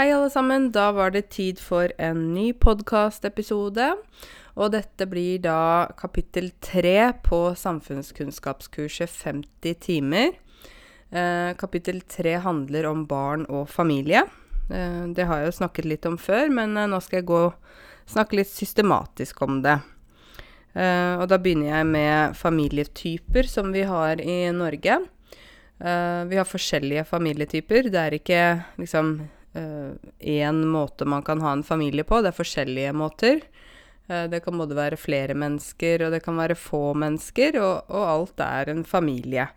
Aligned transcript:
Hei, 0.00 0.14
alle 0.16 0.30
sammen. 0.32 0.70
Da 0.72 0.86
var 0.96 1.10
det 1.12 1.26
tid 1.28 1.58
for 1.60 1.90
en 2.00 2.20
ny 2.32 2.54
podkastepisode. 2.56 3.84
Og 4.56 4.70
dette 4.72 5.04
blir 5.04 5.42
da 5.44 5.90
kapittel 5.92 6.46
tre 6.64 7.10
på 7.20 7.40
samfunnskunnskapskurset 7.60 9.10
50 9.12 9.74
timer. 9.84 10.30
Eh, 11.12 11.50
kapittel 11.60 12.00
tre 12.08 12.38
handler 12.40 12.88
om 12.88 13.02
barn 13.10 13.44
og 13.52 13.66
familie. 13.68 14.22
Eh, 14.72 15.02
det 15.12 15.26
har 15.28 15.42
jeg 15.42 15.50
jo 15.50 15.58
snakket 15.58 15.88
litt 15.90 16.08
om 16.08 16.16
før, 16.16 16.48
men 16.48 16.78
eh, 16.80 16.88
nå 16.88 17.00
skal 17.04 17.18
jeg 17.18 17.28
gå 17.28 17.42
snakke 18.08 18.38
litt 18.38 18.48
systematisk 18.48 19.42
om 19.44 19.58
det. 19.66 19.74
Eh, 20.80 21.18
og 21.18 21.26
da 21.28 21.36
begynner 21.36 21.74
jeg 21.74 21.90
med 21.90 22.38
familietyper 22.40 23.52
som 23.52 23.68
vi 23.76 23.84
har 23.84 24.24
i 24.24 24.38
Norge. 24.48 24.96
Eh, 25.76 26.22
vi 26.32 26.40
har 26.40 26.48
forskjellige 26.48 27.04
familietyper. 27.12 27.92
Det 27.92 28.00
er 28.06 28.16
ikke 28.16 28.40
liksom 28.80 29.12
én 29.54 30.62
uh, 30.62 30.70
måte 30.70 31.04
man 31.04 31.22
kan 31.22 31.40
ha 31.40 31.52
en 31.52 31.66
familie 31.66 32.04
på. 32.04 32.20
Det 32.22 32.30
er 32.30 32.38
forskjellige 32.38 32.92
måter. 32.94 33.42
Uh, 34.10 34.26
det 34.30 34.42
kan 34.44 34.58
både 34.58 34.78
være 34.78 35.00
flere 35.00 35.34
mennesker, 35.34 36.06
og 36.06 36.14
det 36.14 36.22
kan 36.24 36.38
være 36.38 36.58
få 36.58 36.94
mennesker, 36.94 37.58
og, 37.60 37.90
og 37.90 38.10
alt 38.14 38.44
er 38.46 38.70
en 38.70 38.84
familie. 38.84 39.48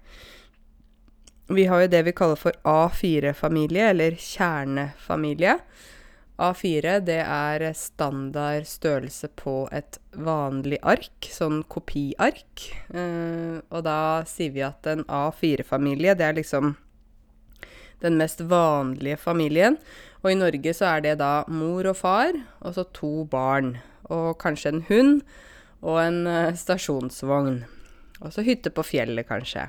Vi 1.54 1.66
har 1.68 1.84
jo 1.84 1.92
det 1.92 2.06
vi 2.08 2.16
kaller 2.16 2.40
for 2.40 2.56
A4-familie, 2.64 3.90
eller 3.92 4.16
kjernefamilie. 4.18 5.58
A4 6.42 6.96
det 7.06 7.20
er 7.22 7.66
standard 7.78 8.66
størrelse 8.66 9.30
på 9.38 9.68
et 9.72 10.00
vanlig 10.18 10.80
ark, 10.82 11.28
sånn 11.30 11.62
kopiark. 11.70 12.64
Uh, 12.90 13.62
og 13.70 13.84
da 13.86 14.24
sier 14.30 14.56
vi 14.56 14.64
at 14.66 14.88
en 14.90 15.06
A4-familie, 15.06 16.18
det 16.18 16.26
er 16.26 16.40
liksom 16.40 16.74
den 18.04 18.20
mest 18.20 18.44
vanlige 18.52 19.18
familien. 19.20 19.78
Og 20.24 20.32
i 20.32 20.38
Norge 20.40 20.74
så 20.76 20.94
er 20.94 21.04
det 21.04 21.18
da 21.20 21.44
mor 21.52 21.88
og 21.90 21.98
far, 22.00 22.36
og 22.64 22.76
så 22.76 22.86
to 22.96 23.26
barn. 23.32 23.78
Og 24.12 24.38
kanskje 24.40 24.74
en 24.74 24.86
hund 24.88 25.14
og 25.84 26.00
en 26.04 26.24
uh, 26.28 26.56
stasjonsvogn. 26.56 27.64
Og 28.24 28.32
så 28.32 28.46
hytte 28.46 28.72
på 28.72 28.86
fjellet, 28.88 29.28
kanskje. 29.28 29.68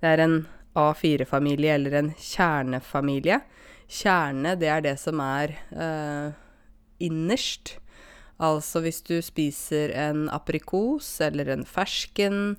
Det 0.00 0.08
er 0.08 0.24
en 0.24 0.38
A4-familie 0.78 1.74
eller 1.76 1.98
en 1.98 2.12
kjernefamilie. 2.16 3.40
Kjerne, 3.90 4.54
det 4.56 4.70
er 4.70 4.84
det 4.86 4.96
som 5.02 5.20
er 5.24 5.56
uh, 5.74 6.32
innerst. 7.02 7.76
Altså 8.40 8.80
hvis 8.80 9.02
du 9.04 9.18
spiser 9.20 9.92
en 10.08 10.28
aprikos 10.32 11.18
eller 11.20 11.50
en 11.52 11.66
fersken 11.68 12.54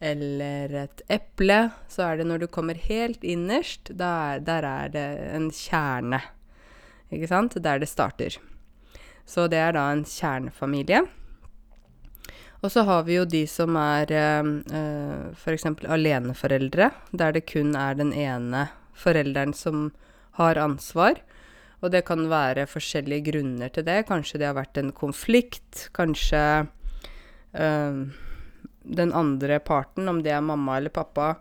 eller 0.00 0.72
et 0.84 1.02
eple, 1.08 1.58
så 1.88 2.10
er 2.10 2.18
det 2.18 2.26
når 2.28 2.44
du 2.44 2.46
kommer 2.52 2.76
helt 2.76 3.24
innerst, 3.24 3.88
der, 3.96 4.42
der 4.44 4.66
er 4.68 4.90
det 4.92 5.06
en 5.32 5.48
kjerne. 5.54 6.20
Ikke 7.12 7.30
sant? 7.30 7.56
Der 7.62 7.80
det 7.80 7.88
starter. 7.88 8.36
Så 9.26 9.46
det 9.50 9.58
er 9.58 9.72
da 9.74 9.88
en 9.92 10.04
kjernefamilie. 10.04 11.04
Og 12.64 12.72
så 12.72 12.82
har 12.88 13.04
vi 13.06 13.18
jo 13.18 13.24
de 13.28 13.44
som 13.50 13.76
er 13.78 14.10
eh, 14.12 14.50
eh 14.74 15.32
f.eks. 15.36 15.66
aleneforeldre, 15.86 16.90
der 17.12 17.32
det 17.32 17.46
kun 17.46 17.74
er 17.76 17.94
den 17.94 18.12
ene 18.12 18.68
forelderen 18.96 19.52
som 19.54 19.90
har 20.40 20.56
ansvar. 20.56 21.20
Og 21.84 21.92
det 21.92 22.06
kan 22.08 22.28
være 22.30 22.66
forskjellige 22.66 23.30
grunner 23.30 23.68
til 23.68 23.84
det. 23.84 24.06
Kanskje 24.08 24.40
det 24.40 24.48
har 24.48 24.56
vært 24.56 24.78
en 24.80 24.92
konflikt. 24.92 25.88
Kanskje 25.94 26.66
eh, 27.52 28.00
den 28.86 29.12
andre 29.12 29.58
parten, 29.58 30.08
om 30.08 30.22
det 30.22 30.32
er 30.34 30.44
mamma 30.44 30.78
eller 30.78 30.94
pappa, 30.94 31.36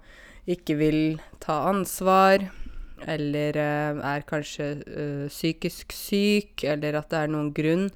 ikke 0.49 0.77
vil 0.79 0.99
ta 1.43 1.65
ansvar, 1.69 2.47
eller 3.05 3.57
uh, 3.57 4.01
er 4.05 4.25
kanskje 4.27 4.69
uh, 4.85 5.25
psykisk 5.29 5.93
syk, 5.93 6.63
eller 6.63 6.97
at 6.99 7.09
det 7.11 7.21
er 7.21 7.33
noen 7.33 7.51
grunn 7.55 7.89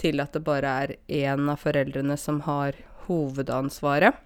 til 0.00 0.22
at 0.22 0.34
det 0.34 0.44
bare 0.46 0.76
er 0.84 0.94
én 1.12 1.50
av 1.52 1.60
foreldrene 1.62 2.16
som 2.18 2.40
har 2.46 2.78
hovedansvaret. 3.06 4.16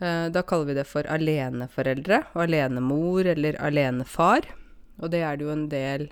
Uh, 0.00 0.28
da 0.32 0.42
kaller 0.42 0.72
vi 0.72 0.78
det 0.80 0.88
for 0.88 1.06
aleneforeldre, 1.08 2.24
alenemor 2.34 3.28
eller 3.30 3.60
alenefar. 3.62 4.48
Og 5.00 5.12
det 5.12 5.22
er 5.24 5.38
det 5.38 5.46
jo 5.46 5.54
en 5.54 5.68
del 5.72 6.10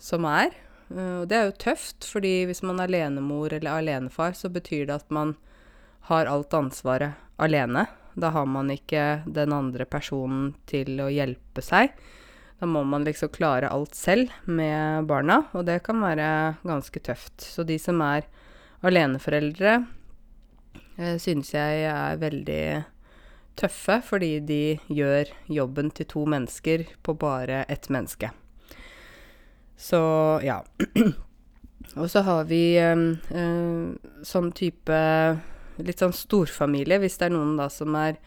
som 0.00 0.26
er. 0.28 0.52
og 0.90 1.28
det 1.30 1.36
er 1.36 1.46
jo 1.46 1.56
tøft, 1.62 2.04
fordi 2.04 2.44
hvis 2.44 2.60
man 2.62 2.80
er 2.80 2.90
alenemor 2.90 3.52
eller 3.52 3.78
alenefar, 3.78 4.34
så 4.36 4.50
betyr 4.52 4.86
det 4.86 4.94
at 4.98 5.10
man 5.10 5.32
har 6.08 6.28
alt 6.28 6.54
ansvaret 6.54 7.12
alene. 7.36 7.86
Da 8.14 8.30
har 8.30 8.46
man 8.46 8.70
ikke 8.70 9.24
den 9.26 9.52
andre 9.52 9.86
personen 9.88 10.52
til 10.70 11.00
å 11.02 11.10
hjelpe 11.10 11.64
seg. 11.64 11.94
Da 12.60 12.68
må 12.70 12.84
man 12.86 13.04
liksom 13.06 13.32
klare 13.34 13.70
alt 13.72 13.96
selv 13.98 14.30
med 14.46 15.08
barna, 15.10 15.42
og 15.52 15.66
det 15.66 15.80
kan 15.86 15.98
være 16.04 16.28
ganske 16.62 17.02
tøft. 17.02 17.42
Så 17.42 17.66
de 17.66 17.78
som 17.82 18.00
er 18.04 18.28
aleneforeldre, 18.84 19.86
eh, 20.98 21.16
synes 21.18 21.54
jeg 21.54 21.84
er 21.90 22.20
veldig 22.20 22.84
tøffe, 23.56 24.00
fordi 24.04 24.38
de 24.40 24.62
gjør 24.88 25.32
jobben 25.50 25.90
til 25.90 26.06
to 26.06 26.24
mennesker 26.26 26.86
på 27.02 27.16
bare 27.18 27.64
ett 27.68 27.88
menneske. 27.88 28.30
Så 29.76 30.00
ja. 30.44 30.60
og 32.00 32.06
så 32.10 32.22
har 32.22 32.46
vi 32.46 32.76
eh, 32.78 33.02
eh, 33.34 34.22
sånn 34.22 34.52
type 34.54 35.00
litt 35.82 36.02
sånn 36.02 36.14
storfamilie, 36.14 37.00
hvis 37.02 37.18
det 37.20 37.28
er 37.28 37.34
noen 37.34 37.56
da 37.58 37.68
som 37.72 37.94
er 37.98 38.18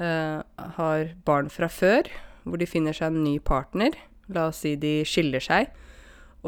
uh, 0.00 0.40
har 0.78 1.12
barn 1.28 1.50
fra 1.52 1.68
før, 1.72 2.08
hvor 2.44 2.60
de 2.60 2.68
finner 2.68 2.96
seg 2.96 3.12
en 3.12 3.24
ny 3.24 3.36
partner. 3.44 3.96
La 4.32 4.48
oss 4.50 4.62
si 4.64 4.74
de 4.80 5.00
skiller 5.08 5.42
seg 5.44 5.72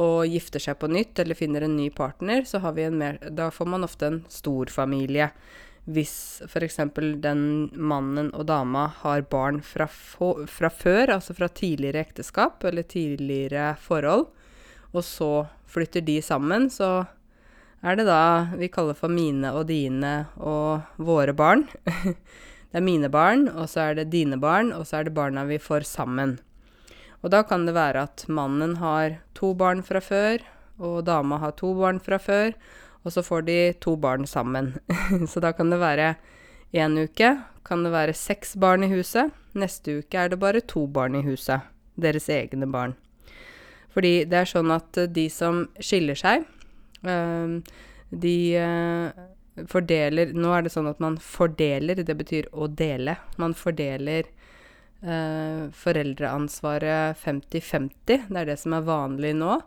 og 0.01 0.23
gifter 0.31 0.63
seg 0.63 0.79
på 0.79 0.89
nytt 0.91 1.19
eller 1.19 1.39
finner 1.39 1.65
en 1.67 1.77
ny 1.77 1.89
partner, 1.91 2.45
så 2.47 2.61
mer 2.63 3.19
Da 3.31 3.51
får 3.51 3.67
man 3.67 3.85
ofte 3.85 4.07
en 4.07 4.25
storfamilie. 4.29 5.31
Hvis 5.85 6.43
f.eks. 6.47 6.77
den 7.17 7.71
mannen 7.75 8.31
og 8.35 8.47
dama 8.47 8.87
har 9.01 9.23
barn 9.23 9.61
fra, 9.63 9.89
fra 9.89 10.71
før, 10.71 11.17
altså 11.17 11.35
fra 11.35 11.49
tidligere 11.49 12.01
ekteskap 12.01 12.63
eller 12.65 12.83
tidligere 12.83 13.77
forhold, 13.81 14.29
og 14.93 15.05
så 15.05 15.49
flytter 15.67 16.01
de 16.01 16.21
sammen, 16.23 16.71
så 16.71 17.07
er 17.81 17.97
det 17.97 18.07
da 18.09 18.51
vi 18.57 18.69
kaller 18.73 18.97
for 18.97 19.13
mine 19.13 19.53
og 19.57 19.67
dine 19.71 20.27
og 20.37 20.87
våre 21.01 21.33
barn. 21.37 21.67
det 22.71 22.77
er 22.77 22.85
mine 22.85 23.09
barn, 23.13 23.49
og 23.49 23.69
så 23.73 23.89
er 23.89 24.01
det 24.01 24.11
dine 24.13 24.37
barn, 24.41 24.73
og 24.77 24.87
så 24.89 25.01
er 25.01 25.09
det 25.09 25.17
barna 25.17 25.47
vi 25.49 25.59
får 25.61 25.89
sammen. 25.89 26.39
Og 27.21 27.33
da 27.33 27.43
kan 27.45 27.67
det 27.67 27.77
være 27.77 28.05
at 28.09 28.27
mannen 28.29 28.77
har 28.81 29.21
to 29.37 29.53
barn 29.55 29.83
fra 29.85 30.01
før, 30.05 30.45
og 30.81 31.05
dama 31.09 31.41
har 31.41 31.57
to 31.57 31.73
barn 31.77 32.01
fra 32.01 32.21
før, 32.21 32.53
og 33.05 33.13
så 33.13 33.25
får 33.25 33.47
de 33.49 33.59
to 33.81 33.97
barn 33.97 34.27
sammen. 34.29 34.75
så 35.31 35.41
da 35.41 35.53
kan 35.57 35.73
det 35.73 35.81
være 35.81 36.15
én 36.77 37.01
uke 37.01 37.35
kan 37.67 37.85
det 37.85 37.93
være 37.93 38.17
seks 38.17 38.57
barn 38.61 38.85
i 38.85 38.91
huset, 38.91 39.31
neste 39.55 40.01
uke 40.01 40.19
er 40.19 40.31
det 40.33 40.41
bare 40.41 40.63
to 40.65 40.87
barn 40.87 41.15
i 41.19 41.23
huset. 41.23 41.67
Deres 42.01 42.29
egne 42.33 42.67
barn. 42.71 42.95
Fordi 43.93 44.25
det 44.25 44.39
er 44.39 44.49
sånn 44.49 44.71
at 44.73 44.97
de 45.13 45.27
som 45.31 45.67
skiller 45.83 46.17
seg, 46.17 46.47
de 47.03 48.57
eh, 48.57 49.23
fordeler 49.71 50.35
Nå 50.37 50.53
er 50.55 50.67
det 50.67 50.73
sånn 50.75 50.91
at 50.91 51.01
man 51.03 51.19
fordeler, 51.21 52.03
det 52.03 52.17
betyr 52.17 52.49
å 52.53 52.69
dele. 52.69 53.17
Man 53.41 53.55
fordeler 53.57 54.29
uh, 55.05 55.69
foreldreansvaret 55.77 57.19
50-50. 57.21 58.29
Det 58.29 58.41
er 58.41 58.49
det 58.49 58.59
som 58.63 58.77
er 58.77 58.87
vanlig 58.87 59.35
nå. 59.37 59.59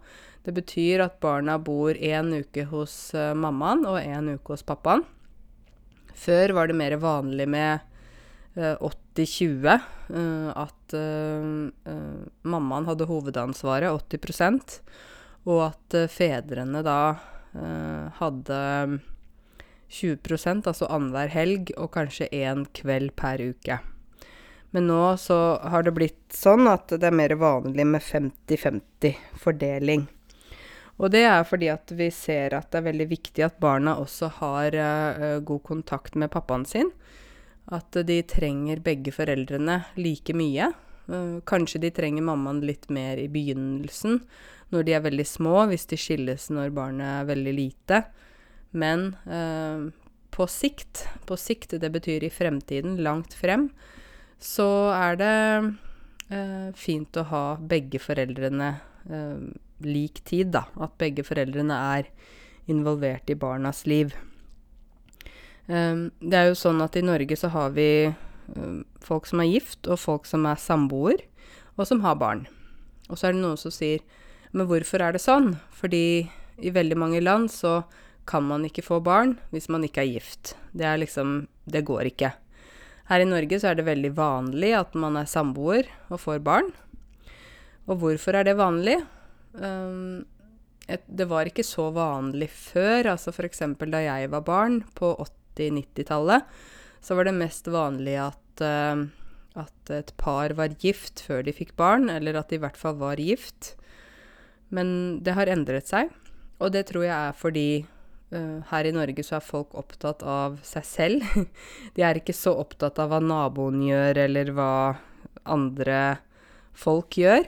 Det 0.43 0.53
betyr 0.55 1.05
at 1.05 1.19
barna 1.23 1.59
bor 1.61 1.95
én 1.95 2.33
uke 2.41 2.65
hos 2.71 2.95
uh, 3.15 3.31
mammaen 3.37 3.85
og 3.89 3.99
én 4.01 4.33
uke 4.33 4.55
hos 4.55 4.65
pappaen. 4.65 5.05
Før 6.13 6.55
var 6.57 6.69
det 6.69 6.77
mer 6.79 6.97
vanlig 7.01 7.49
med 7.49 7.83
uh, 8.57 8.75
80-20. 8.81 9.89
at 10.57 10.93
mammaen 12.49 12.87
hadde 12.87 13.05
hovedansvaret, 13.09 13.93
80 13.93 14.81
og 15.47 15.59
at 15.69 15.97
uh, 15.97 16.09
fedrene 16.11 16.83
da 16.85 16.99
uh, 17.55 18.05
hadde 18.19 18.59
20% 19.93 20.69
altså 20.69 20.89
annenhver 20.89 21.31
helg, 21.33 21.73
og 21.77 21.91
kanskje 21.93 22.31
én 22.33 22.65
kveld 22.73 23.13
per 23.19 23.43
uke. 23.43 23.79
Men 24.73 24.87
nå 24.89 25.01
så 25.21 25.37
har 25.69 25.85
det 25.85 25.93
blitt 25.93 26.33
sånn 26.33 26.65
at 26.71 26.95
det 26.95 27.05
er 27.05 27.13
mer 27.13 27.35
vanlig 27.37 27.85
med 27.85 28.01
50-50 28.01 29.19
fordeling. 29.37 30.07
Og 30.97 31.11
det 31.13 31.23
er 31.27 31.43
fordi 31.45 31.69
at 31.73 31.91
vi 31.93 32.07
ser 32.13 32.55
at 32.57 32.71
det 32.71 32.79
er 32.79 32.87
veldig 32.87 33.07
viktig 33.11 33.45
at 33.45 33.59
barna 33.61 33.97
også 34.01 34.31
har 34.39 34.77
uh, 34.77 35.37
god 35.45 35.63
kontakt 35.67 36.17
med 36.17 36.31
pappaen 36.33 36.65
sin. 36.69 36.89
At 37.69 37.95
de 38.07 38.17
trenger 38.27 38.81
begge 38.83 39.13
foreldrene 39.15 39.83
like 39.95 40.33
mye. 40.35 40.73
Kanskje 41.47 41.81
de 41.83 41.91
trenger 41.91 42.23
mammaen 42.23 42.61
litt 42.63 42.89
mer 42.93 43.19
i 43.19 43.29
begynnelsen, 43.31 44.21
når 44.73 44.87
de 44.87 44.95
er 44.97 45.03
veldig 45.05 45.25
små, 45.27 45.55
hvis 45.69 45.85
de 45.89 45.99
skilles 45.99 46.49
når 46.53 46.73
barnet 46.75 47.05
er 47.07 47.29
veldig 47.29 47.53
lite. 47.55 48.03
Men 48.73 49.11
eh, 49.29 49.89
på 50.33 50.47
sikt, 50.49 51.05
på 51.29 51.37
sikt, 51.37 51.77
det 51.81 51.91
betyr 51.93 52.25
i 52.25 52.33
fremtiden, 52.33 52.97
langt 53.05 53.35
frem, 53.37 53.69
så 54.41 54.67
er 54.95 55.19
det 55.21 55.35
eh, 56.33 56.69
fint 56.75 57.21
å 57.21 57.27
ha 57.29 57.43
begge 57.61 58.01
foreldrene 58.01 58.73
eh, 59.05 59.45
lik 59.85 60.23
tid, 60.25 60.51
da. 60.55 60.65
At 60.81 60.97
begge 61.01 61.25
foreldrene 61.27 61.77
er 61.97 62.09
involvert 62.71 63.29
i 63.29 63.37
barnas 63.37 63.83
liv. 63.89 64.15
Um, 65.67 66.09
det 66.19 66.39
er 66.39 66.49
jo 66.49 66.59
sånn 66.59 66.81
at 66.83 66.97
i 66.99 67.03
Norge 67.05 67.37
så 67.39 67.47
har 67.53 67.71
vi 67.75 68.11
um, 68.57 68.81
folk 69.03 69.27
som 69.29 69.39
er 69.43 69.51
gift, 69.51 69.87
og 69.87 70.01
folk 70.01 70.27
som 70.27 70.47
er 70.49 70.59
samboer, 70.59 71.23
og 71.77 71.87
som 71.87 72.03
har 72.03 72.19
barn. 72.19 72.45
Og 73.09 73.19
så 73.19 73.29
er 73.29 73.35
det 73.35 73.43
noen 73.43 73.59
som 73.59 73.71
sier 73.73 74.03
Men 74.53 74.69
hvorfor 74.69 75.01
er 75.01 75.15
det 75.15 75.23
sånn? 75.23 75.55
Fordi 75.73 76.29
i 76.61 76.71
veldig 76.73 76.97
mange 76.99 77.21
land 77.23 77.49
så 77.51 77.81
kan 78.29 78.45
man 78.47 78.63
ikke 78.67 78.85
få 78.85 79.01
barn 79.03 79.35
hvis 79.51 79.69
man 79.73 79.83
ikke 79.85 80.03
er 80.03 80.13
gift. 80.13 80.55
Det 80.71 80.85
er 80.87 81.01
liksom 81.01 81.47
Det 81.65 81.85
går 81.87 82.09
ikke. 82.11 82.33
Her 83.07 83.23
i 83.23 83.27
Norge 83.27 83.59
så 83.59 83.69
er 83.69 83.77
det 83.79 83.87
veldig 83.87 84.11
vanlig 84.17 84.73
at 84.75 84.95
man 84.99 85.15
er 85.19 85.29
samboer 85.31 85.87
og 86.09 86.19
får 86.19 86.41
barn. 86.43 86.71
Og 87.87 87.99
hvorfor 87.99 88.35
er 88.35 88.47
det 88.47 88.55
vanlig? 88.59 88.97
Um, 89.55 90.25
et, 90.87 91.03
det 91.07 91.27
var 91.31 91.47
ikke 91.47 91.63
så 91.63 91.89
vanlig 91.95 92.49
før. 92.51 93.13
Altså 93.13 93.31
f.eks. 93.31 93.63
da 93.79 94.03
jeg 94.03 94.31
var 94.31 94.43
barn, 94.47 94.81
på 94.95 95.13
80-90-tallet, 95.55 96.47
så 97.03 97.15
var 97.15 97.27
det 97.27 97.35
mest 97.39 97.67
vanlig 97.71 98.17
at, 98.23 98.63
uh, 98.63 99.07
at 99.59 99.93
et 99.95 100.11
par 100.19 100.55
var 100.59 100.75
gift 100.83 101.23
før 101.27 101.43
de 101.47 101.55
fikk 101.55 101.75
barn, 101.79 102.09
eller 102.11 102.39
at 102.39 102.51
de 102.51 102.59
i 102.59 102.63
hvert 102.63 102.79
fall 102.79 102.99
var 102.99 103.23
gift. 103.23 103.75
Men 104.73 104.87
det 105.23 105.35
har 105.37 105.51
endret 105.53 105.89
seg, 105.89 106.09
og 106.57 106.73
det 106.73 106.87
tror 106.89 107.05
jeg 107.05 107.13
er 107.13 107.37
fordi 107.37 107.67
uh, 108.33 108.59
her 108.71 108.89
i 108.89 108.95
Norge 108.95 109.25
så 109.25 109.37
er 109.37 109.45
folk 109.45 109.75
opptatt 109.77 110.25
av 110.25 110.57
seg 110.65 110.87
selv. 110.87 111.37
De 111.95 112.05
er 112.05 112.19
ikke 112.19 112.35
så 112.35 112.55
opptatt 112.63 113.01
av 113.01 113.13
hva 113.13 113.21
naboen 113.23 113.83
gjør, 113.85 114.23
eller 114.25 114.53
hva 114.57 114.73
andre 115.43 116.01
folk 116.73 117.19
gjør. 117.21 117.45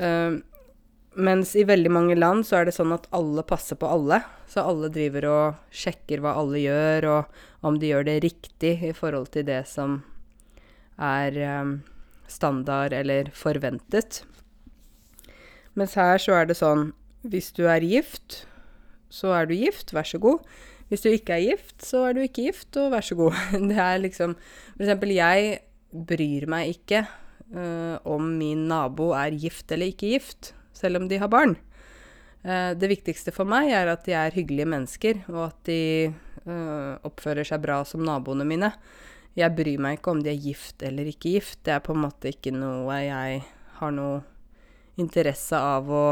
Uh, 0.00 0.40
mens 1.14 1.52
i 1.54 1.66
veldig 1.66 1.92
mange 1.94 2.16
land 2.18 2.42
så 2.46 2.58
er 2.58 2.68
det 2.68 2.74
sånn 2.74 2.94
at 2.94 3.06
alle 3.14 3.44
passer 3.46 3.78
på 3.78 3.86
alle. 3.86 4.22
Så 4.50 4.64
alle 4.64 4.90
driver 4.92 5.28
og 5.30 5.74
sjekker 5.74 6.22
hva 6.22 6.34
alle 6.40 6.62
gjør, 6.62 7.08
og 7.12 7.66
om 7.66 7.78
de 7.80 7.92
gjør 7.92 8.08
det 8.08 8.20
riktig 8.24 8.76
i 8.88 8.92
forhold 8.96 9.30
til 9.34 9.46
det 9.46 9.62
som 9.70 10.00
er 11.00 11.38
um, 11.62 11.76
standard 12.30 12.94
eller 12.96 13.30
forventet. 13.34 14.22
Mens 15.74 15.96
her 15.98 16.20
så 16.22 16.36
er 16.38 16.48
det 16.48 16.58
sånn 16.58 16.92
Hvis 17.26 17.50
du 17.56 17.64
er 17.70 17.82
gift, 17.82 18.44
så 19.10 19.32
er 19.34 19.48
du 19.48 19.54
gift, 19.56 19.94
vær 19.94 20.06
så 20.06 20.20
god. 20.22 20.42
Hvis 20.90 21.04
du 21.04 21.10
ikke 21.10 21.36
er 21.36 21.44
gift, 21.54 21.76
så 21.86 22.04
er 22.08 22.16
du 22.16 22.24
ikke 22.24 22.48
gift, 22.50 22.76
og 22.76 22.92
vær 22.92 23.04
så 23.04 23.16
god. 23.18 23.36
Det 23.70 23.78
er 23.78 24.02
liksom 24.02 24.34
For 24.74 24.84
eksempel, 24.84 25.14
jeg 25.16 25.60
bryr 25.94 26.48
meg 26.50 26.74
ikke 26.74 27.04
uh, 27.54 27.96
om 28.10 28.34
min 28.38 28.66
nabo 28.70 29.12
er 29.16 29.36
gift 29.38 29.70
eller 29.72 29.92
ikke 29.92 30.14
gift, 30.16 30.52
selv 30.74 31.00
om 31.00 31.08
de 31.08 31.20
har 31.22 31.30
barn. 31.32 31.56
Uh, 32.44 32.74
det 32.76 32.90
viktigste 32.90 33.32
for 33.32 33.48
meg 33.48 33.70
er 33.72 33.92
at 33.94 34.04
de 34.04 34.16
er 34.18 34.34
hyggelige 34.34 34.68
mennesker, 34.68 35.22
og 35.32 35.46
at 35.46 35.58
de 35.70 35.80
uh, 36.44 37.00
oppfører 37.06 37.46
seg 37.48 37.62
bra 37.64 37.80
som 37.88 38.04
naboene 38.04 38.46
mine. 38.48 38.72
Jeg 39.38 39.54
bryr 39.56 39.80
meg 39.82 39.98
ikke 39.98 40.12
om 40.12 40.22
de 40.22 40.30
er 40.30 40.42
gift 40.42 40.84
eller 40.86 41.08
ikke 41.10 41.38
gift. 41.38 41.62
Det 41.66 41.74
er 41.74 41.82
på 41.82 41.94
en 41.94 42.04
måte 42.04 42.30
ikke 42.30 42.52
noe 42.54 43.00
jeg 43.02 43.40
har 43.80 43.94
noe 43.94 44.20
interesse 45.00 45.58
av 45.58 45.90
å 45.90 46.06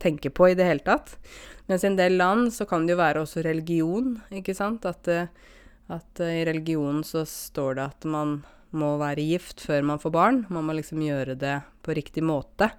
tenke 0.00 0.32
på 0.32 0.50
i 0.50 0.56
det 0.58 0.66
hele 0.66 0.84
tatt. 0.84 1.14
Mens 1.70 1.84
i 1.84 1.90
en 1.90 1.98
del 1.98 2.16
land 2.18 2.50
så 2.54 2.66
kan 2.66 2.86
det 2.86 2.96
jo 2.96 3.02
være 3.02 3.22
også 3.22 3.44
religion, 3.46 4.16
ikke 4.34 4.56
sant. 4.56 4.86
At, 4.88 5.06
eh, 5.08 5.30
at 5.92 6.22
uh, 6.22 6.26
i 6.26 6.44
religionen 6.48 7.04
så 7.06 7.22
står 7.28 7.78
det 7.78 7.86
at 7.86 8.08
man 8.10 8.40
må 8.70 8.94
være 9.00 9.26
gift 9.26 9.62
før 9.66 9.86
man 9.86 10.02
får 10.02 10.14
barn. 10.14 10.44
Man 10.50 10.66
må 10.66 10.74
liksom 10.78 11.02
gjøre 11.04 11.36
det 11.38 11.60
på 11.86 11.94
riktig 11.94 12.24
måte. 12.26 12.70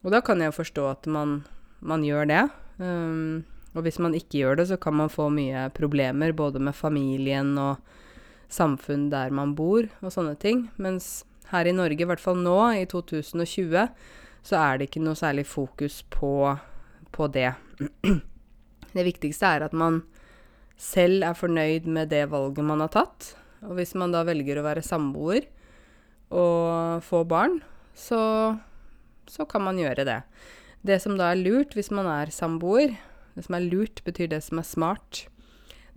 Og 0.00 0.12
da 0.14 0.22
kan 0.24 0.40
jeg 0.40 0.52
jo 0.52 0.60
forstå 0.60 0.84
at 0.88 1.08
man, 1.12 1.42
man 1.84 2.04
gjør 2.04 2.28
det. 2.30 2.44
Um, 2.80 3.42
og 3.76 3.84
hvis 3.84 4.00
man 4.02 4.16
ikke 4.16 4.40
gjør 4.40 4.60
det, 4.60 4.70
så 4.70 4.78
kan 4.80 4.96
man 4.96 5.12
få 5.12 5.28
mye 5.32 5.68
problemer 5.76 6.32
både 6.36 6.62
med 6.62 6.76
familien 6.76 7.52
og 7.60 7.82
samfunn 8.50 9.10
der 9.12 9.30
man 9.34 9.54
bor 9.54 9.86
og 10.00 10.12
sånne 10.12 10.34
ting. 10.40 10.68
Mens 10.80 11.20
her 11.52 11.68
i 11.68 11.74
Norge, 11.74 12.00
i 12.00 12.08
hvert 12.08 12.22
fall 12.22 12.40
nå, 12.40 12.58
i 12.80 12.86
2020, 12.88 13.86
så 14.46 14.58
er 14.60 14.78
det 14.78 14.88
ikke 14.88 15.02
noe 15.04 15.18
særlig 15.18 15.46
fokus 15.48 16.00
på, 16.12 16.56
på 17.12 17.30
det. 17.32 17.52
Det 18.90 19.04
viktigste 19.06 19.46
er 19.46 19.62
at 19.62 19.74
man 19.76 20.00
selv 20.80 21.22
er 21.22 21.36
fornøyd 21.38 21.84
med 21.86 22.08
det 22.10 22.24
valget 22.32 22.66
man 22.66 22.80
har 22.82 22.90
tatt. 22.90 23.34
Og 23.62 23.76
hvis 23.78 23.92
man 23.94 24.10
da 24.10 24.24
velger 24.26 24.58
å 24.58 24.64
være 24.64 24.82
samboer 24.82 25.44
og 26.34 27.04
få 27.06 27.20
barn, 27.28 27.60
så, 27.94 28.56
så 29.30 29.46
kan 29.46 29.62
man 29.66 29.78
gjøre 29.78 30.06
det. 30.08 30.20
Det 30.82 30.96
som 31.02 31.18
da 31.20 31.30
er 31.30 31.42
lurt 31.42 31.76
hvis 31.76 31.92
man 31.94 32.08
er 32.10 32.32
samboer, 32.34 32.96
det 33.36 33.46
som 33.46 33.56
er 33.58 33.68
lurt, 33.68 34.02
betyr 34.06 34.32
det 34.32 34.40
som 34.46 34.58
er 34.62 34.66
smart, 34.66 35.24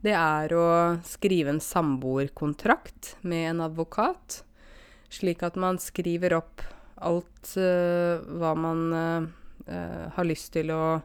det 0.03 0.13
er 0.19 0.51
å 0.57 0.67
skrive 1.07 1.53
en 1.53 1.63
samboerkontrakt 1.63 3.15
med 3.23 3.53
en 3.53 3.63
advokat, 3.69 4.41
slik 5.13 5.45
at 5.47 5.55
man 5.59 5.79
skriver 5.79 6.35
opp 6.41 6.65
alt 7.03 7.55
uh, 7.59 8.23
hva 8.39 8.53
man 8.57 8.85
uh, 8.93 9.25
har 10.15 10.27
lyst 10.27 10.53
til 10.55 10.71
å 10.73 11.01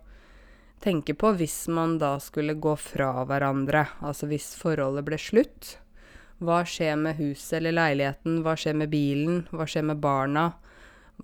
tenke 0.83 1.15
på 1.19 1.33
hvis 1.39 1.67
man 1.75 1.97
da 1.99 2.15
skulle 2.23 2.55
gå 2.59 2.77
fra 2.79 3.25
hverandre. 3.29 3.85
Altså 4.05 4.29
hvis 4.31 4.53
forholdet 4.59 5.07
ble 5.07 5.19
slutt. 5.21 5.77
Hva 6.39 6.63
skjer 6.63 6.95
med 7.01 7.19
huset 7.19 7.59
eller 7.59 7.75
leiligheten? 7.75 8.43
Hva 8.45 8.55
skjer 8.59 8.79
med 8.79 8.93
bilen? 8.93 9.43
Hva 9.51 9.67
skjer 9.67 9.89
med 9.91 10.03
barna? 10.03 10.53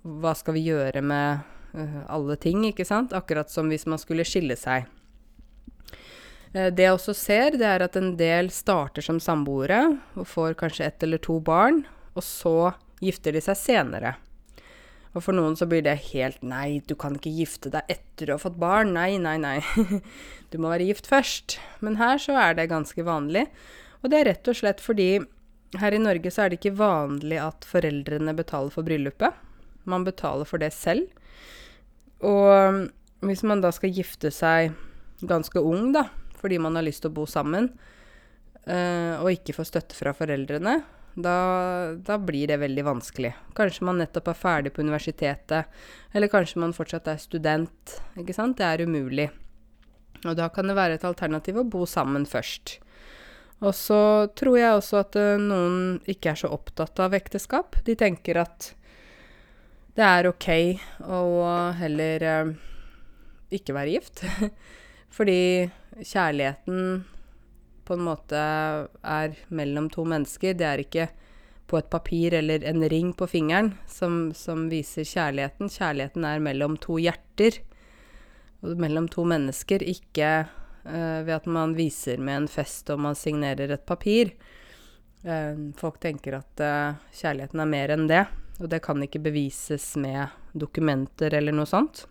Hva 0.03 0.35
skal 0.35 0.57
vi 0.57 0.65
gjøre 0.67 1.01
med 1.01 1.45
uh, 1.77 2.01
alle 2.11 2.35
ting, 2.35 2.65
ikke 2.67 2.87
sant? 2.87 3.15
Akkurat 3.15 3.51
som 3.51 3.71
hvis 3.71 3.87
man 3.87 4.01
skulle 4.01 4.27
skille 4.27 4.59
seg. 4.59 4.91
Det 6.55 6.79
jeg 6.79 6.95
også 6.95 7.11
ser, 7.19 7.57
det 7.59 7.67
er 7.67 7.83
at 7.83 7.97
en 7.99 8.13
del 8.15 8.47
starter 8.53 9.03
som 9.03 9.17
samboere 9.19 9.97
og 10.15 10.23
får 10.31 10.53
kanskje 10.61 10.85
ett 10.87 11.03
eller 11.03 11.19
to 11.19 11.41
barn, 11.43 11.81
og 12.15 12.23
så 12.23 12.71
gifter 13.03 13.35
de 13.35 13.41
seg 13.43 13.59
senere. 13.59 14.13
Og 15.15 15.23
for 15.23 15.35
noen 15.35 15.55
så 15.55 15.67
blir 15.69 15.83
det 15.85 15.95
helt 16.11 16.41
Nei, 16.43 16.81
du 16.83 16.93
kan 16.99 17.15
ikke 17.15 17.31
gifte 17.31 17.71
deg 17.71 17.87
etter 17.91 18.29
å 18.29 18.35
ha 18.35 18.43
fått 18.43 18.59
barn. 18.59 18.91
Nei, 18.97 19.15
nei, 19.21 19.37
nei. 19.39 19.59
du 20.51 20.59
må 20.59 20.73
være 20.73 20.89
gift 20.89 21.07
først. 21.07 21.57
Men 21.85 21.95
her 22.01 22.19
så 22.21 22.35
er 22.41 22.57
det 22.57 22.67
ganske 22.71 23.07
vanlig. 23.07 23.45
Og 24.03 24.11
det 24.11 24.19
er 24.19 24.29
rett 24.33 24.51
og 24.51 24.59
slett 24.59 24.83
fordi 24.83 25.09
her 25.79 25.95
i 25.95 26.01
Norge 26.01 26.31
så 26.31 26.43
er 26.43 26.51
det 26.51 26.59
ikke 26.59 26.77
vanlig 26.77 27.39
at 27.41 27.67
foreldrene 27.67 28.35
betaler 28.35 28.73
for 28.75 28.87
bryllupet. 28.87 29.39
Man 29.87 30.05
betaler 30.07 30.47
for 30.47 30.61
det 30.61 30.73
selv. 30.75 31.07
Og 32.25 32.85
hvis 33.25 33.43
man 33.47 33.63
da 33.63 33.71
skal 33.75 33.95
gifte 33.95 34.31
seg 34.33 34.75
ganske 35.25 35.61
ung, 35.63 35.91
da, 35.95 36.07
fordi 36.39 36.59
man 36.61 36.75
har 36.77 36.85
lyst 36.85 37.03
til 37.05 37.11
å 37.11 37.17
bo 37.17 37.25
sammen, 37.29 37.71
øh, 38.67 39.13
og 39.21 39.31
ikke 39.31 39.55
får 39.57 39.69
støtte 39.71 39.97
fra 39.97 40.13
foreldrene, 40.15 40.77
da, 41.15 41.95
da, 41.95 42.17
blir 42.19 42.47
det 42.47 42.59
veldig 42.59 42.83
vanskelig. 42.83 43.31
Kanskje 43.55 43.87
man 43.87 44.01
nettopp 44.01 44.27
er 44.31 44.39
ferdig 44.39 44.73
på 44.75 44.83
universitetet, 44.83 45.71
eller 46.11 46.31
kanskje 46.31 46.59
man 46.59 46.75
fortsatt 46.75 47.07
er 47.07 47.21
student. 47.21 47.95
Ikke 48.19 48.35
sant? 48.35 48.57
Det 48.59 48.67
er 48.67 48.83
umulig. 48.83 49.29
Og 50.25 50.35
da 50.35 50.49
kan 50.51 50.67
det 50.67 50.75
være 50.75 50.97
et 50.97 51.07
alternativ 51.07 51.61
å 51.61 51.67
bo 51.67 51.85
sammen 51.87 52.27
først. 52.27 52.79
Og 53.63 53.71
så 53.77 54.01
tror 54.35 54.57
jeg 54.59 54.75
også 54.75 54.99
at 54.99 55.15
uh, 55.15 55.35
noen 55.39 56.01
ikke 56.11 56.33
er 56.33 56.41
så 56.43 56.51
opptatt 56.51 56.99
av 56.99 57.15
ekteskap. 57.15 57.79
De 57.87 57.95
tenker 57.95 58.41
at 58.43 58.73
det 59.95 60.03
er 60.03 60.27
ok 60.27 60.49
å 61.07 61.21
heller 61.79 62.27
uh, 62.27 62.53
ikke 63.55 63.77
være 63.77 63.95
gift. 63.95 64.25
Fordi 65.15 65.39
kjærligheten 66.01 67.05
på 67.85 67.95
en 67.95 68.05
måte 68.07 68.39
er 68.39 69.37
mellom 69.53 69.89
to 69.93 70.05
mennesker. 70.07 70.57
Det 70.57 70.67
er 70.67 70.83
ikke 70.83 71.07
på 71.65 71.79
et 71.79 71.89
papir 71.89 72.33
eller 72.37 72.63
en 72.65 72.83
ring 72.89 73.13
på 73.17 73.27
fingeren 73.29 73.73
som, 73.89 74.33
som 74.37 74.67
viser 74.69 75.07
kjærligheten. 75.07 75.71
Kjærligheten 75.71 76.27
er 76.27 76.43
mellom 76.43 76.77
to 76.81 76.99
hjerter. 77.01 77.59
Og 78.65 78.77
mellom 78.81 79.09
to 79.11 79.25
mennesker, 79.27 79.83
ikke 79.85 80.29
uh, 80.45 81.19
ved 81.25 81.33
at 81.35 81.49
man 81.49 81.75
viser 81.77 82.21
med 82.21 82.43
en 82.43 82.49
fest 82.49 82.89
og 82.93 83.01
man 83.05 83.17
signerer 83.17 83.73
et 83.73 83.85
papir. 83.85 84.33
Uh, 85.25 85.73
folk 85.77 85.99
tenker 86.01 86.39
at 86.39 86.65
uh, 86.65 86.97
kjærligheten 87.13 87.61
er 87.61 87.69
mer 87.69 87.93
enn 87.95 88.09
det, 88.09 88.25
og 88.61 88.69
det 88.71 88.81
kan 88.85 89.01
ikke 89.03 89.23
bevises 89.25 89.91
med 90.01 90.33
dokumenter 90.53 91.33
eller 91.37 91.55
noe 91.55 91.69
sånt. 91.69 92.05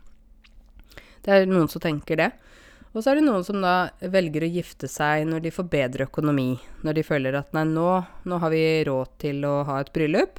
Det 1.25 1.33
er 1.33 1.47
noen 1.49 1.71
som 1.73 1.83
tenker 1.83 2.21
det. 2.21 2.31
Og 2.95 3.03
så 3.03 3.11
er 3.11 3.19
det 3.19 3.27
noen 3.27 3.43
som 3.43 3.59
da 3.59 3.91
velger 3.99 4.47
å 4.47 4.53
gifte 4.55 4.87
seg 4.91 5.27
når 5.27 5.43
de 5.45 5.53
får 5.55 5.67
bedre 5.73 6.07
økonomi. 6.07 6.55
Når 6.87 6.99
de 7.01 7.03
føler 7.07 7.35
at 7.35 7.51
nei, 7.57 7.65
nå, 7.67 7.91
nå 8.23 8.39
har 8.39 8.55
vi 8.55 8.63
råd 8.87 9.17
til 9.25 9.43
å 9.49 9.57
ha 9.67 9.81
et 9.83 9.91
bryllup. 9.95 10.39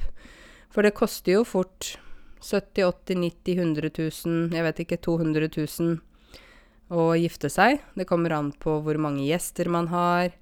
For 0.72 0.86
det 0.86 0.96
koster 0.96 1.36
jo 1.36 1.44
fort 1.44 1.98
70 2.40 2.86
80 2.88 3.20
90 3.20 3.60
100 3.60 3.90
000, 3.98 4.56
jeg 4.56 4.64
vet 4.64 4.82
ikke, 4.84 5.00
200 5.04 5.50
000 5.52 6.96
å 6.96 7.06
gifte 7.18 7.50
seg. 7.52 7.82
Det 7.98 8.08
kommer 8.08 8.32
an 8.36 8.50
på 8.56 8.78
hvor 8.84 8.98
mange 9.00 9.26
gjester 9.26 9.68
man 9.72 9.90
har, 9.92 10.32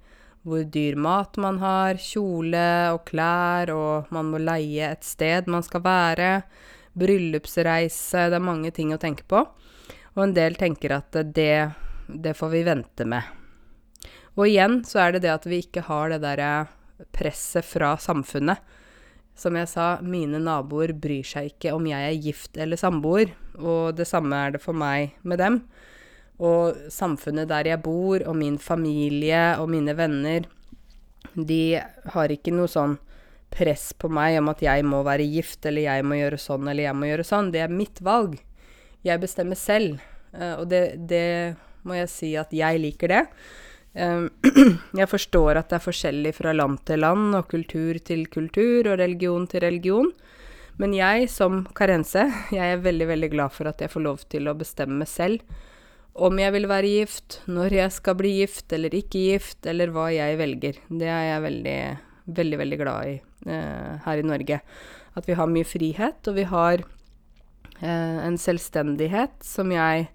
hvor 0.45 0.63
dyr 0.69 0.99
mat 1.01 1.39
man 1.41 1.59
har, 1.63 1.99
kjole 1.99 2.67
og 2.93 3.05
klær, 3.09 3.73
og 3.75 4.15
man 4.15 4.31
må 4.31 4.43
leie 4.43 4.91
et 4.93 5.07
sted 5.07 5.49
man 5.51 5.65
skal 5.67 5.83
være. 5.85 6.33
bryllupsreise, 6.95 8.29
det 8.31 8.37
er 8.39 8.45
mange 8.45 8.71
ting 8.71 8.93
å 8.95 9.01
tenke 9.03 9.25
på. 9.27 9.41
Og 10.15 10.21
en 10.23 10.35
del 10.35 10.55
tenker 10.55 10.93
at 10.95 11.17
det, 11.35 11.73
det 12.09 12.35
får 12.39 12.53
vi 12.53 12.63
vente 12.67 13.07
med. 13.09 13.23
Og 14.35 14.49
igjen 14.49 14.81
så 14.87 15.05
er 15.05 15.15
det 15.15 15.25
det 15.25 15.35
at 15.35 15.47
vi 15.47 15.61
ikke 15.63 15.85
har 15.87 16.11
det 16.11 16.23
derre 16.25 16.67
presset 17.15 17.67
fra 17.67 17.95
samfunnet. 18.01 18.59
Som 19.35 19.57
jeg 19.59 19.67
sa, 19.71 19.87
mine 20.03 20.39
naboer 20.43 20.93
bryr 20.95 21.27
seg 21.27 21.53
ikke 21.53 21.73
om 21.75 21.87
jeg 21.91 22.07
er 22.07 22.21
gift 22.23 22.59
eller 22.61 22.79
samboer, 22.79 23.33
og 23.59 23.97
det 23.99 24.07
samme 24.07 24.39
er 24.39 24.55
det 24.55 24.63
for 24.63 24.77
meg 24.79 25.17
med 25.27 25.43
dem. 25.43 25.59
Og 26.39 26.91
samfunnet 26.91 27.51
der 27.51 27.67
jeg 27.73 27.83
bor, 27.83 28.23
og 28.23 28.37
min 28.39 28.59
familie 28.63 29.57
og 29.59 29.71
mine 29.75 29.95
venner, 29.99 30.47
de 31.35 31.81
har 32.15 32.31
ikke 32.31 32.55
noe 32.55 32.71
sånn 32.71 32.97
press 33.55 33.93
på 33.99 34.11
meg 34.11 34.39
om 34.41 34.51
at 34.51 34.63
jeg 34.63 34.87
må 34.87 35.03
være 35.07 35.27
gift, 35.31 35.63
eller 35.67 35.87
jeg 35.87 36.07
må 36.07 36.19
gjøre 36.19 36.41
sånn, 36.41 36.67
eller 36.69 36.89
jeg 36.89 36.99
må 36.99 37.11
gjøre 37.11 37.27
sånn. 37.27 37.53
Det 37.55 37.63
er 37.63 37.75
mitt 37.75 38.03
valg. 38.05 38.37
Jeg 39.07 39.23
bestemmer 39.23 39.59
selv. 39.59 40.03
Uh, 40.35 40.61
og 40.61 40.67
det, 40.71 40.83
det, 41.11 41.27
må 41.85 41.99
jeg 41.99 42.11
si 42.13 42.33
at 42.41 42.53
jeg 42.55 42.81
liker 42.83 43.13
det. 43.13 43.23
Um, 43.95 44.27
jeg 45.01 45.07
forstår 45.11 45.61
at 45.61 45.71
det 45.71 45.79
er 45.79 45.85
forskjellig 45.85 46.35
fra 46.35 46.55
land 46.57 46.81
til 46.89 47.05
land, 47.05 47.35
og 47.39 47.47
kultur 47.53 48.01
til 48.03 48.27
kultur, 48.33 48.91
og 48.91 48.99
religion 48.99 49.47
til 49.51 49.63
religion. 49.67 50.11
Men 50.83 50.97
jeg 50.97 51.29
som 51.31 51.63
karense, 51.77 52.27
jeg 52.57 52.79
er 52.79 52.83
veldig, 52.83 53.09
veldig 53.13 53.31
glad 53.37 53.55
for 53.55 53.71
at 53.71 53.85
jeg 53.85 53.93
får 53.93 54.07
lov 54.09 54.27
til 54.33 54.51
å 54.51 54.59
bestemme 54.59 55.07
selv 55.09 55.45
om 56.15 56.39
jeg 56.39 56.55
vil 56.55 56.69
være 56.71 56.91
gift, 57.01 57.41
når 57.51 57.75
jeg 57.75 57.93
skal 57.97 58.15
bli 58.19 58.37
gift 58.39 58.73
eller 58.75 58.95
ikke 58.95 59.23
gift, 59.33 59.67
eller 59.67 59.91
hva 59.91 60.09
jeg 60.15 60.39
velger. 60.39 60.77
Det 60.87 61.09
er 61.11 61.25
jeg 61.27 61.43
veldig, 61.43 61.79
veldig, 62.39 62.59
veldig 62.61 62.79
glad 62.79 63.09
i 63.11 63.15
eh, 63.51 64.05
her 64.05 64.23
i 64.23 64.27
Norge. 64.27 64.61
At 65.19 65.27
vi 65.27 65.35
har 65.39 65.51
mye 65.51 65.67
frihet, 65.67 66.21
og 66.31 66.39
vi 66.39 66.45
har 66.47 66.85
eh, 67.81 68.19
en 68.29 68.39
selvstendighet 68.39 69.35
som 69.43 69.75
jeg 69.75 70.07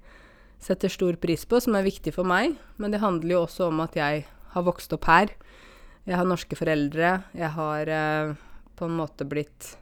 setter 0.59 0.91
stor 0.91 1.15
pris 1.21 1.45
på, 1.47 1.59
som 1.63 1.77
er 1.79 1.87
viktig 1.87 2.13
for 2.15 2.27
meg. 2.27 2.57
Men 2.77 2.93
det 2.93 3.01
handler 3.03 3.35
jo 3.37 3.43
også 3.45 3.69
om 3.69 3.81
at 3.83 3.95
jeg 3.97 4.25
har 4.53 4.65
vokst 4.65 4.93
opp 4.95 5.07
her. 5.09 5.31
Jeg 6.09 6.17
har 6.17 6.27
norske 6.27 6.57
foreldre. 6.57 7.13
Jeg 7.37 7.53
har 7.55 7.91
eh, 7.93 8.33
på 8.75 8.87
en 8.87 8.97
måte 8.97 9.27
blitt 9.29 9.75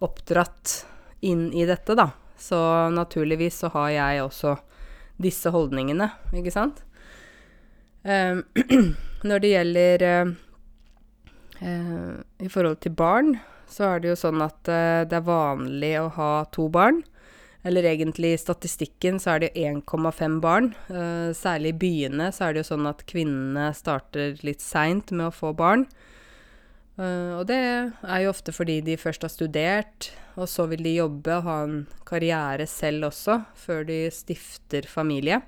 oppdratt 0.00 0.84
inn 1.26 1.50
i 1.52 1.66
dette, 1.68 1.96
da. 1.96 2.10
Så 2.40 2.58
naturligvis 2.94 3.60
så 3.62 3.70
har 3.74 3.90
jeg 3.92 4.22
også 4.24 4.56
disse 5.20 5.52
holdningene, 5.52 6.08
ikke 6.32 6.52
sant? 6.54 6.80
Um, 8.00 8.46
når 9.28 9.42
det 9.42 9.50
gjelder 9.50 10.04
uh, 10.08 10.30
uh, 11.60 12.14
I 12.40 12.48
forhold 12.48 12.78
til 12.80 12.94
barn, 12.96 13.34
så 13.68 13.90
er 13.90 14.00
det 14.00 14.14
jo 14.14 14.20
sånn 14.22 14.40
at 14.40 14.70
uh, 14.72 15.04
det 15.04 15.18
er 15.18 15.26
vanlig 15.26 15.92
å 16.00 16.06
ha 16.16 16.30
to 16.54 16.70
barn. 16.72 17.02
Eller 17.62 17.84
egentlig 17.90 18.34
i 18.34 18.40
statistikken 18.40 19.18
så 19.20 19.34
er 19.34 19.42
det 19.42 19.50
1,5 19.58 20.38
barn. 20.40 20.70
særlig 21.36 21.74
i 21.74 21.78
byene 21.82 22.30
så 22.32 22.46
er 22.46 22.54
det 22.54 22.62
jo 22.62 22.70
sånn 22.70 22.88
at 22.88 23.04
kvinnene 23.04 23.66
starter 23.76 24.38
litt 24.46 24.64
seint 24.64 25.12
med 25.12 25.28
å 25.28 25.34
få 25.34 25.52
barn. 25.52 25.84
Uh, 27.00 27.38
og 27.38 27.46
det 27.48 27.56
er 27.56 28.24
jo 28.24 28.32
ofte 28.32 28.52
fordi 28.52 28.80
de 28.84 28.98
først 29.00 29.24
har 29.24 29.32
studert, 29.32 30.10
og 30.36 30.48
så 30.50 30.66
vil 30.68 30.82
de 30.84 30.98
jobbe 30.98 31.38
og 31.38 31.46
ha 31.46 31.56
en 31.64 31.78
karriere 32.08 32.66
selv 32.68 33.08
også, 33.08 33.38
før 33.56 33.86
de 33.88 34.02
stifter 34.12 34.88
familie. 34.90 35.40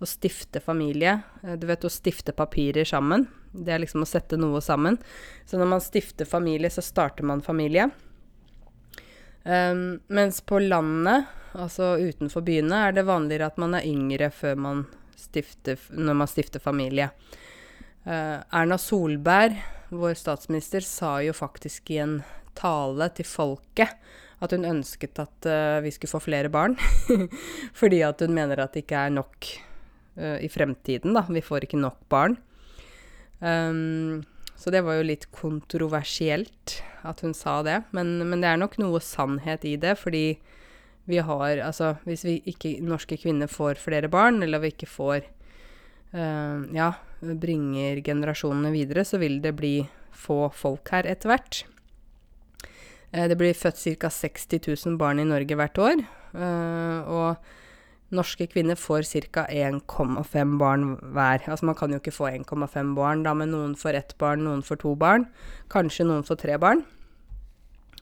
Å 0.00 0.08
stifte 0.08 0.62
familie 0.64 1.18
uh, 1.44 1.56
Du 1.60 1.66
vet 1.68 1.84
å 1.84 1.92
stifte 1.92 2.32
papirer 2.32 2.88
sammen. 2.88 3.26
Det 3.52 3.74
er 3.74 3.82
liksom 3.82 4.06
å 4.06 4.08
sette 4.08 4.38
noe 4.40 4.62
sammen. 4.64 4.96
Så 5.44 5.60
når 5.60 5.74
man 5.74 5.84
stifter 5.84 6.28
familie, 6.28 6.70
så 6.72 6.84
starter 6.86 7.28
man 7.28 7.44
familie. 7.44 7.90
Um, 9.44 10.00
mens 10.12 10.40
på 10.44 10.58
landet, 10.60 11.28
altså 11.56 11.94
utenfor 11.96 12.44
byene, 12.44 12.82
er 12.88 12.96
det 12.96 13.06
vanligere 13.08 13.48
at 13.48 13.60
man 13.60 13.76
er 13.78 13.86
yngre 13.88 14.28
før 14.34 14.58
man 14.60 14.82
stifter, 15.16 15.80
når 15.90 16.18
man 16.22 16.30
stifter 16.30 16.62
familie. 16.62 17.10
Uh, 18.04 18.40
Erna 18.52 18.78
Solberg 18.80 19.56
vår 19.90 20.14
statsminister 20.14 20.84
sa 20.86 21.18
jo 21.24 21.34
faktisk 21.36 21.90
i 21.90 22.00
en 22.04 22.20
tale 22.58 23.08
til 23.16 23.26
folket 23.26 23.96
at 24.40 24.54
hun 24.54 24.64
ønsket 24.68 25.18
at 25.20 25.48
uh, 25.48 25.80
vi 25.84 25.92
skulle 25.92 26.14
få 26.14 26.22
flere 26.24 26.52
barn. 26.52 26.76
Fordi 27.80 28.00
at 28.06 28.22
hun 28.24 28.36
mener 28.36 28.62
at 28.62 28.74
det 28.74 28.84
ikke 28.84 29.02
er 29.06 29.16
nok 29.16 29.50
uh, 30.20 30.38
i 30.40 30.48
fremtiden, 30.52 31.16
da. 31.16 31.24
Vi 31.28 31.44
får 31.44 31.66
ikke 31.66 31.80
nok 31.80 31.98
barn. 32.12 32.38
Um, 33.40 34.22
så 34.60 34.68
det 34.72 34.82
var 34.84 34.98
jo 34.98 35.08
litt 35.08 35.24
kontroversielt 35.32 36.82
at 37.08 37.22
hun 37.24 37.32
sa 37.32 37.62
det. 37.64 37.78
Men, 37.96 38.18
men, 38.28 38.42
det 38.42 38.50
er 38.50 38.58
nok 38.60 38.76
noe 38.80 39.00
sannhet 39.00 39.64
i 39.64 39.76
det, 39.80 39.96
fordi 39.96 40.24
vi 41.08 41.22
har 41.24 41.62
Altså, 41.64 41.94
hvis 42.04 42.26
vi 42.26 42.34
ikke 42.52 42.76
norske 42.84 43.16
kvinner 43.18 43.48
får 43.48 43.80
flere 43.80 44.10
barn, 44.12 44.42
eller 44.44 44.60
vi 44.60 44.74
ikke 44.74 44.90
får 44.90 45.24
uh, 46.12 46.60
Ja, 46.76 46.92
bringer 47.20 48.02
generasjonene 48.04 48.72
videre, 48.74 49.06
så 49.08 49.18
vil 49.22 49.40
det 49.40 49.56
bli 49.56 49.74
få 50.12 50.50
folk 50.52 50.92
her 50.92 51.08
etter 51.08 51.32
hvert. 51.32 51.62
Uh, 53.16 53.26
det 53.32 53.40
blir 53.40 53.56
født 53.56 53.80
ca. 53.96 54.12
60 54.12 54.60
000 54.68 55.00
barn 55.00 55.24
i 55.24 55.28
Norge 55.28 55.56
hvert 55.56 55.80
år. 55.80 56.04
Uh, 56.36 57.00
og 57.08 57.50
norske 58.14 58.46
kvinner 58.50 58.78
får 58.78 59.06
ca. 59.30 59.46
1,5 59.46 60.56
barn 60.58 60.86
hver. 61.00 61.44
Altså 61.46 61.66
man 61.66 61.76
kan 61.78 61.92
jo 61.92 62.00
ikke 62.00 62.14
få 62.14 62.30
1,5 62.30 62.94
barn, 62.96 63.22
da, 63.26 63.34
men 63.34 63.52
noen 63.54 63.76
får 63.78 63.98
ett 63.98 64.16
barn, 64.18 64.44
noen 64.44 64.64
får 64.66 64.82
to 64.82 64.94
barn. 64.98 65.28
Kanskje 65.70 66.08
noen 66.08 66.26
får 66.26 66.42
tre 66.42 66.58
barn. 66.58 66.82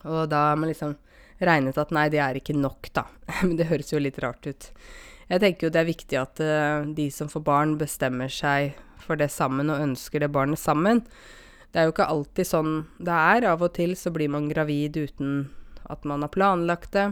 Og 0.06 0.28
da 0.30 0.48
har 0.50 0.58
man 0.58 0.70
liksom 0.70 0.96
regnet 1.44 1.78
at 1.78 1.92
nei, 1.94 2.08
det 2.12 2.22
er 2.22 2.38
ikke 2.38 2.56
nok, 2.56 2.90
da. 2.94 3.06
Men 3.44 3.56
det 3.58 3.68
høres 3.70 3.92
jo 3.92 4.00
litt 4.02 4.18
rart 4.22 4.46
ut. 4.46 4.70
Jeg 5.28 5.42
tenker 5.42 5.66
jo 5.66 5.72
det 5.74 5.80
er 5.82 5.90
viktig 5.90 6.18
at 6.18 6.40
uh, 6.40 6.86
de 6.96 7.08
som 7.12 7.28
får 7.30 7.44
barn, 7.44 7.76
bestemmer 7.80 8.32
seg 8.32 8.78
for 9.02 9.20
det 9.20 9.30
sammen 9.32 9.70
og 9.72 9.82
ønsker 9.84 10.24
det 10.24 10.32
barnet 10.32 10.60
sammen. 10.60 11.02
Det 11.68 11.80
er 11.80 11.88
jo 11.88 11.92
ikke 11.92 12.08
alltid 12.08 12.48
sånn 12.48 12.72
det 12.96 13.14
er. 13.14 13.46
Av 13.52 13.62
og 13.62 13.74
til 13.76 13.94
så 13.98 14.12
blir 14.14 14.30
man 14.32 14.48
gravid 14.48 14.96
uten 14.96 15.48
at 15.88 16.04
man 16.08 16.24
har 16.24 16.32
planlagt 16.32 16.94
det. 16.96 17.10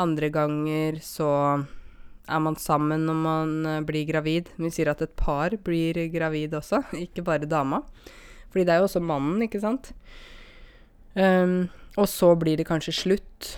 Andre 0.00 0.28
ganger 0.32 1.00
så 1.04 1.30
er 2.30 2.42
man 2.42 2.56
sammen 2.60 3.04
når 3.08 3.18
man 3.24 3.54
uh, 3.66 3.80
blir 3.86 4.06
gravid. 4.08 4.52
Vi 4.56 4.70
sier 4.72 4.92
at 4.92 5.02
et 5.04 5.16
par 5.18 5.54
blir 5.66 5.98
gravid 6.12 6.54
også, 6.56 6.84
ikke 7.06 7.26
bare 7.26 7.50
dama. 7.50 7.82
Fordi 8.50 8.66
det 8.66 8.74
er 8.74 8.80
jo 8.82 8.88
også 8.88 9.02
mannen, 9.04 9.42
ikke 9.46 9.62
sant. 9.62 9.92
Um, 11.14 11.68
og 11.98 12.06
så 12.10 12.32
blir 12.38 12.58
det 12.58 12.68
kanskje 12.68 12.94
slutt 12.94 13.54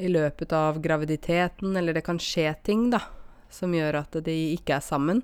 i 0.00 0.08
løpet 0.10 0.52
av 0.52 0.80
graviditeten, 0.82 1.76
eller 1.76 1.94
det 1.94 2.04
kan 2.06 2.18
skje 2.22 2.52
ting, 2.66 2.88
da, 2.92 3.02
som 3.50 3.74
gjør 3.74 4.00
at 4.02 4.20
de 4.26 4.36
ikke 4.54 4.78
er 4.78 4.84
sammen. 4.84 5.22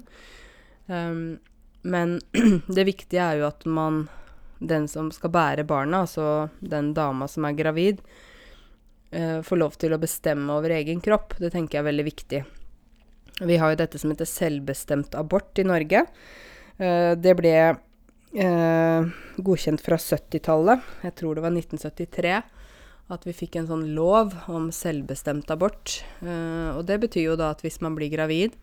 Um, 0.86 1.38
men 1.86 2.18
det 2.76 2.86
viktige 2.88 3.22
er 3.22 3.40
jo 3.40 3.48
at 3.48 3.66
man, 3.66 4.06
den 4.58 4.88
som 4.90 5.10
skal 5.14 5.32
bære 5.34 5.66
barna, 5.68 6.04
altså 6.04 6.48
den 6.60 6.92
dama 6.94 7.28
som 7.30 7.46
er 7.46 7.58
gravid, 7.58 8.02
uh, 9.14 9.42
får 9.46 9.62
lov 9.62 9.78
til 9.80 9.94
å 9.94 10.02
bestemme 10.02 10.54
over 10.54 10.74
egen 10.80 11.02
kropp. 11.02 11.38
Det 11.38 11.54
tenker 11.54 11.78
jeg 11.78 11.84
er 11.84 11.90
veldig 11.92 12.08
viktig. 12.10 12.44
Vi 13.40 13.56
har 13.60 13.72
jo 13.72 13.80
dette 13.82 13.98
som 14.00 14.12
heter 14.12 14.28
selvbestemt 14.28 15.16
abort 15.18 15.58
i 15.60 15.66
Norge. 15.66 16.06
Uh, 16.80 17.12
det 17.20 17.34
ble 17.36 17.56
uh, 17.76 19.08
godkjent 19.36 19.82
fra 19.84 19.98
70-tallet. 20.00 20.86
Jeg 21.04 21.16
tror 21.20 21.36
det 21.36 21.44
var 21.44 21.52
1973 21.52 22.36
at 23.06 23.22
vi 23.22 23.34
fikk 23.36 23.60
en 23.60 23.68
sånn 23.68 23.84
lov 23.94 24.32
om 24.50 24.70
selvbestemt 24.74 25.52
abort. 25.52 25.98
Uh, 26.24 26.72
og 26.78 26.86
det 26.88 26.98
betyr 27.04 27.30
jo 27.30 27.38
da 27.38 27.52
at 27.52 27.62
hvis 27.64 27.78
man 27.84 27.98
blir 27.98 28.10
gravid 28.14 28.56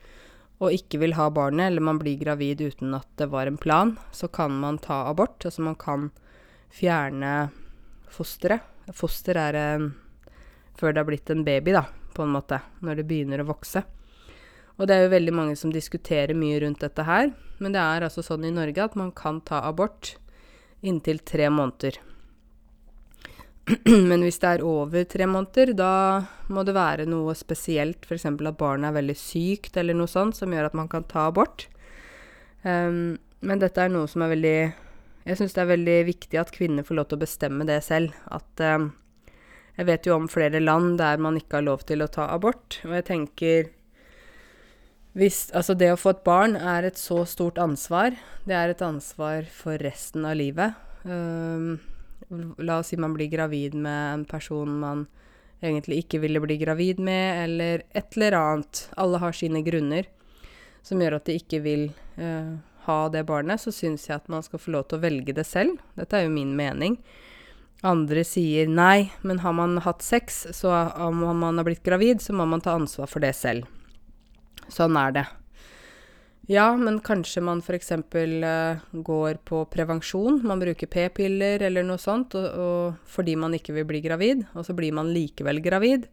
og 0.64 0.74
ikke 0.74 1.00
vil 1.02 1.16
ha 1.18 1.28
barnet, 1.34 1.68
eller 1.70 1.84
man 1.84 2.00
blir 2.00 2.18
gravid 2.22 2.62
uten 2.64 2.94
at 2.96 3.08
det 3.20 3.28
var 3.32 3.50
en 3.50 3.60
plan, 3.60 3.98
så 4.16 4.30
kan 4.32 4.54
man 4.58 4.78
ta 4.82 5.04
abort. 5.10 5.44
Altså 5.46 5.66
man 5.66 5.78
kan 5.78 6.12
fjerne 6.74 7.52
fosteret. 8.10 8.64
Foster 8.94 9.38
er 9.40 9.56
en 9.56 9.92
før 10.80 10.94
det 10.94 11.02
har 11.02 11.08
blitt 11.08 11.30
en 11.32 11.44
baby, 11.46 11.74
da, 11.76 11.86
på 12.16 12.26
en 12.26 12.34
måte. 12.34 12.60
Når 12.82 13.00
det 13.00 13.06
begynner 13.10 13.44
å 13.44 13.52
vokse. 13.52 13.84
Og 14.80 14.90
det 14.90 14.96
er 14.96 15.06
jo 15.06 15.14
veldig 15.14 15.34
mange 15.36 15.58
som 15.60 15.74
diskuterer 15.74 16.34
mye 16.38 16.62
rundt 16.64 16.82
dette 16.82 17.06
her. 17.06 17.30
Men 17.62 17.76
det 17.76 17.82
er 17.82 18.06
altså 18.08 18.24
sånn 18.26 18.48
i 18.48 18.54
Norge 18.54 18.82
at 18.84 18.98
man 19.00 19.12
kan 19.16 19.42
ta 19.46 19.62
abort 19.68 20.16
inntil 20.84 21.22
tre 21.24 21.50
måneder. 21.54 22.00
Men 24.10 24.26
hvis 24.26 24.42
det 24.44 24.50
er 24.50 24.66
over 24.68 25.06
tre 25.08 25.28
måneder, 25.30 25.72
da 25.78 25.94
må 26.52 26.66
det 26.68 26.76
være 26.76 27.06
noe 27.08 27.36
spesielt, 27.38 28.04
f.eks. 28.04 28.26
at 28.28 28.58
barnet 28.60 28.90
er 28.90 28.98
veldig 28.98 29.16
sykt 29.16 29.78
eller 29.80 29.96
noe 29.96 30.12
sånt, 30.12 30.36
som 30.36 30.52
gjør 30.52 30.68
at 30.68 30.76
man 30.76 30.90
kan 30.92 31.06
ta 31.08 31.30
abort. 31.30 31.70
Um, 32.64 33.16
men 33.44 33.60
dette 33.60 33.80
er 33.84 33.92
noe 33.92 34.08
som 34.08 34.24
er 34.24 34.32
veldig 34.32 34.58
Jeg 35.28 35.36
syns 35.36 35.56
det 35.56 35.60
er 35.60 35.68
veldig 35.68 35.96
viktig 36.08 36.38
at 36.40 36.52
kvinner 36.56 36.86
får 36.88 36.96
lov 36.96 37.08
til 37.10 37.18
å 37.20 37.24
bestemme 37.24 37.68
det 37.68 37.80
selv. 37.84 38.16
At 38.32 38.64
um, 38.64 38.90
Jeg 39.76 39.88
vet 39.88 40.08
jo 40.08 40.16
om 40.16 40.28
flere 40.32 40.60
land 40.64 40.98
der 41.00 41.20
man 41.20 41.40
ikke 41.40 41.60
har 41.60 41.68
lov 41.68 41.84
til 41.88 42.04
å 42.04 42.12
ta 42.12 42.28
abort, 42.32 42.80
og 42.84 42.96
jeg 43.00 43.08
tenker 43.08 43.72
hvis, 45.14 45.48
altså 45.54 45.76
det 45.78 45.92
å 45.94 46.00
få 46.00 46.16
et 46.16 46.24
barn 46.26 46.56
er 46.58 46.88
et 46.88 46.98
så 46.98 47.22
stort 47.30 47.60
ansvar. 47.62 48.16
Det 48.50 48.56
er 48.58 48.74
et 48.74 48.82
ansvar 48.82 49.46
for 49.54 49.78
resten 49.82 50.26
av 50.26 50.38
livet. 50.40 50.74
Um, 51.06 51.78
La 52.58 52.80
oss 52.80 52.88
si 52.88 52.98
man 52.98 53.14
blir 53.14 53.28
gravid 53.28 53.76
med 53.76 54.14
en 54.14 54.26
person 54.26 54.80
man 54.80 55.06
egentlig 55.64 56.04
ikke 56.04 56.22
ville 56.24 56.42
bli 56.44 56.58
gravid 56.58 57.00
med, 57.00 57.44
eller 57.44 57.84
et 57.96 58.18
eller 58.18 58.38
annet. 58.40 58.88
Alle 58.98 59.20
har 59.22 59.36
sine 59.38 59.62
grunner 59.64 60.10
som 60.84 61.02
gjør 61.02 61.20
at 61.20 61.30
de 61.30 61.38
ikke 61.40 61.62
vil 61.64 61.86
uh, 62.18 62.58
ha 62.88 62.98
det 63.14 63.24
barnet. 63.30 63.62
Så 63.62 63.72
syns 63.72 64.08
jeg 64.10 64.18
at 64.18 64.32
man 64.32 64.44
skal 64.44 64.60
få 64.60 64.74
lov 64.76 64.88
til 64.88 65.00
å 65.00 65.06
velge 65.06 65.36
det 65.36 65.46
selv. 65.48 65.80
Dette 66.00 66.20
er 66.20 66.28
jo 66.28 66.34
min 66.34 66.56
mening. 66.58 66.98
Andre 67.84 68.24
sier 68.28 68.68
nei, 68.72 69.12
men 69.22 69.44
har 69.44 69.56
man 69.56 69.78
hatt 69.84 70.04
sex, 70.04 70.46
så 70.56 70.72
om 71.04 71.24
man 71.40 71.60
har 71.60 71.68
blitt 71.68 71.84
gravid, 71.84 72.22
så 72.24 72.36
må 72.36 72.48
man 72.48 72.64
ta 72.64 72.78
ansvar 72.80 73.12
for 73.12 73.24
det 73.24 73.34
selv. 73.36 73.68
Sånn 74.74 74.98
er 74.98 75.16
det. 75.16 75.26
Ja, 76.52 76.74
men 76.76 77.00
kanskje 77.00 77.42
man 77.42 77.62
f.eks. 77.64 77.92
Uh, 77.92 78.80
går 78.92 79.38
på 79.48 79.64
prevensjon. 79.72 80.42
Man 80.44 80.60
bruker 80.60 80.90
p-piller 80.92 81.64
eller 81.64 81.86
noe 81.88 82.02
sånt 82.02 82.36
og, 82.36 82.48
og, 82.60 82.98
fordi 83.08 83.38
man 83.40 83.56
ikke 83.56 83.76
vil 83.78 83.88
bli 83.88 84.02
gravid, 84.04 84.44
og 84.52 84.68
så 84.68 84.76
blir 84.76 84.92
man 84.96 85.14
likevel 85.16 85.64
gravid. 85.64 86.10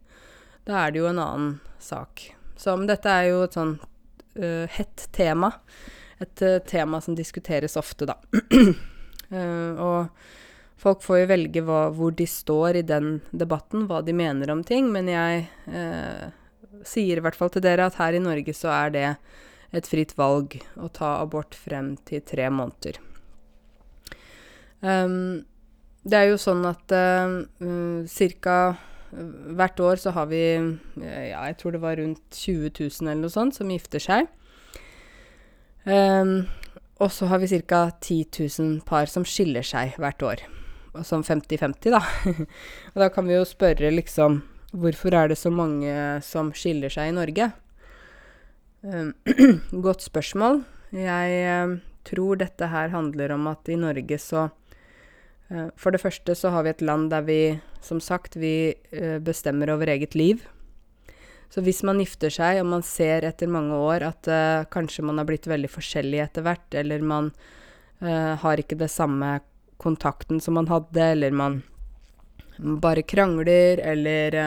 Da 0.63 0.85
er 0.85 0.93
det 0.93 1.01
jo 1.01 1.09
en 1.09 1.19
annen 1.19 1.57
sak. 1.83 2.29
Så 2.55 2.77
dette 2.87 3.11
er 3.11 3.31
jo 3.31 3.43
et 3.43 3.57
sånn 3.57 3.75
uh, 3.81 4.65
hett 4.71 5.09
tema. 5.11 5.51
Et 6.23 6.45
uh, 6.47 6.61
tema 6.63 7.01
som 7.03 7.17
diskuteres 7.17 7.75
ofte, 7.81 8.07
da. 8.07 8.15
og 9.87 10.79
folk 10.79 11.03
får 11.03 11.25
jo 11.25 11.31
velge 11.31 11.63
hva, 11.65 11.85
hvor 11.95 12.15
de 12.15 12.27
står 12.27 12.79
i 12.79 12.87
den 12.87 13.17
debatten, 13.35 13.83
hva 13.89 13.99
de 14.05 14.15
mener 14.15 14.51
om 14.53 14.63
ting, 14.63 14.87
men 14.95 15.11
jeg 15.11 15.49
sier 16.87 17.19
i 17.19 17.23
hvert 17.23 17.37
fall 17.37 17.51
til 17.53 17.63
dere 17.65 17.87
at 17.89 17.99
her 17.99 18.17
i 18.17 18.23
Norge 18.23 18.53
så 18.57 18.71
er 18.73 18.93
det 18.95 19.07
et 19.71 19.87
fritt 19.87 20.13
valg 20.19 20.57
å 20.75 20.89
ta 20.91 21.17
abort 21.21 21.55
frem 21.55 21.93
til 22.07 22.23
tre 22.27 22.49
måneder. 22.51 22.99
Um, 24.81 25.45
det 26.03 26.17
er 26.17 26.31
jo 26.31 26.39
sånn 26.41 26.65
at 26.65 26.91
uh, 26.91 28.33
ca. 28.41 28.57
hvert 29.11 29.83
år 29.85 30.01
så 30.01 30.13
har 30.15 30.31
vi 30.31 30.41
ja, 30.41 31.43
jeg 31.45 31.57
tror 31.59 31.75
det 31.75 31.83
var 31.83 31.99
rundt 32.01 32.23
20 32.33 32.71
000 32.79 33.11
eller 33.11 33.21
noe 33.21 33.33
sånt 33.33 33.59
som 33.59 33.71
gifter 33.71 34.01
seg. 34.01 34.31
Um, 35.85 36.49
og 37.01 37.09
så 37.13 37.29
har 37.31 37.41
vi 37.41 37.61
ca. 37.61 37.89
10 38.01 38.25
000 38.59 38.81
par 38.85 39.09
som 39.09 39.25
skiller 39.25 39.65
seg 39.65 39.95
hvert 40.01 40.25
år. 40.25 40.43
Sånn 41.07 41.23
50-50, 41.23 41.93
da. 41.93 42.01
og 42.93 42.97
da 42.99 43.07
kan 43.13 43.29
vi 43.29 43.37
jo 43.37 43.45
spørre 43.47 43.93
liksom 43.93 44.41
Hvorfor 44.71 45.11
er 45.11 45.27
det 45.27 45.35
så 45.35 45.51
mange 45.51 45.91
som 46.23 46.53
skiller 46.55 46.91
seg 46.91 47.11
i 47.11 47.15
Norge? 47.15 47.49
Um, 48.81 49.11
godt 49.85 50.05
spørsmål. 50.05 50.63
Jeg 50.95 51.65
um, 51.67 51.75
tror 52.07 52.39
dette 52.39 52.69
her 52.71 52.93
handler 52.93 53.33
om 53.35 53.49
at 53.51 53.67
i 53.67 53.75
Norge 53.75 54.17
så 54.17 54.47
uh, 55.51 55.67
For 55.75 55.91
det 55.91 56.01
første 56.01 56.35
så 56.39 56.53
har 56.55 56.63
vi 56.63 56.71
et 56.71 56.81
land 56.81 57.11
der 57.11 57.27
vi, 57.27 57.41
som 57.83 57.99
sagt, 57.99 58.39
vi 58.39 58.73
uh, 58.95 59.19
bestemmer 59.19 59.73
over 59.75 59.91
eget 59.91 60.15
liv. 60.15 60.41
Så 61.51 61.59
hvis 61.61 61.83
man 61.83 61.99
gifter 61.99 62.31
seg, 62.31 62.61
og 62.61 62.71
man 62.71 62.81
ser 62.87 63.27
etter 63.27 63.51
mange 63.51 63.75
år 63.75 64.07
at 64.07 64.31
uh, 64.31 64.63
kanskje 64.71 65.03
man 65.03 65.19
har 65.19 65.27
blitt 65.27 65.51
veldig 65.51 65.69
forskjellig 65.69 66.23
etter 66.23 66.47
hvert, 66.47 66.69
eller 66.73 67.03
man 67.03 67.33
har 68.01 68.57
ikke 68.57 68.79
det 68.79 68.87
samme 68.89 69.27
kontakten 69.77 70.39
som 70.41 70.55
man 70.57 70.65
hadde, 70.65 71.03
eller 71.13 71.35
man 71.37 71.59
bare 72.61 73.03
krangler, 73.03 73.81
eller 73.81 74.37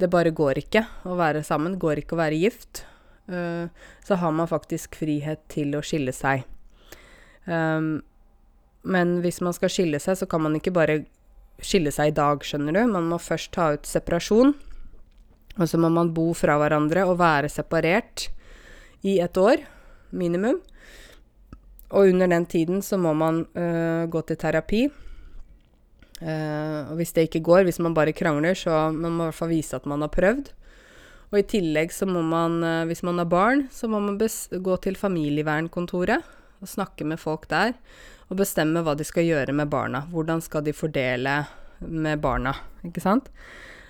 det 0.00 0.08
bare 0.10 0.32
går 0.34 0.62
ikke 0.64 0.82
å 1.06 1.14
være 1.18 1.44
sammen, 1.46 1.78
går 1.78 2.02
ikke 2.02 2.16
å 2.16 2.22
være 2.22 2.40
gift, 2.40 2.84
Eh, 3.28 3.68
så 4.04 4.14
har 4.14 4.32
man 4.32 4.48
faktisk 4.48 4.96
frihet 4.98 5.44
til 5.52 5.76
å 5.76 5.82
skille 5.84 6.14
seg. 6.14 6.44
Um, 7.44 8.02
men 8.82 9.18
hvis 9.22 9.40
man 9.42 9.54
skal 9.54 9.70
skille 9.72 10.00
seg, 10.02 10.18
så 10.18 10.28
kan 10.30 10.42
man 10.42 10.56
ikke 10.58 10.74
bare 10.74 11.02
skille 11.62 11.92
seg 11.94 12.10
i 12.10 12.16
dag, 12.16 12.42
skjønner 12.42 12.76
du. 12.76 12.82
Man 12.90 13.08
må 13.10 13.20
først 13.22 13.52
ta 13.54 13.72
ut 13.76 13.86
separasjon. 13.88 14.54
Og 15.60 15.68
så 15.68 15.78
må 15.78 15.90
man 15.92 16.14
bo 16.16 16.30
fra 16.34 16.56
hverandre 16.58 17.04
og 17.06 17.18
være 17.20 17.50
separert 17.52 18.30
i 19.04 19.18
et 19.20 19.36
år, 19.38 19.62
minimum. 20.10 20.62
Og 21.92 22.08
under 22.14 22.30
den 22.32 22.46
tiden 22.48 22.80
så 22.82 22.96
må 22.96 23.12
man 23.14 23.44
uh, 23.52 24.08
gå 24.08 24.22
til 24.26 24.40
terapi. 24.40 24.86
Uh, 26.22 26.92
og 26.92 27.00
hvis 27.00 27.14
det 27.16 27.26
ikke 27.26 27.42
går, 27.42 27.64
hvis 27.66 27.80
man 27.82 27.96
bare 27.96 28.14
krangler, 28.14 28.54
så 28.54 28.92
man 28.94 29.16
må 29.16 29.26
i 29.26 29.30
hvert 29.32 29.40
fall 29.40 29.50
vise 29.50 29.78
at 29.78 29.88
man 29.90 30.04
har 30.04 30.12
prøvd. 30.14 30.52
Og 31.32 31.40
i 31.40 31.46
tillegg 31.48 31.92
så 31.96 32.04
må 32.04 32.20
man, 32.20 32.60
eh, 32.62 32.84
hvis 32.90 33.00
man 33.02 33.16
har 33.16 33.24
barn, 33.24 33.64
så 33.72 33.88
må 33.88 34.02
man 34.04 34.18
gå 34.20 34.76
til 34.84 34.98
familievernkontoret 35.00 36.20
og 36.60 36.68
snakke 36.68 37.06
med 37.08 37.20
folk 37.20 37.48
der. 37.48 37.72
Og 38.28 38.36
bestemme 38.36 38.82
hva 38.84 38.92
de 38.96 39.04
skal 39.04 39.24
gjøre 39.24 39.54
med 39.56 39.70
barna. 39.72 40.04
Hvordan 40.12 40.44
skal 40.44 40.64
de 40.64 40.76
fordele 40.76 41.46
med 41.80 42.20
barna, 42.20 42.52
ikke 42.84 43.00
sant. 43.00 43.30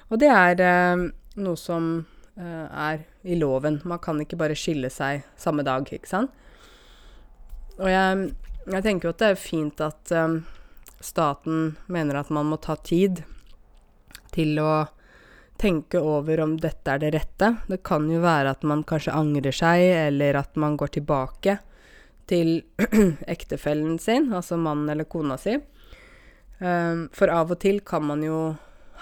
Og 0.08 0.20
det 0.22 0.30
er 0.30 0.62
eh, 0.62 1.08
noe 1.42 1.58
som 1.58 2.06
eh, 2.38 2.66
er 2.70 3.02
i 3.26 3.34
loven. 3.34 3.80
Man 3.84 3.98
kan 3.98 4.22
ikke 4.22 4.38
bare 4.38 4.56
skille 4.58 4.90
seg 4.90 5.26
samme 5.36 5.66
dag, 5.66 5.82
ikke 5.90 6.08
sant. 6.08 6.30
Og 7.80 7.88
jeg, 7.90 8.30
jeg 8.70 8.84
tenker 8.86 9.08
jo 9.08 9.16
at 9.16 9.22
det 9.22 9.30
er 9.32 9.40
fint 9.40 9.82
at 9.82 10.14
eh, 10.14 10.38
staten 11.02 11.76
mener 11.86 12.20
at 12.20 12.30
man 12.30 12.48
må 12.50 12.58
ta 12.62 12.76
tid 12.76 13.24
til 14.32 14.58
å 14.62 14.86
tenke 15.62 16.00
over 16.00 16.40
om 16.42 16.56
dette 16.58 16.90
er 16.90 17.02
det 17.02 17.12
rette. 17.14 17.52
Det 17.68 17.82
kan 17.86 18.08
jo 18.10 18.22
være 18.22 18.54
at 18.56 18.64
man 18.66 18.82
kanskje 18.88 19.14
angrer 19.14 19.54
seg, 19.54 19.84
eller 20.08 20.40
at 20.40 20.56
man 20.58 20.76
går 20.80 20.96
tilbake 20.98 21.58
til 22.30 22.62
ektefellen 23.34 23.98
sin, 24.02 24.32
altså 24.34 24.58
mannen 24.58 24.90
eller 24.90 25.06
kona 25.10 25.38
si. 25.38 25.58
Um, 26.58 27.08
for 27.14 27.30
av 27.30 27.50
og 27.54 27.60
til 27.62 27.80
kan 27.86 28.06
man 28.06 28.22
jo 28.26 28.54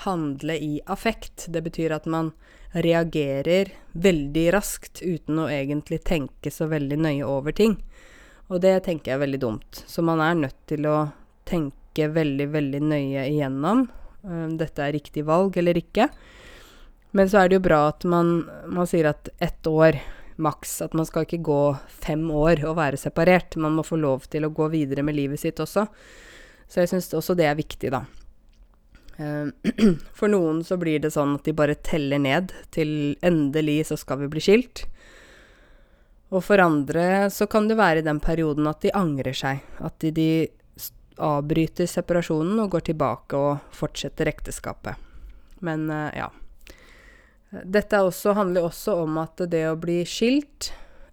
handle 0.05 0.57
i 0.57 0.81
affekt. 0.87 1.47
Det 1.49 1.63
betyr 1.65 1.97
at 1.97 2.09
man 2.09 2.33
reagerer 2.73 3.73
veldig 3.93 4.47
raskt 4.55 5.03
uten 5.03 5.43
å 5.43 5.49
egentlig 5.51 6.03
tenke 6.07 6.53
så 6.53 6.69
veldig 6.71 7.01
nøye 7.01 7.27
over 7.27 7.57
ting. 7.57 7.77
Og 8.51 8.63
det 8.65 8.81
tenker 8.87 9.13
jeg 9.13 9.19
er 9.19 9.25
veldig 9.25 9.43
dumt. 9.43 9.85
Så 9.87 10.03
man 10.03 10.23
er 10.25 10.39
nødt 10.39 10.61
til 10.71 10.87
å 10.89 11.11
tenke 11.49 11.80
veldig, 11.99 12.47
veldig 12.53 12.81
nøye 12.87 13.25
igjennom 13.33 13.89
om 14.23 14.57
dette 14.61 14.85
er 14.85 14.93
riktig 14.93 15.25
valg 15.25 15.57
eller 15.57 15.79
ikke. 15.81 16.09
Men 17.17 17.31
så 17.31 17.41
er 17.41 17.49
det 17.49 17.59
jo 17.59 17.67
bra 17.67 17.81
at 17.89 18.05
man, 18.07 18.45
man 18.71 18.87
sier 18.87 19.11
at 19.11 19.29
ett 19.43 19.67
år 19.67 19.99
maks. 20.41 20.81
At 20.83 20.95
man 20.95 21.07
skal 21.07 21.27
ikke 21.27 21.43
gå 21.45 21.61
fem 22.03 22.23
år 22.31 22.65
og 22.69 22.79
være 22.79 23.01
separert. 23.01 23.57
Man 23.61 23.77
må 23.79 23.85
få 23.87 23.99
lov 24.01 24.29
til 24.31 24.47
å 24.47 24.53
gå 24.55 24.71
videre 24.73 25.05
med 25.07 25.19
livet 25.19 25.43
sitt 25.43 25.61
også. 25.61 25.87
Så 26.71 26.83
jeg 26.83 26.93
syns 26.93 27.11
også 27.17 27.35
det 27.39 27.49
er 27.51 27.59
viktig, 27.59 27.91
da. 27.91 28.05
Eh, 29.19 29.51
for 30.19 30.31
noen 30.31 30.63
så 30.67 30.79
blir 30.81 31.03
det 31.03 31.13
sånn 31.17 31.35
at 31.39 31.49
de 31.49 31.57
bare 31.57 31.79
teller 31.83 32.23
ned 32.23 32.55
til 32.75 33.17
endelig 33.27 33.91
så 33.91 33.99
skal 34.01 34.23
vi 34.23 34.31
bli 34.31 34.45
skilt. 34.45 34.87
Og 36.31 36.45
for 36.47 36.63
andre 36.63 37.27
så 37.35 37.49
kan 37.51 37.67
det 37.67 37.81
være 37.81 38.05
i 38.05 38.07
den 38.07 38.21
perioden 38.23 38.69
at 38.71 38.85
de 38.85 38.95
angrer 38.95 39.35
seg. 39.35 39.65
At 39.83 39.99
de, 39.99 40.15
de 40.15 40.31
avbryter 41.21 41.89
separasjonen 41.91 42.59
og 42.63 42.75
går 42.75 42.89
tilbake 42.91 43.39
og 43.39 43.75
fortsetter 43.77 44.31
ekteskapet. 44.31 44.99
Men 45.65 45.89
uh, 45.93 46.09
ja. 46.17 46.31
Dette 47.51 47.99
også, 47.99 48.35
handler 48.39 48.69
også 48.69 48.95
om 49.03 49.19
at 49.23 49.41
det 49.51 49.65
å 49.69 49.79
bli 49.79 50.01
skilt 50.07 50.71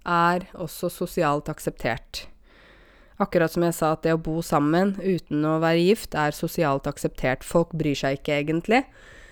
er 0.07 0.45
også 0.55 0.89
sosialt 0.93 1.49
akseptert. 1.51 2.27
Akkurat 3.17 3.49
som 3.49 3.65
jeg 3.65 3.73
sa 3.73 3.95
at 3.95 4.03
det 4.05 4.13
å 4.13 4.21
bo 4.21 4.43
sammen 4.45 4.93
uten 5.01 5.45
å 5.49 5.57
være 5.63 5.81
gift 5.81 6.13
er 6.13 6.35
sosialt 6.37 6.85
akseptert. 6.89 7.41
Folk 7.41 7.73
bryr 7.73 7.97
seg 7.97 8.19
ikke 8.19 8.35
egentlig. 8.43 8.83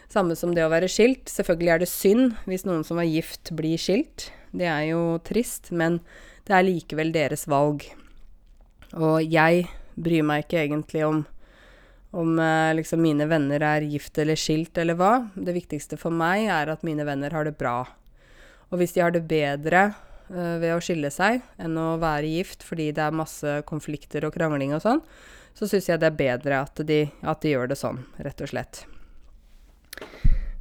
Samme 0.09 0.37
som 0.37 0.55
det 0.57 0.65
å 0.65 0.71
være 0.73 0.89
skilt. 0.89 1.29
Selvfølgelig 1.29 1.73
er 1.75 1.83
det 1.83 1.91
synd 1.91 2.33
hvis 2.49 2.65
noen 2.65 2.81
som 2.87 2.97
er 3.01 3.09
gift, 3.11 3.53
blir 3.53 3.77
skilt. 3.81 4.31
Det 4.55 4.65
er 4.65 4.89
jo 4.89 5.19
trist, 5.25 5.69
men 5.69 5.99
det 6.49 6.57
er 6.57 6.65
likevel 6.65 7.13
deres 7.13 7.45
valg. 7.51 7.85
Og 8.97 9.21
jeg 9.21 9.67
bryr 9.95 10.25
meg 10.27 10.45
ikke 10.45 10.61
egentlig 10.63 11.05
om 11.07 11.23
om 12.15 12.39
eh, 12.39 12.73
liksom 12.75 13.01
mine 13.03 13.27
venner 13.27 13.63
er 13.63 13.85
gift 13.91 14.17
eller 14.17 14.39
skilt 14.39 14.77
eller 14.79 14.95
hva. 14.95 15.27
Det 15.35 15.55
viktigste 15.55 15.99
for 15.99 16.15
meg 16.15 16.47
er 16.47 16.71
at 16.71 16.85
mine 16.87 17.03
venner 17.07 17.33
har 17.35 17.43
det 17.43 17.57
bra. 17.59 17.81
Og 18.71 18.79
hvis 18.79 18.95
de 18.95 19.03
har 19.03 19.11
det 19.11 19.25
bedre 19.27 19.89
uh, 20.31 20.55
ved 20.61 20.71
å 20.73 20.81
skille 20.83 21.11
seg 21.13 21.43
enn 21.61 21.75
å 21.77 21.95
være 22.01 22.31
gift 22.31 22.63
fordi 22.65 22.89
det 22.95 23.03
er 23.03 23.15
masse 23.15 23.59
konflikter 23.69 24.25
og 24.25 24.33
krangling 24.35 24.73
og 24.75 24.81
sånn, 24.83 25.03
så 25.55 25.69
syns 25.69 25.89
jeg 25.91 26.01
det 26.01 26.09
er 26.09 26.17
bedre 26.17 26.63
at 26.65 26.81
de, 26.87 27.03
at 27.21 27.43
de, 27.43 27.51
gjør 27.53 27.69
det 27.71 27.77
sånn, 27.79 28.01
rett 28.25 28.41
og 28.43 28.51
slett. 28.51 28.81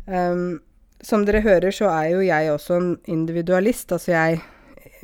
Um, 0.07 0.61
som 1.05 1.25
dere 1.25 1.43
hører, 1.45 1.73
så 1.75 1.89
er 1.91 2.11
jo 2.13 2.21
jeg 2.27 2.53
også 2.53 2.77
en 2.77 2.91
individualist. 3.11 3.95
Altså 3.95 4.13
jeg 4.15 4.43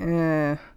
uh, 0.03 0.70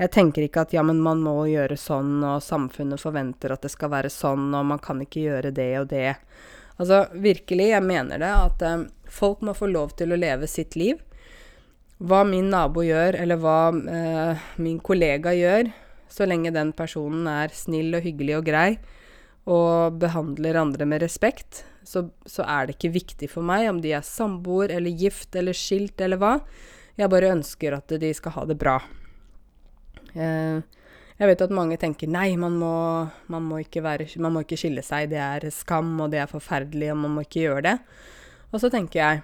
jeg 0.00 0.10
tenker 0.10 0.46
ikke 0.46 0.64
at 0.64 0.74
ja, 0.74 0.82
men 0.86 0.98
man 1.02 1.22
må 1.22 1.36
gjøre 1.46 1.76
sånn, 1.78 2.18
og 2.26 2.42
samfunnet 2.42 3.02
forventer 3.02 3.54
at 3.54 3.62
det 3.62 3.70
skal 3.74 3.92
være 3.92 4.10
sånn, 4.10 4.48
og 4.56 4.66
man 4.72 4.82
kan 4.82 5.02
ikke 5.04 5.22
gjøre 5.22 5.54
det 5.54 5.70
og 5.80 5.88
det. 5.92 6.16
Altså 6.82 7.04
virkelig, 7.14 7.68
jeg 7.70 7.86
mener 7.86 8.18
det, 8.18 8.32
at 8.34 8.64
um, 8.66 8.88
folk 9.06 9.44
må 9.46 9.54
få 9.54 9.68
lov 9.70 9.94
til 9.98 10.10
å 10.10 10.18
leve 10.18 10.48
sitt 10.50 10.74
liv. 10.74 10.98
Hva 12.02 12.24
min 12.26 12.50
nabo 12.50 12.82
gjør, 12.82 13.20
eller 13.22 13.38
hva 13.38 13.58
uh, 13.70 14.48
min 14.58 14.80
kollega 14.82 15.34
gjør, 15.38 15.70
så 16.10 16.26
lenge 16.26 16.50
den 16.54 16.74
personen 16.74 17.28
er 17.30 17.54
snill 17.54 17.94
og 17.94 18.02
hyggelig 18.04 18.38
og 18.40 18.50
grei 18.50 18.68
og 19.50 19.98
behandler 20.00 20.56
andre 20.56 20.86
med 20.88 21.02
respekt, 21.04 21.64
så, 21.84 22.06
så 22.24 22.46
er 22.48 22.66
det 22.66 22.78
ikke 22.78 22.94
viktig 22.94 23.28
for 23.28 23.44
meg 23.44 23.68
om 23.68 23.80
de 23.84 23.92
er 23.92 24.06
samboer 24.06 24.72
eller 24.72 24.94
gift 25.04 25.36
eller 25.36 25.56
skilt 25.56 26.00
eller 26.00 26.20
hva. 26.20 26.38
Jeg 26.96 27.12
bare 27.12 27.34
ønsker 27.34 27.76
at 27.76 27.92
de 28.00 28.12
skal 28.16 28.38
ha 28.38 28.46
det 28.48 28.56
bra. 28.56 28.78
Eh, 30.14 30.62
jeg 31.18 31.30
vet 31.30 31.44
at 31.46 31.54
mange 31.54 31.78
tenker 31.78 32.10
nei, 32.10 32.32
man 32.40 32.56
må, 32.58 32.74
man, 33.30 33.46
må 33.46 33.60
være, 33.60 34.08
man 34.18 34.34
må, 34.34 34.42
ikke 34.42 34.58
skille 34.58 34.82
seg, 34.82 35.12
det 35.12 35.20
er 35.22 35.46
skam, 35.54 35.92
og 36.02 36.10
det 36.14 36.24
er 36.24 36.30
forferdelig, 36.30 36.90
og 36.94 37.02
man 37.04 37.14
må 37.14 37.26
ikke 37.26 37.44
gjøre 37.46 37.66
det. 37.68 37.76
Og 38.50 38.62
så 38.62 38.70
tenker 38.72 39.00
jeg 39.00 39.22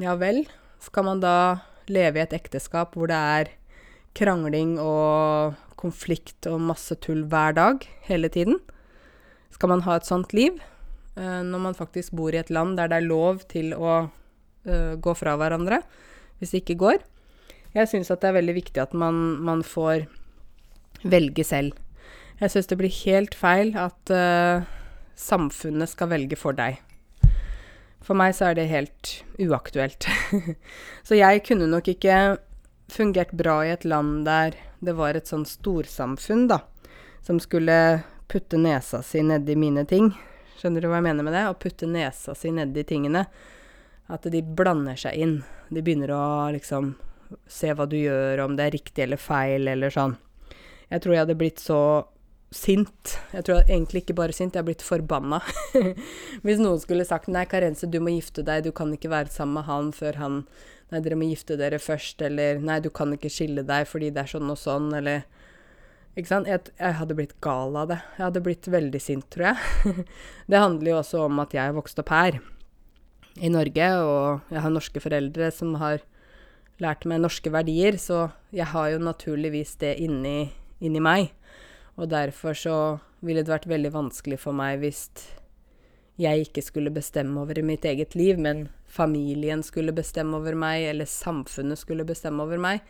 ja 0.00 0.16
vel, 0.20 0.44
skal 0.84 1.06
man 1.08 1.20
da 1.24 1.36
leve 1.88 2.20
i 2.20 2.24
et 2.24 2.34
ekteskap 2.36 2.96
hvor 2.96 3.08
det 3.08 3.16
er 3.16 3.52
krangling 4.16 4.76
og 4.80 5.56
konflikt 5.76 6.48
og 6.48 6.62
masse 6.72 6.96
tull 7.04 7.24
hver 7.28 7.56
dag 7.56 7.84
hele 8.08 8.32
tiden? 8.32 8.58
Skal 9.52 9.72
man 9.72 9.84
ha 9.86 9.96
et 9.96 10.08
sånt 10.08 10.32
liv? 10.36 10.56
uh, 11.16 11.42
når 11.42 11.62
man 11.68 11.76
faktisk 11.76 12.14
bor 12.16 12.34
i 12.34 12.40
et 12.40 12.52
land 12.52 12.76
der 12.78 12.90
det 12.92 13.00
er 13.00 13.08
lov 13.08 13.42
til 13.50 13.74
å 13.76 14.06
uh, 14.06 14.94
gå 15.00 15.16
fra 15.16 15.36
hverandre 15.40 15.82
hvis 16.38 16.52
det 16.52 16.64
ikke 16.64 16.80
går. 16.82 17.00
Jeg 17.76 17.88
syns 17.88 18.10
at 18.12 18.20
det 18.22 18.30
er 18.30 18.38
veldig 18.38 18.56
viktig 18.56 18.80
at 18.82 18.92
man, 18.96 19.38
man 19.44 19.62
får 19.64 20.06
velge 21.04 21.44
selv. 21.44 21.76
Jeg 22.40 22.52
syns 22.52 22.68
det 22.68 22.78
blir 22.80 22.92
helt 23.04 23.34
feil 23.36 23.72
at 23.80 24.12
uh, 24.12 24.66
samfunnet 25.16 25.88
skal 25.88 26.10
velge 26.12 26.36
for 26.38 26.56
deg. 26.56 26.80
For 28.04 28.14
meg 28.18 28.36
så 28.38 28.50
er 28.50 28.58
det 28.58 28.68
helt 28.70 29.12
uaktuelt. 29.42 30.06
så 31.06 31.18
jeg 31.18 31.42
kunne 31.48 31.66
nok 31.70 31.88
ikke 31.90 32.36
fungert 32.92 33.32
bra 33.34 33.62
i 33.66 33.72
et 33.74 33.86
land 33.88 34.24
der 34.28 34.54
det 34.84 34.94
var 34.94 35.16
et 35.16 35.26
sånn 35.26 35.46
storsamfunn, 35.48 36.44
da, 36.52 36.60
som 37.24 37.40
skulle 37.42 38.04
putte 38.30 38.60
nesa 38.60 39.00
si 39.02 39.22
nedi 39.24 39.56
mine 39.58 39.86
ting. 39.88 40.12
Skjønner 40.60 40.84
du 40.84 40.90
hva 40.90 41.00
jeg 41.00 41.08
mener 41.08 41.26
med 41.26 41.34
det? 41.34 41.46
Å 41.48 41.58
putte 41.58 41.88
nesa 41.90 42.36
si 42.36 42.52
nedi 42.54 42.84
tingene. 42.86 43.24
At 44.12 44.28
de 44.30 44.42
blander 44.44 44.98
seg 45.00 45.16
inn. 45.18 45.36
De 45.72 45.82
begynner 45.82 46.12
å 46.14 46.26
liksom 46.54 46.94
se 47.50 47.72
hva 47.74 47.88
du 47.90 47.96
gjør, 47.98 48.44
om 48.44 48.54
det 48.54 48.68
er 48.68 48.76
riktig 48.76 49.02
eller 49.02 49.20
feil, 49.20 49.66
eller 49.72 49.90
sånn. 49.90 50.14
Jeg 50.92 51.02
tror 51.02 51.16
jeg 51.16 51.24
hadde 51.24 51.38
blitt 51.38 51.62
så 51.62 51.80
sint. 52.54 53.16
Jeg 53.34 53.44
tror 53.46 53.58
jeg 53.58 53.70
egentlig 53.74 54.04
ikke 54.04 54.16
bare 54.20 54.34
sint, 54.36 54.54
jeg 54.54 54.62
er 54.62 54.68
blitt 54.68 54.84
forbanna. 54.86 55.40
Hvis 56.46 56.62
noen 56.62 56.78
skulle 56.82 57.06
sagt 57.08 57.28
'nei, 57.28 57.44
Karense, 57.50 57.88
du 57.90 57.98
må 58.00 58.14
gifte 58.14 58.44
deg, 58.46 58.64
du 58.64 58.72
kan 58.72 58.92
ikke 58.94 59.10
være 59.10 59.32
sammen 59.34 59.60
med 59.60 59.70
han 59.70 59.92
før 59.92 60.22
han 60.22 60.42
Nei, 60.86 61.00
dere 61.02 61.16
må 61.18 61.26
gifte 61.26 61.56
dere 61.58 61.80
først, 61.82 62.22
eller 62.22 62.60
'nei, 62.62 62.78
du 62.78 62.92
kan 62.94 63.10
ikke 63.10 63.32
skille 63.32 63.64
deg 63.66 63.88
fordi 63.90 64.12
det 64.14 64.22
er 64.22 64.30
sånn 64.30 64.52
og 64.52 64.58
sånn', 64.60 64.92
eller 64.94 65.24
ikke 66.16 66.30
sant? 66.30 66.46
Jeg, 66.46 66.70
jeg, 66.78 66.94
hadde 67.00 67.16
blitt 67.18 67.34
gal 67.42 67.74
av 67.76 67.90
det. 67.90 67.98
Jeg 68.16 68.24
hadde 68.24 68.42
blitt 68.46 68.68
veldig 68.70 69.00
sint, 69.02 69.26
tror 69.34 69.50
jeg. 69.50 70.04
det 70.50 70.62
handler 70.62 70.92
jo 70.92 71.00
også 71.02 71.24
om 71.26 71.42
at 71.42 71.56
jeg 71.58 71.74
vokste 71.76 72.04
opp 72.04 72.12
her 72.14 72.38
i 73.36 73.50
Norge, 73.52 73.88
og 74.00 74.54
jeg 74.54 74.62
har 74.64 74.72
norske 74.72 75.02
foreldre 75.02 75.50
som 75.52 75.74
har 75.82 76.06
lært 76.80 77.04
meg 77.08 77.20
norske 77.20 77.52
verdier, 77.52 77.98
så 78.00 78.30
jeg 78.54 78.70
har 78.72 78.94
jo 78.94 79.02
naturligvis 79.02 79.74
det 79.82 79.96
inni, 80.06 80.52
inni 80.80 81.02
meg. 81.02 81.32
Og 81.96 82.10
derfor 82.12 82.56
så 82.56 82.76
ville 83.24 83.42
det 83.42 83.52
vært 83.52 83.68
veldig 83.70 83.92
vanskelig 83.94 84.38
for 84.42 84.56
meg 84.56 84.82
hvis 84.82 85.08
jeg 86.20 86.46
ikke 86.46 86.64
skulle 86.64 86.92
bestemme 86.92 87.42
over 87.42 87.58
mitt 87.64 87.84
eget 87.84 88.14
liv, 88.16 88.38
men 88.40 88.68
familien 88.88 89.62
skulle 89.64 89.92
bestemme 89.92 90.38
over 90.38 90.56
meg, 90.56 90.86
eller 90.88 91.08
samfunnet 91.08 91.80
skulle 91.80 92.06
bestemme 92.08 92.44
over 92.44 92.60
meg. 92.60 92.80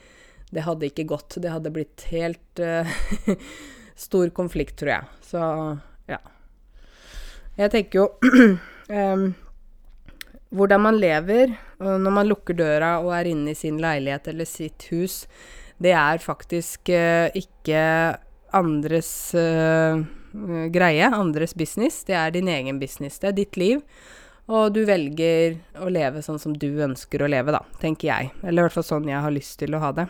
Det 0.54 0.62
hadde 0.62 0.86
ikke 0.86 1.08
gått. 1.10 1.38
Det 1.42 1.50
hadde 1.50 1.72
blitt 1.74 2.06
helt 2.12 2.62
uh, 2.62 2.86
stor 4.06 4.30
konflikt, 4.30 4.76
tror 4.78 4.92
jeg. 4.92 5.10
Så 5.26 5.42
ja. 6.06 6.20
Jeg 7.58 7.72
tenker 7.74 8.04
jo 8.04 8.06
um, 8.94 9.26
Hvordan 10.56 10.80
man 10.84 10.98
lever 11.02 11.56
når 11.82 12.12
man 12.14 12.28
lukker 12.30 12.54
døra 12.56 12.92
og 13.02 13.10
er 13.12 13.26
inne 13.32 13.50
i 13.52 13.58
sin 13.58 13.80
leilighet 13.82 14.28
eller 14.30 14.46
sitt 14.48 14.86
hus, 14.92 15.24
det 15.82 15.92
er 15.96 16.22
faktisk 16.22 16.92
uh, 16.92 17.28
ikke 17.36 17.80
andres 18.56 19.10
uh, 19.36 20.04
greie, 20.72 21.08
andres 21.08 21.54
business. 21.54 22.04
Det 22.04 22.16
er 22.16 22.32
din 22.34 22.48
egen 22.48 22.80
business. 22.80 23.18
Det 23.20 23.32
er 23.32 23.36
ditt 23.36 23.58
liv. 23.60 23.82
Og 24.46 24.70
du 24.76 24.84
velger 24.86 25.56
å 25.82 25.88
leve 25.90 26.22
sånn 26.22 26.38
som 26.38 26.54
du 26.54 26.68
ønsker 26.84 27.24
å 27.24 27.30
leve, 27.30 27.54
da, 27.54 27.64
tenker 27.82 28.12
jeg. 28.12 28.30
Eller 28.44 28.60
i 28.60 28.66
hvert 28.68 28.76
fall 28.76 28.86
sånn 28.86 29.08
jeg 29.10 29.22
har 29.24 29.34
lyst 29.34 29.58
til 29.58 29.74
å 29.74 29.82
ha 29.82 29.90
det. 29.96 30.06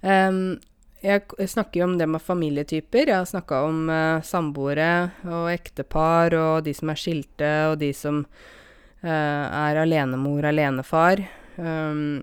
Um, 0.00 0.56
jeg, 1.02 1.26
snakker 1.50 1.82
jo 1.82 1.88
om 1.90 1.98
det 2.00 2.08
med 2.08 2.22
familietyper. 2.24 3.10
Jeg 3.10 3.18
har 3.18 3.28
snakka 3.28 3.60
om 3.68 3.84
uh, 3.92 4.22
samboere 4.24 5.12
og 5.26 5.50
ektepar 5.52 6.34
og 6.38 6.64
de 6.66 6.74
som 6.78 6.92
er 6.92 7.00
skilte, 7.02 7.52
og 7.72 7.76
de 7.82 7.92
som 7.96 8.22
uh, 8.24 9.08
er 9.10 9.82
alenemor, 9.82 10.48
alenefar. 10.48 11.26
Um, 11.58 12.22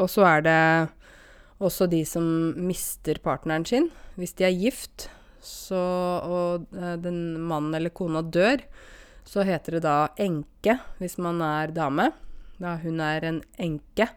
og 0.00 0.08
så 0.08 0.24
er 0.30 0.46
det 0.46 0.60
også 1.60 1.86
de 1.90 2.02
som 2.08 2.24
mister 2.56 3.20
partneren 3.22 3.66
sin. 3.68 3.90
Hvis 4.16 4.34
de 4.38 4.46
er 4.48 4.56
gift, 4.56 5.08
så, 5.40 5.80
og 6.24 6.66
uh, 6.76 6.96
den 7.00 7.40
mannen 7.48 7.76
eller 7.76 7.92
kona 7.94 8.22
dør, 8.22 8.64
så 9.24 9.44
heter 9.46 9.78
det 9.78 9.84
da 9.84 10.10
enke 10.20 10.78
hvis 10.98 11.18
man 11.22 11.40
er 11.44 11.72
dame. 11.76 12.10
Da 12.60 12.74
hun 12.82 13.00
er 13.04 13.24
en 13.28 13.42
enke. 13.60 14.08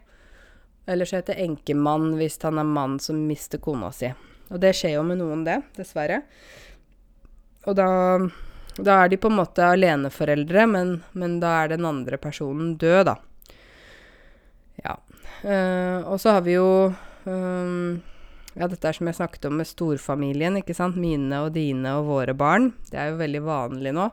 Eller 0.88 1.08
så 1.08 1.20
heter 1.20 1.40
enkemann 1.40 2.12
hvis 2.18 2.40
han 2.44 2.60
er 2.60 2.68
mann 2.68 2.98
som 3.00 3.22
mister 3.28 3.60
kona 3.62 3.92
si. 3.94 4.10
Og 4.52 4.60
det 4.60 4.74
skjer 4.76 4.98
jo 4.98 5.04
med 5.06 5.20
noen, 5.20 5.44
det, 5.46 5.60
dessverre. 5.78 6.20
Og 7.64 7.76
da, 7.78 7.86
da 8.76 8.98
er 9.00 9.12
de 9.12 9.20
på 9.20 9.30
en 9.30 9.38
måte 9.38 9.64
aleneforeldre, 9.64 10.66
men, 10.68 10.98
men 11.16 11.38
da 11.40 11.54
er 11.62 11.72
den 11.72 11.88
andre 11.88 12.20
personen 12.20 12.74
død, 12.80 13.08
da. 13.08 13.16
Ja. 14.84 14.98
Uh, 15.44 16.04
og 16.12 16.18
så 16.20 16.36
har 16.36 16.44
vi 16.44 16.58
jo 16.58 16.68
Ja, 17.26 18.68
dette 18.70 18.86
er 18.86 18.94
som 18.94 19.08
jeg 19.08 19.18
snakket 19.18 19.48
om 19.48 19.56
med 19.58 19.66
storfamilien, 19.66 20.60
ikke 20.60 20.76
sant. 20.76 20.98
Mine 21.00 21.40
og 21.46 21.54
dine 21.56 21.96
og 21.98 22.10
våre 22.10 22.34
barn. 22.38 22.70
Det 22.90 23.00
er 23.00 23.10
jo 23.10 23.20
veldig 23.22 23.42
vanlig 23.46 23.94
nå. 23.96 24.08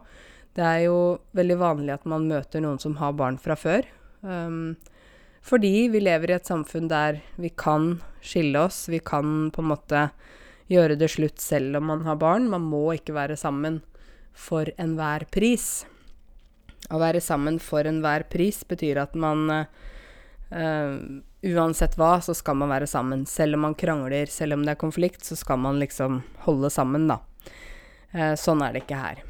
Det 0.58 0.64
er 0.66 0.80
jo 0.88 0.98
veldig 1.38 1.58
vanlig 1.62 1.94
at 1.94 2.08
man 2.10 2.28
møter 2.28 2.64
noen 2.64 2.82
som 2.82 2.98
har 3.00 3.14
barn 3.20 3.38
fra 3.40 3.56
før. 3.60 3.86
Um, 4.22 4.76
fordi 5.46 5.88
vi 5.94 6.02
lever 6.02 6.34
i 6.34 6.38
et 6.38 6.50
samfunn 6.50 6.90
der 6.92 7.22
vi 7.42 7.54
kan 7.54 8.02
skille 8.26 8.66
oss. 8.68 8.88
Vi 8.92 9.00
kan 9.00 9.52
på 9.54 9.64
en 9.64 9.72
måte 9.72 10.04
gjøre 10.72 10.98
det 11.00 11.12
slutt 11.14 11.42
selv 11.42 11.80
om 11.80 11.88
man 11.92 12.04
har 12.08 12.20
barn. 12.22 12.50
Man 12.52 12.66
må 12.68 12.84
ikke 12.98 13.16
være 13.16 13.38
sammen 13.40 13.82
for 14.34 14.70
enhver 14.82 15.28
pris. 15.32 15.84
Å 16.92 17.00
være 17.02 17.22
sammen 17.24 17.60
for 17.62 17.88
enhver 17.88 18.26
pris 18.32 18.64
betyr 18.68 19.04
at 19.06 19.16
man 19.16 19.46
uh, 19.54 20.96
Uansett 21.42 21.98
hva, 21.98 22.20
så 22.22 22.36
skal 22.38 22.60
man 22.60 22.70
være 22.70 22.88
sammen. 22.90 23.26
Selv 23.26 23.58
om 23.58 23.66
man 23.66 23.76
krangler, 23.76 24.30
selv 24.30 24.58
om 24.58 24.66
det 24.66 24.76
er 24.76 24.82
konflikt, 24.82 25.26
så 25.26 25.38
skal 25.40 25.58
man 25.62 25.82
liksom 25.82 26.22
holde 26.46 26.70
sammen, 26.70 27.10
da. 27.10 27.22
Eh, 28.14 28.34
sånn 28.38 28.62
er 28.62 28.76
det 28.76 28.86
ikke 28.86 29.02
her. 29.02 29.24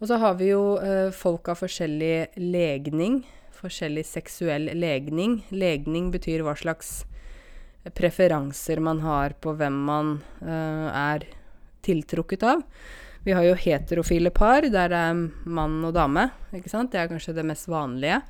Og 0.00 0.08
så 0.08 0.20
har 0.20 0.36
vi 0.40 0.50
jo 0.52 0.76
eh, 0.80 1.08
folk 1.12 1.48
av 1.52 1.60
forskjellig 1.60 2.40
legning 2.40 3.22
forskjellig 3.60 4.06
seksuell 4.08 4.70
legning. 4.78 5.40
Legning 5.52 6.10
betyr 6.14 6.44
hva 6.46 6.56
slags 6.58 7.02
preferanser 7.96 8.80
man 8.84 9.00
har 9.04 9.36
på 9.40 9.54
hvem 9.56 9.76
man 9.88 10.16
eh, 10.40 10.88
er 10.88 11.26
tiltrukket 11.84 12.44
av. 12.46 12.64
Vi 13.24 13.34
har 13.36 13.44
jo 13.44 13.56
heterofile 13.56 14.32
par 14.32 14.64
der 14.64 14.92
det 14.92 15.00
er 15.10 15.20
mann 15.44 15.80
og 15.84 15.94
dame. 15.96 16.30
ikke 16.56 16.72
sant? 16.72 16.92
Det 16.92 17.00
er 17.02 17.10
kanskje 17.10 17.36
det 17.36 17.44
mest 17.48 17.68
vanlige. 17.68 18.22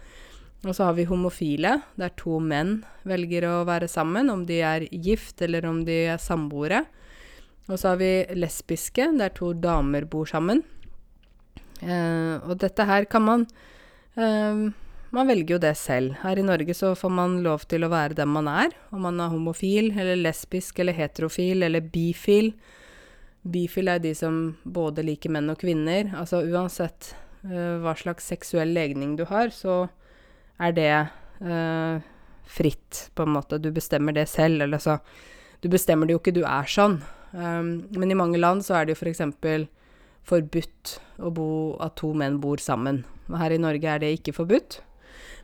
Og 0.67 0.75
så 0.77 0.91
har 0.91 0.97
vi 0.99 1.07
homofile, 1.09 1.79
der 1.97 2.13
to 2.21 2.37
menn 2.45 2.83
velger 3.09 3.47
å 3.49 3.55
være 3.69 3.89
sammen, 3.89 4.29
om 4.29 4.45
de 4.49 4.61
er 4.61 4.85
gift 4.93 5.41
eller 5.43 5.65
om 5.69 5.81
de 5.87 6.03
er 6.13 6.21
samboere. 6.21 6.83
Og 7.71 7.79
så 7.79 7.93
har 7.93 8.01
vi 8.01 8.13
lesbiske, 8.37 9.07
der 9.17 9.33
to 9.33 9.55
damer 9.57 10.05
bor 10.11 10.29
sammen. 10.29 10.61
Eh, 11.81 12.37
og 12.45 12.59
dette 12.61 12.85
her 12.85 13.07
kan 13.09 13.25
man 13.25 13.47
eh, 14.21 14.69
man 15.11 15.27
velger 15.27 15.57
jo 15.57 15.63
det 15.63 15.73
selv. 15.75 16.15
Her 16.23 16.39
i 16.39 16.45
Norge 16.47 16.75
så 16.77 16.93
får 16.95 17.11
man 17.11 17.41
lov 17.43 17.65
til 17.71 17.83
å 17.83 17.91
være 17.91 18.15
den 18.21 18.31
man 18.31 18.47
er. 18.51 18.75
Om 18.95 19.09
man 19.09 19.19
er 19.19 19.33
homofil 19.33 19.91
eller 19.97 20.21
lesbisk 20.21 20.79
eller 20.79 20.95
heterofil 20.95 21.67
eller 21.67 21.83
bifil. 21.83 22.53
Bifil 23.43 23.91
er 23.91 24.03
de 24.05 24.13
som 24.15 24.39
både 24.63 25.03
liker 25.09 25.33
menn 25.35 25.51
og 25.51 25.59
kvinner. 25.65 26.13
Altså 26.15 26.45
uansett 26.47 27.15
eh, 27.43 27.81
hva 27.83 27.97
slags 27.99 28.31
seksuell 28.31 28.71
legning 28.77 29.17
du 29.19 29.25
har, 29.33 29.51
så 29.51 29.89
er 30.61 30.77
det 30.77 30.93
uh, 31.41 32.03
fritt, 32.51 33.07
på 33.15 33.25
en 33.27 33.35
måte. 33.37 33.59
Du 33.59 33.71
bestemmer 33.73 34.17
det 34.17 34.29
selv. 34.29 34.63
Eller 34.63 34.79
så 34.79 34.99
Du 35.61 35.69
bestemmer 35.69 36.07
det 36.07 36.15
jo 36.15 36.21
ikke, 36.23 36.37
du 36.37 36.45
er 36.45 36.69
sånn. 36.69 37.01
Um, 37.33 37.87
men 37.93 38.11
i 38.11 38.19
mange 38.19 38.41
land 38.41 38.65
så 38.65 38.79
er 38.79 38.87
det 38.87 38.97
jo 38.97 39.03
f.eks. 39.05 39.23
For 39.41 39.69
forbudt 40.31 41.01
å 41.19 41.31
bo, 41.33 41.49
at 41.81 41.97
to 42.01 42.13
menn 42.15 42.41
bor 42.41 42.61
sammen. 42.61 43.05
Og 43.29 43.39
her 43.41 43.55
i 43.55 43.61
Norge 43.61 43.89
er 43.89 44.01
det 44.03 44.13
ikke 44.19 44.37
forbudt. 44.37 44.81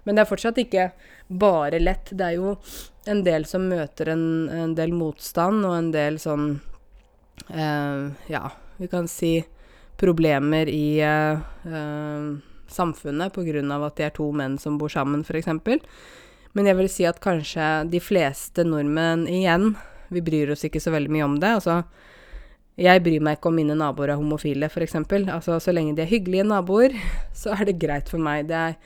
Men 0.04 0.16
det 0.16 0.22
er 0.22 0.30
fortsatt 0.30 0.60
ikke 0.62 0.90
bare 1.28 1.80
lett. 1.82 2.12
Det 2.12 2.26
er 2.26 2.36
jo 2.36 2.56
en 3.10 3.22
del 3.26 3.46
som 3.48 3.66
møter 3.70 4.12
en, 4.12 4.26
en 4.52 4.74
del 4.78 4.94
motstand, 4.94 5.64
og 5.66 5.74
en 5.74 5.90
del 5.94 6.20
sånn 6.22 6.46
eh, 7.50 8.30
Ja, 8.30 8.44
vi 8.78 8.90
kan 8.92 9.08
si 9.10 9.40
problemer 9.98 10.68
i 10.68 11.00
uh, 11.02 11.40
uh, 11.66 12.36
samfunnet 12.72 13.34
pga. 13.34 13.62
at 13.86 13.96
de 13.96 14.02
er 14.06 14.14
to 14.14 14.30
menn 14.32 14.58
som 14.58 14.78
bor 14.78 14.88
sammen, 14.88 15.24
f.eks. 15.24 15.48
Men 16.56 16.66
jeg 16.66 16.76
vil 16.76 16.88
si 16.88 17.04
at 17.04 17.20
kanskje 17.20 17.88
de 17.92 18.00
fleste 18.00 18.64
nordmenn 18.64 19.26
igjen, 19.28 19.74
vi 20.08 20.22
bryr 20.22 20.52
oss 20.54 20.64
ikke 20.64 20.80
så 20.80 20.92
veldig 20.94 21.12
mye 21.12 21.26
om 21.26 21.34
det. 21.40 21.50
Altså, 21.58 21.82
jeg 22.76 23.02
bryr 23.04 23.22
meg 23.24 23.38
ikke 23.38 23.50
om 23.50 23.56
mine 23.56 23.76
naboer 23.76 24.12
er 24.12 24.20
homofile, 24.20 24.68
f.eks. 24.68 24.96
Altså, 25.00 25.58
så 25.60 25.72
lenge 25.72 25.96
de 25.96 26.04
er 26.04 26.10
hyggelige 26.10 26.46
naboer, 26.48 26.96
så 27.40 27.54
er 27.56 27.68
det 27.68 27.78
greit 27.82 28.12
for 28.12 28.22
meg. 28.22 28.48
Det 28.50 28.56
er, 28.56 28.76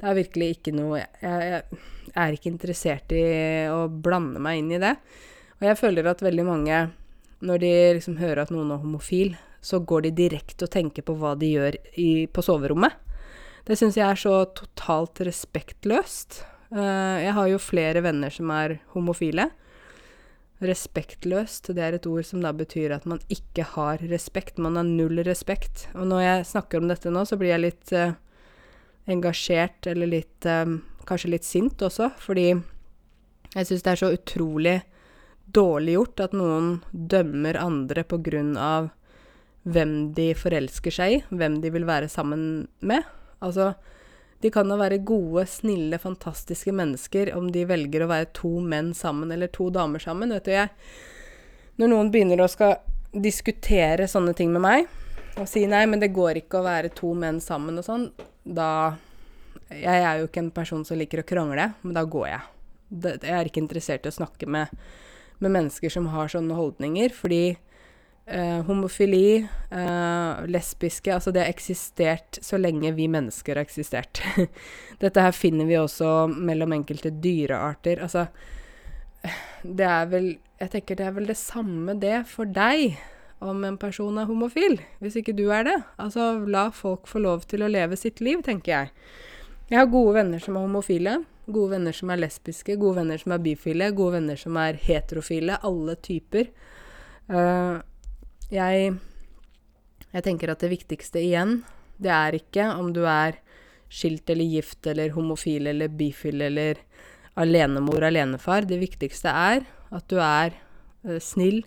det 0.00 0.08
er 0.08 0.18
virkelig 0.18 0.50
ikke 0.56 0.74
noe 0.76 1.02
jeg, 1.02 1.10
jeg, 1.22 1.82
er 2.14 2.34
ikke 2.34 2.50
interessert 2.50 3.12
i 3.14 3.24
å 3.70 3.84
blande 3.90 4.42
meg 4.42 4.62
inn 4.62 4.72
i 4.74 4.82
det. 4.82 4.96
Og 5.60 5.68
jeg 5.68 5.78
føler 5.78 6.08
at 6.10 6.24
veldig 6.24 6.46
mange, 6.46 6.80
når 7.44 7.62
de 7.62 7.72
liksom 7.98 8.18
hører 8.20 8.44
at 8.44 8.54
noen 8.54 8.72
er 8.74 8.82
homofil, 8.82 9.36
så 9.60 9.82
går 9.84 10.06
de 10.06 10.16
direkte 10.22 10.64
og 10.64 10.72
tenker 10.72 11.04
på 11.04 11.14
hva 11.20 11.34
de 11.38 11.50
gjør 11.52 11.76
i, 12.00 12.26
på 12.32 12.42
soverommet. 12.42 12.96
Det 13.68 13.76
syns 13.78 13.98
jeg 13.98 14.06
er 14.06 14.18
så 14.18 14.34
totalt 14.56 15.20
respektløst. 15.26 16.42
Uh, 16.70 17.18
jeg 17.20 17.34
har 17.36 17.50
jo 17.50 17.62
flere 17.62 18.02
venner 18.04 18.32
som 18.32 18.50
er 18.54 18.78
homofile. 18.94 19.50
Respektløst, 20.60 21.70
det 21.76 21.84
er 21.84 21.96
et 21.96 22.08
ord 22.08 22.26
som 22.28 22.42
da 22.44 22.52
betyr 22.56 22.92
at 22.96 23.06
man 23.08 23.22
ikke 23.32 23.64
har 23.74 24.02
respekt. 24.10 24.60
Man 24.60 24.76
har 24.76 24.88
null 24.88 25.22
respekt. 25.26 25.88
Og 25.94 26.08
når 26.10 26.24
jeg 26.26 26.50
snakker 26.52 26.80
om 26.80 26.90
dette 26.90 27.12
nå, 27.12 27.24
så 27.24 27.38
blir 27.40 27.54
jeg 27.54 27.64
litt 27.64 27.94
uh, 27.96 28.16
engasjert, 29.10 29.88
eller 29.90 30.16
litt 30.18 30.48
um, 30.48 30.80
Kanskje 31.08 31.30
litt 31.32 31.46
sint 31.48 31.80
også, 31.82 32.10
fordi 32.22 32.52
jeg 32.52 33.66
syns 33.66 33.82
det 33.82 33.90
er 33.90 33.98
så 33.98 34.10
utrolig 34.14 34.74
dårlig 35.50 35.96
gjort 35.96 36.22
at 36.26 36.34
noen 36.36 36.68
dømmer 36.92 37.58
andre 37.58 38.04
på 38.06 38.20
grunn 38.22 38.52
av 38.60 38.90
hvem 39.66 40.12
de 40.16 40.30
forelsker 40.38 40.94
seg 40.94 41.16
i, 41.16 41.22
hvem 41.34 41.58
de 41.64 41.72
vil 41.74 41.88
være 41.88 42.08
sammen 42.12 42.68
med. 42.86 43.08
Altså, 43.44 43.72
de 44.40 44.50
kan 44.52 44.68
da 44.72 44.78
være 44.80 45.02
gode, 45.04 45.44
snille, 45.48 45.98
fantastiske 46.00 46.72
mennesker 46.72 47.32
om 47.36 47.50
de 47.52 47.66
velger 47.68 48.04
å 48.04 48.10
være 48.10 48.30
to 48.36 48.52
menn 48.64 48.94
sammen 48.96 49.32
eller 49.34 49.52
to 49.52 49.68
damer 49.74 50.00
sammen. 50.00 50.32
Vet 50.32 50.48
du, 50.48 50.54
jeg 50.54 50.70
Når 51.80 51.88
noen 51.88 52.10
begynner 52.12 52.40
å 52.40 52.48
skal 52.48 52.78
diskutere 53.12 54.08
sånne 54.08 54.34
ting 54.36 54.50
med 54.52 54.60
meg, 54.64 54.88
og 55.40 55.48
si 55.48 55.62
nei, 55.66 55.86
men 55.88 56.00
det 56.02 56.12
går 56.12 56.42
ikke 56.42 56.60
å 56.60 56.66
være 56.66 56.92
to 56.96 57.14
menn 57.16 57.40
sammen 57.40 57.78
og 57.80 57.86
sånn, 57.86 58.10
da 58.44 58.96
Jeg 59.70 60.02
er 60.02 60.18
jo 60.18 60.26
ikke 60.26 60.42
en 60.42 60.50
person 60.50 60.82
som 60.84 60.98
liker 60.98 61.22
å 61.22 61.26
krangle, 61.26 61.68
men 61.82 61.94
da 61.94 62.02
går 62.02 62.26
jeg. 62.26 62.40
Jeg 62.90 63.34
er 63.36 63.46
ikke 63.46 63.62
interessert 63.62 64.06
i 64.06 64.10
å 64.10 64.16
snakke 64.16 64.48
med, 64.50 64.72
med 65.38 65.52
mennesker 65.54 65.92
som 65.94 66.08
har 66.10 66.32
sånne 66.32 66.56
holdninger, 66.58 67.14
fordi 67.14 67.54
Uh, 68.30 68.60
homofili, 68.62 69.42
eh, 69.74 70.44
lesbiske 70.46 71.10
Altså, 71.10 71.32
det 71.34 71.40
har 71.42 71.48
eksistert 71.50 72.38
så 72.46 72.60
lenge 72.60 72.92
vi 72.94 73.08
mennesker 73.10 73.58
har 73.58 73.66
eksistert. 73.66 74.20
Dette 75.02 75.24
her 75.24 75.34
finner 75.34 75.66
vi 75.66 75.74
også 75.80 76.28
mellom 76.30 76.76
enkelte 76.76 77.10
dyrearter. 77.10 77.98
Altså, 77.98 78.28
det 79.66 79.88
er 79.88 80.06
vel 80.12 80.28
Jeg 80.60 80.70
tenker 80.76 81.00
det 81.00 81.08
er 81.08 81.16
vel 81.16 81.26
det 81.26 81.36
samme 81.40 81.96
det 81.98 82.22
for 82.30 82.46
deg 82.46 83.00
om 83.40 83.64
en 83.64 83.78
person 83.80 84.18
er 84.20 84.28
homofil, 84.28 84.78
hvis 85.00 85.16
ikke 85.16 85.34
du 85.34 85.48
er 85.50 85.64
det. 85.66 85.76
Altså, 85.98 86.44
la 86.46 86.68
folk 86.70 87.08
få 87.08 87.24
lov 87.24 87.46
til 87.50 87.64
å 87.64 87.72
leve 87.72 87.96
sitt 87.96 88.20
liv, 88.20 88.44
tenker 88.46 88.72
jeg. 88.74 88.90
Jeg 89.72 89.78
har 89.80 89.90
gode 89.90 90.18
venner 90.20 90.42
som 90.44 90.58
er 90.58 90.66
homofile, 90.68 91.20
gode 91.48 91.74
venner 91.74 91.96
som 91.96 92.12
er 92.12 92.20
lesbiske, 92.20 92.76
gode 92.78 93.00
venner 93.00 93.18
som 93.18 93.32
er 93.34 93.42
bifile, 93.42 93.90
gode 93.96 94.20
venner 94.20 94.38
som 94.38 94.58
er 94.60 94.78
heterofile. 94.78 95.56
Alle 95.66 95.96
typer. 96.04 96.52
Uh, 97.30 97.80
jeg, 98.50 98.94
jeg 100.10 100.26
tenker 100.26 100.52
at 100.52 100.62
det 100.62 100.72
viktigste 100.72 101.22
igjen, 101.22 101.60
det 102.00 102.12
er 102.14 102.36
ikke 102.38 102.66
om 102.74 102.92
du 102.96 103.04
er 103.08 103.38
skilt 103.90 104.30
eller 104.30 104.46
gift 104.46 104.86
eller 104.90 105.12
homofil 105.14 105.66
eller 105.72 105.90
bifil 105.92 106.46
eller 106.46 106.80
alenemor, 107.40 108.04
alenefar. 108.06 108.66
Det 108.68 108.78
viktigste 108.80 109.32
er 109.32 109.64
at 109.90 110.06
du 110.10 110.18
er 110.22 110.54
uh, 111.06 111.18
snill, 111.22 111.64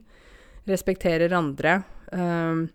respekterer 0.63 1.33
andre, 1.35 1.81
øh, 2.15 2.67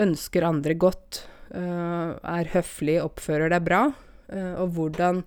ønsker 0.00 0.46
andre 0.48 0.72
godt, 0.72 1.18
øh, 1.52 2.14
er 2.16 2.48
høflig, 2.54 2.94
oppfører 3.04 3.52
deg 3.52 3.66
bra. 3.66 3.82
Og 4.62 4.70
hvordan 4.72 5.20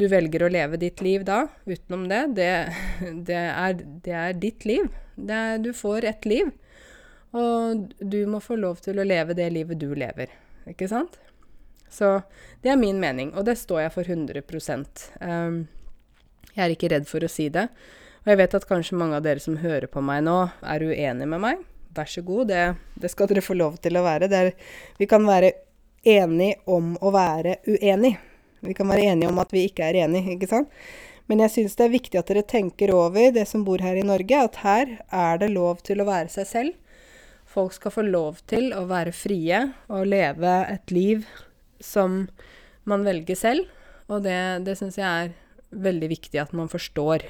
du 0.00 0.06
velger 0.08 0.44
å 0.44 0.50
leve 0.52 0.78
ditt 0.80 1.02
liv 1.04 1.26
da, 1.28 1.42
utenom 1.68 2.06
det, 2.08 2.22
det, 2.38 2.48
det, 3.28 3.36
er, 3.36 3.84
det 4.04 4.16
er, 4.16 4.32
ditt 4.40 4.64
liv. 4.68 4.88
Er, 5.28 5.58
du 5.60 5.74
får 5.76 6.08
ett 6.08 6.28
liv. 6.28 6.54
Og 7.36 7.88
du 7.98 8.20
må 8.30 8.40
få 8.40 8.56
lov 8.56 8.80
til 8.84 9.00
å 9.00 9.06
leve 9.06 9.36
det 9.36 9.48
livet 9.52 9.80
du 9.80 9.90
lever. 9.94 10.32
Ikke 10.68 10.88
sant? 10.88 11.18
Så 11.90 12.20
det 12.62 12.72
er 12.72 12.80
min 12.80 13.00
mening, 13.00 13.32
og 13.36 13.46
det 13.48 13.56
står 13.60 13.86
jeg 13.86 13.94
for 13.94 14.10
100 14.12 14.42
um, 15.24 15.62
Jeg 16.54 16.62
er 16.64 16.74
ikke 16.74 16.90
redd 16.92 17.08
for 17.08 17.24
å 17.24 17.32
si 17.32 17.48
det. 17.52 17.68
Og 18.24 18.32
jeg 18.32 18.40
vet 18.42 18.56
at 18.58 18.68
kanskje 18.68 18.98
mange 19.00 19.16
av 19.16 19.24
dere 19.24 19.40
som 19.40 19.56
hører 19.60 19.88
på 19.88 20.02
meg 20.04 20.24
nå, 20.26 20.36
er 20.60 20.84
uenige 20.84 21.28
med 21.28 21.40
meg. 21.40 21.62
Vær 21.96 22.10
så 22.10 22.22
god, 22.22 22.50
det, 22.50 22.64
det 23.00 23.10
skal 23.12 23.30
dere 23.30 23.44
få 23.44 23.56
lov 23.56 23.78
til 23.82 23.96
å 23.96 24.04
være. 24.04 24.28
Er, 24.28 24.52
vi 25.00 25.08
kan 25.08 25.24
være 25.24 25.54
enige 26.04 26.58
om 26.68 26.94
å 27.00 27.12
være 27.14 27.58
uenige. 27.66 28.20
Vi 28.60 28.74
kan 28.74 28.90
være 28.90 29.12
enige 29.12 29.30
om 29.30 29.38
at 29.40 29.52
vi 29.54 29.64
ikke 29.68 29.86
er 29.86 30.02
enige, 30.04 30.34
ikke 30.34 30.50
sant? 30.50 30.72
Men 31.28 31.42
jeg 31.44 31.52
syns 31.54 31.76
det 31.78 31.84
er 31.86 31.92
viktig 31.92 32.18
at 32.18 32.30
dere 32.30 32.42
tenker 32.48 32.90
over 32.94 33.32
det 33.32 33.44
som 33.48 33.64
bor 33.64 33.82
her 33.84 33.98
i 34.00 34.04
Norge, 34.06 34.44
at 34.48 34.60
her 34.64 34.94
er 35.12 35.40
det 35.40 35.50
lov 35.52 35.82
til 35.86 36.00
å 36.00 36.08
være 36.08 36.32
seg 36.32 36.48
selv. 36.48 36.76
Folk 37.58 37.74
skal 37.74 37.90
få 37.90 38.02
lov 38.06 38.36
til 38.46 38.68
å 38.70 38.84
være 38.86 39.10
frie 39.10 39.58
og 39.90 40.04
leve 40.06 40.50
et 40.70 40.92
liv 40.94 41.24
som 41.82 42.20
man 42.86 43.02
velger 43.02 43.34
selv. 43.34 43.66
Og 44.06 44.22
det, 44.22 44.62
det 44.62 44.76
syns 44.78 45.00
jeg 45.00 45.24
er 45.24 45.32
veldig 45.74 46.10
viktig 46.12 46.38
at 46.38 46.54
man 46.54 46.70
forstår. 46.70 47.24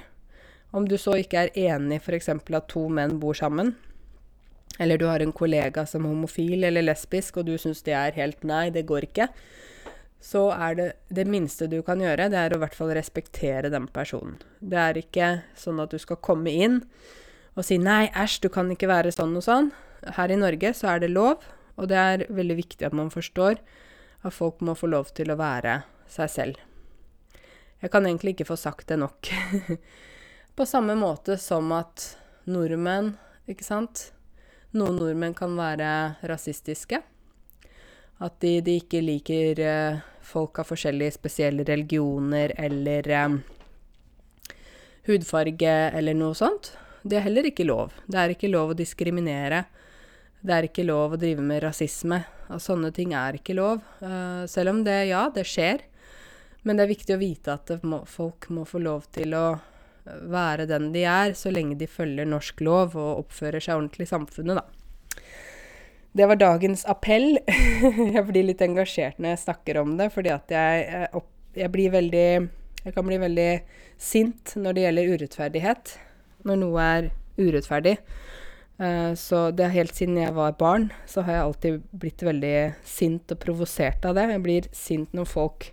Om 0.76 0.84
du 0.84 0.98
så 1.00 1.14
ikke 1.16 1.46
er 1.46 1.56
enig 1.72 2.02
f.eks. 2.02 2.28
at 2.28 2.68
to 2.68 2.84
menn 2.92 3.16
bor 3.22 3.38
sammen, 3.40 3.72
eller 4.76 5.00
du 5.00 5.06
har 5.08 5.24
en 5.24 5.32
kollega 5.32 5.86
som 5.88 6.04
er 6.04 6.12
homofil 6.12 6.68
eller 6.68 6.84
lesbisk, 6.84 7.40
og 7.40 7.48
du 7.48 7.56
syns 7.56 7.80
det 7.88 7.96
er 7.96 8.20
helt 8.20 8.44
nei, 8.44 8.68
det 8.68 8.84
går 8.84 9.08
ikke, 9.08 9.30
så 10.20 10.50
er 10.52 10.76
det 10.76 10.88
det 11.08 11.24
minste 11.24 11.72
du 11.72 11.80
kan 11.86 12.04
gjøre, 12.04 12.28
det 12.28 12.36
er 12.44 12.52
å 12.52 12.60
i 12.60 12.66
hvert 12.66 12.76
fall 12.76 12.92
respektere 12.92 13.72
den 13.72 13.88
personen. 13.88 14.36
Det 14.60 14.84
er 14.84 15.00
ikke 15.00 15.34
sånn 15.56 15.80
at 15.80 15.96
du 15.96 16.04
skal 16.04 16.20
komme 16.20 16.52
inn 16.52 16.82
og 17.56 17.64
si 17.64 17.80
nei, 17.80 18.10
æsj, 18.12 18.42
du 18.44 18.52
kan 18.52 18.68
ikke 18.76 18.92
være 18.92 19.16
sånn 19.16 19.32
og 19.40 19.48
sånn. 19.48 19.72
Her 20.16 20.32
i 20.32 20.38
Norge 20.40 20.72
så 20.76 20.94
er 20.94 21.04
det 21.04 21.12
lov, 21.12 21.44
og 21.78 21.90
det 21.90 21.98
er 21.98 22.26
veldig 22.32 22.56
viktig 22.58 22.86
at 22.88 22.96
man 22.96 23.10
forstår 23.12 23.60
at 24.26 24.34
folk 24.34 24.62
må 24.66 24.74
få 24.78 24.90
lov 24.90 25.12
til 25.14 25.30
å 25.30 25.38
være 25.38 25.82
seg 26.10 26.32
selv. 26.32 26.62
Jeg 27.78 27.92
kan 27.94 28.06
egentlig 28.08 28.34
ikke 28.34 28.48
få 28.48 28.56
sagt 28.58 28.88
det 28.90 28.98
nok. 28.98 29.30
På 30.58 30.66
samme 30.66 30.96
måte 30.98 31.36
som 31.38 31.70
at 31.76 32.16
nordmenn, 32.50 33.14
ikke 33.48 33.66
sant 33.66 34.08
Noen 34.76 34.98
nordmenn 35.00 35.32
kan 35.32 35.54
være 35.56 35.90
rasistiske. 36.28 36.98
At 38.20 38.34
de, 38.44 38.58
de 38.60 38.74
ikke 38.82 39.00
liker 39.00 39.62
uh, 39.64 40.02
folk 40.20 40.60
av 40.60 40.68
forskjellige 40.68 41.14
spesielle 41.14 41.64
religioner 41.64 42.52
eller 42.60 43.08
um, 43.24 43.38
hudfarge 45.08 45.72
eller 45.96 46.18
noe 46.18 46.36
sånt. 46.36 46.74
Det 47.00 47.16
er 47.16 47.24
heller 47.30 47.48
ikke 47.48 47.64
lov. 47.64 47.94
Det 48.04 48.20
er 48.20 48.34
ikke 48.34 48.52
lov 48.52 48.74
å 48.74 48.76
diskriminere. 48.76 49.64
Det 50.40 50.54
er 50.54 50.68
ikke 50.68 50.86
lov 50.86 51.16
å 51.16 51.20
drive 51.20 51.44
med 51.44 51.62
rasisme. 51.64 52.22
Og 52.48 52.60
sånne 52.62 52.92
ting 52.94 53.12
er 53.16 53.36
ikke 53.38 53.56
lov. 53.58 53.82
Uh, 54.02 54.44
selv 54.48 54.72
om 54.72 54.84
det, 54.86 55.00
ja, 55.10 55.26
det 55.34 55.44
skjer. 55.48 55.82
Men 56.62 56.78
det 56.78 56.84
er 56.84 56.94
viktig 56.94 57.16
å 57.16 57.20
vite 57.20 57.54
at 57.58 57.72
må, 57.86 58.02
folk 58.08 58.48
må 58.54 58.64
få 58.68 58.80
lov 58.82 59.08
til 59.14 59.34
å 59.36 59.46
være 60.28 60.66
den 60.68 60.90
de 60.94 61.04
er, 61.08 61.34
så 61.36 61.52
lenge 61.52 61.78
de 61.80 61.88
følger 61.90 62.28
norsk 62.28 62.60
lov 62.64 62.96
og 62.98 63.24
oppfører 63.24 63.62
seg 63.62 63.76
ordentlig 63.76 64.08
i 64.08 64.12
samfunnet, 64.12 64.60
da. 64.60 64.64
Det 66.18 66.26
var 66.26 66.40
dagens 66.40 66.84
appell. 66.88 67.36
jeg 68.16 68.24
blir 68.30 68.46
litt 68.48 68.62
engasjert 68.64 69.20
når 69.20 69.34
jeg 69.34 69.42
snakker 69.44 69.80
om 69.82 69.96
det, 70.00 70.08
fordi 70.14 70.32
at 70.34 70.54
jeg, 70.54 71.04
jeg, 71.54 71.70
blir 71.74 71.92
veldig 71.94 72.28
Jeg 72.84 72.94
kan 72.94 73.06
bli 73.06 73.18
veldig 73.20 73.50
sint 74.00 74.54
når 74.56 74.74
det 74.74 74.84
gjelder 74.86 75.12
urettferdighet. 75.12 75.94
Når 76.48 76.60
noe 76.62 76.88
er 76.96 77.10
urettferdig. 77.38 77.98
Uh, 78.78 79.14
så 79.18 79.48
det 79.50 79.66
er 79.66 79.74
helt 79.74 79.96
siden 79.96 80.20
jeg 80.20 80.34
var 80.36 80.54
barn, 80.60 80.88
så 81.06 81.24
har 81.26 81.34
jeg 81.34 81.46
alltid 81.46 81.80
blitt 81.98 82.22
veldig 82.22 82.54
sint 82.86 83.34
og 83.34 83.40
provosert 83.42 84.06
av 84.06 84.14
det. 84.18 84.28
Jeg 84.30 84.44
blir 84.44 84.68
sint 84.76 85.16
når 85.16 85.30
folk 85.30 85.72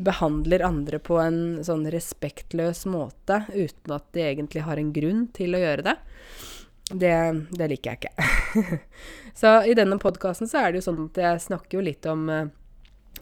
behandler 0.00 0.64
andre 0.64 0.98
på 1.02 1.18
en 1.20 1.60
sånn 1.64 1.84
respektløs 1.92 2.86
måte 2.88 3.42
uten 3.52 3.94
at 3.94 4.06
de 4.16 4.24
egentlig 4.24 4.64
har 4.64 4.80
en 4.80 4.94
grunn 4.96 5.26
til 5.36 5.54
å 5.54 5.60
gjøre 5.60 5.84
det. 5.90 5.96
Det, 6.90 7.14
det 7.54 7.68
liker 7.70 7.92
jeg 7.92 8.00
ikke. 8.00 8.80
så 9.40 9.60
i 9.68 9.76
denne 9.78 10.00
podkasten 10.02 10.50
så 10.50 10.64
er 10.64 10.72
det 10.72 10.80
jo 10.80 10.88
sånn 10.88 11.04
at 11.04 11.20
jeg 11.22 11.44
snakker 11.46 11.78
jo 11.78 11.84
litt 11.86 12.08
om 12.10 12.26
uh, 12.32 12.48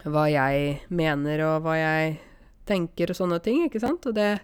hva 0.07 0.25
jeg 0.31 0.79
mener 0.89 1.45
og 1.45 1.67
hva 1.67 1.77
jeg 1.77 2.17
tenker 2.69 3.13
og 3.13 3.19
sånne 3.19 3.41
ting, 3.45 3.65
ikke 3.67 3.83
sant. 3.83 4.07
Og 4.09 4.17
det 4.17 4.39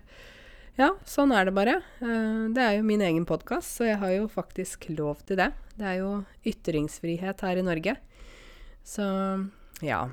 ja, 0.81 0.91
sånn 1.07 1.33
er 1.35 1.47
det 1.47 1.55
bare. 1.55 1.77
Eh, 2.03 2.47
det 2.55 2.63
er 2.63 2.79
jo 2.79 2.87
min 2.87 3.03
egen 3.05 3.27
podkast, 3.29 3.77
så 3.77 3.87
jeg 3.89 4.01
har 4.01 4.15
jo 4.17 4.27
faktisk 4.31 4.89
lov 4.95 5.23
til 5.29 5.39
det. 5.39 5.53
Det 5.79 5.87
er 5.87 6.01
jo 6.01 6.11
ytringsfrihet 6.47 7.45
her 7.47 7.61
i 7.61 7.67
Norge. 7.67 7.97
Så 8.85 9.05
ja. 9.85 10.09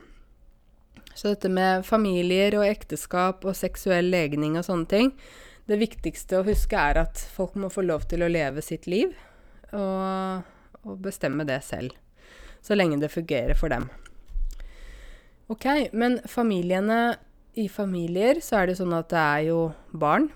Så 1.13 1.33
dette 1.33 1.49
med 1.51 1.85
familier 1.85 2.55
og 2.59 2.65
ekteskap 2.65 3.45
og 3.45 3.57
seksuell 3.57 4.07
legning 4.13 4.55
og 4.55 4.63
sånne 4.63 4.87
ting 4.87 5.09
Det 5.67 5.75
viktigste 5.75 6.39
å 6.39 6.45
huske 6.47 6.79
er 6.79 7.01
at 7.01 7.19
folk 7.35 7.57
må 7.59 7.67
få 7.73 7.83
lov 7.83 8.05
til 8.09 8.23
å 8.23 8.29
leve 8.31 8.63
sitt 8.63 8.87
liv 8.87 9.11
og, 9.75 10.47
og 10.83 10.95
bestemme 11.03 11.45
det 11.47 11.61
selv. 11.63 11.93
Så 12.63 12.75
lenge 12.75 12.99
det 12.99 13.11
fungerer 13.11 13.55
for 13.59 13.71
dem. 13.71 13.89
Ok, 15.51 15.67
men 15.91 16.19
familiene 16.27 17.17
I 17.59 17.67
familier 17.71 18.39
så 18.43 18.61
er 18.61 18.71
det 18.71 18.79
sånn 18.79 18.95
at 18.95 19.11
det 19.11 19.21
er 19.21 19.45
jo 19.49 19.59
barn. 19.91 20.29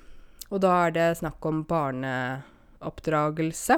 Og 0.56 0.62
da 0.64 0.72
er 0.86 0.94
det 0.96 1.18
snakk 1.20 1.44
om 1.50 1.66
barneoppdragelse. 1.68 3.76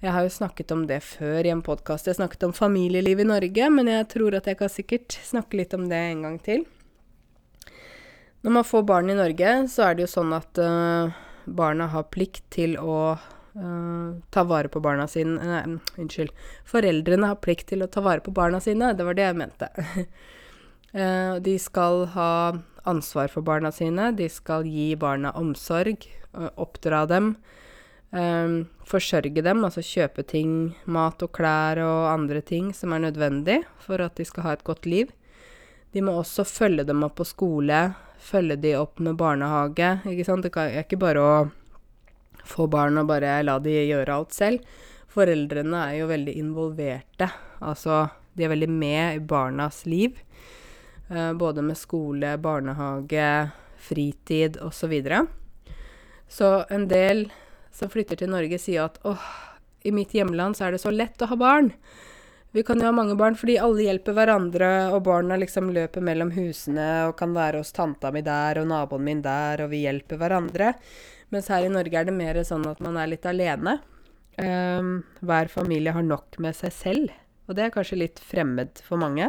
Jeg 0.00 0.12
har 0.14 0.24
jo 0.24 0.30
snakket 0.32 0.70
om 0.72 0.86
det 0.88 1.02
før 1.04 1.44
i 1.44 1.50
en 1.52 1.60
podkast. 1.66 2.08
Jeg 2.08 2.16
snakket 2.16 2.46
om 2.46 2.54
familieliv 2.56 3.20
i 3.20 3.26
Norge, 3.28 3.66
men 3.74 3.90
jeg 3.92 4.06
tror 4.14 4.38
at 4.38 4.48
jeg 4.48 4.56
kan 4.56 4.72
sikkert 4.72 5.18
snakke 5.26 5.60
litt 5.60 5.76
om 5.76 5.84
det 5.90 5.98
en 5.98 6.22
gang 6.24 6.38
til. 6.40 6.64
Når 8.46 8.54
man 8.54 8.64
får 8.64 8.86
barn 8.88 9.12
i 9.12 9.18
Norge, 9.18 9.50
så 9.68 9.90
er 9.90 9.98
det 9.98 10.06
jo 10.06 10.14
sånn 10.14 10.32
at 10.38 10.62
uh, 10.62 11.12
barna 11.44 11.90
har 11.92 12.08
plikt 12.14 12.46
til 12.54 12.78
å 12.80 13.18
uh, 13.18 14.08
ta 14.32 14.46
vare 14.48 14.72
på 14.72 14.80
barna 14.80 15.04
sine 15.10 15.36
Nei, 15.36 15.76
unnskyld. 16.00 16.32
Foreldrene 16.70 17.34
har 17.34 17.44
plikt 17.44 17.68
til 17.74 17.84
å 17.84 17.92
ta 17.92 18.00
vare 18.08 18.24
på 18.24 18.32
barna 18.32 18.62
sine. 18.64 18.94
Det 18.96 19.04
var 19.04 19.20
det 19.20 19.28
jeg 19.28 19.40
mente. 19.42 19.68
uh, 20.96 21.36
de 21.44 21.58
skal 21.60 22.08
ha 22.16 22.32
ansvar 22.88 23.30
for 23.32 23.44
barna 23.46 23.72
sine. 23.74 24.10
De 24.16 24.28
skal 24.32 24.66
gi 24.66 24.90
barna 24.98 25.32
omsorg, 25.38 26.06
oppdra 26.56 27.04
dem. 27.10 27.34
Um, 28.08 28.62
forsørge 28.88 29.42
dem, 29.44 29.60
altså 29.66 29.82
kjøpe 29.84 30.24
ting, 30.24 30.52
mat 30.88 31.20
og 31.20 31.28
klær 31.36 31.76
og 31.84 32.06
andre 32.08 32.40
ting 32.40 32.70
som 32.72 32.94
er 32.96 33.02
nødvendig 33.04 33.58
for 33.84 34.00
at 34.00 34.16
de 34.16 34.24
skal 34.24 34.46
ha 34.46 34.54
et 34.56 34.64
godt 34.64 34.88
liv. 34.88 35.10
De 35.92 36.00
må 36.04 36.14
også 36.16 36.46
følge 36.48 36.86
dem 36.88 37.04
opp 37.04 37.18
på 37.20 37.26
skole, 37.28 37.82
følge 38.18 38.56
de 38.60 38.74
opp 38.80 39.00
med 39.00 39.18
barnehage. 39.20 39.98
ikke 40.08 40.24
sant? 40.24 40.44
Det 40.44 40.52
er 40.56 40.84
ikke 40.84 41.00
bare 41.00 41.20
å 41.24 41.34
få 42.48 42.68
barn 42.70 43.00
og 43.00 43.10
bare 43.10 43.42
la 43.44 43.58
de 43.60 43.76
gjøre 43.76 44.16
alt 44.16 44.36
selv. 44.36 44.64
Foreldrene 45.12 45.84
er 45.90 46.00
jo 46.00 46.08
veldig 46.08 46.34
involverte. 46.40 47.28
Altså, 47.64 48.06
de 48.36 48.44
er 48.46 48.52
veldig 48.52 48.70
med 48.72 49.16
i 49.16 49.24
barnas 49.24 49.84
liv. 49.88 50.16
Uh, 51.08 51.32
både 51.32 51.64
med 51.64 51.78
skole, 51.78 52.36
barnehage, 52.38 53.50
fritid 53.78 54.58
osv. 54.60 54.78
Så, 54.80 54.86
videre. 54.86 55.26
så 56.28 56.64
en 56.68 56.88
del 56.88 57.28
som 57.72 57.90
flytter 57.90 58.18
til 58.18 58.32
Norge, 58.32 58.58
sier 58.60 58.88
at 58.88 58.98
åh, 59.06 59.24
i 59.86 59.92
mitt 59.94 60.14
hjemland 60.14 60.56
så 60.56 60.68
er 60.68 60.74
det 60.74 60.82
så 60.82 60.92
lett 60.92 61.22
å 61.22 61.30
ha 61.30 61.38
barn. 61.38 61.72
Vi 62.50 62.62
kan 62.62 62.80
jo 62.80 62.88
ha 62.88 62.94
mange 62.96 63.14
barn 63.18 63.36
fordi 63.36 63.58
alle 63.60 63.84
hjelper 63.84 64.16
hverandre, 64.16 64.70
og 64.96 65.04
barna 65.06 65.36
liksom 65.36 65.68
løper 65.74 66.04
mellom 66.04 66.32
husene 66.32 66.88
og 67.10 67.16
kan 67.20 67.34
være 67.36 67.60
hos 67.60 67.74
tanta 67.76 68.10
mi 68.14 68.22
der 68.24 68.62
og 68.62 68.70
naboen 68.70 69.04
min 69.04 69.22
der, 69.24 69.62
og 69.64 69.72
vi 69.74 69.84
hjelper 69.84 70.20
hverandre. 70.20 70.72
Mens 71.34 71.50
her 71.52 71.66
i 71.66 71.72
Norge 71.72 72.00
er 72.00 72.08
det 72.08 72.16
mer 72.16 72.40
sånn 72.48 72.64
at 72.70 72.80
man 72.84 72.96
er 72.96 73.12
litt 73.12 73.28
alene. 73.28 73.78
Um, 74.38 75.02
hver 75.20 75.50
familie 75.52 75.92
har 75.92 76.06
nok 76.06 76.38
med 76.40 76.56
seg 76.56 76.72
selv, 76.72 77.14
og 77.48 77.58
det 77.58 77.66
er 77.66 77.74
kanskje 77.74 78.00
litt 78.00 78.22
fremmed 78.22 78.80
for 78.86 79.00
mange. 79.02 79.28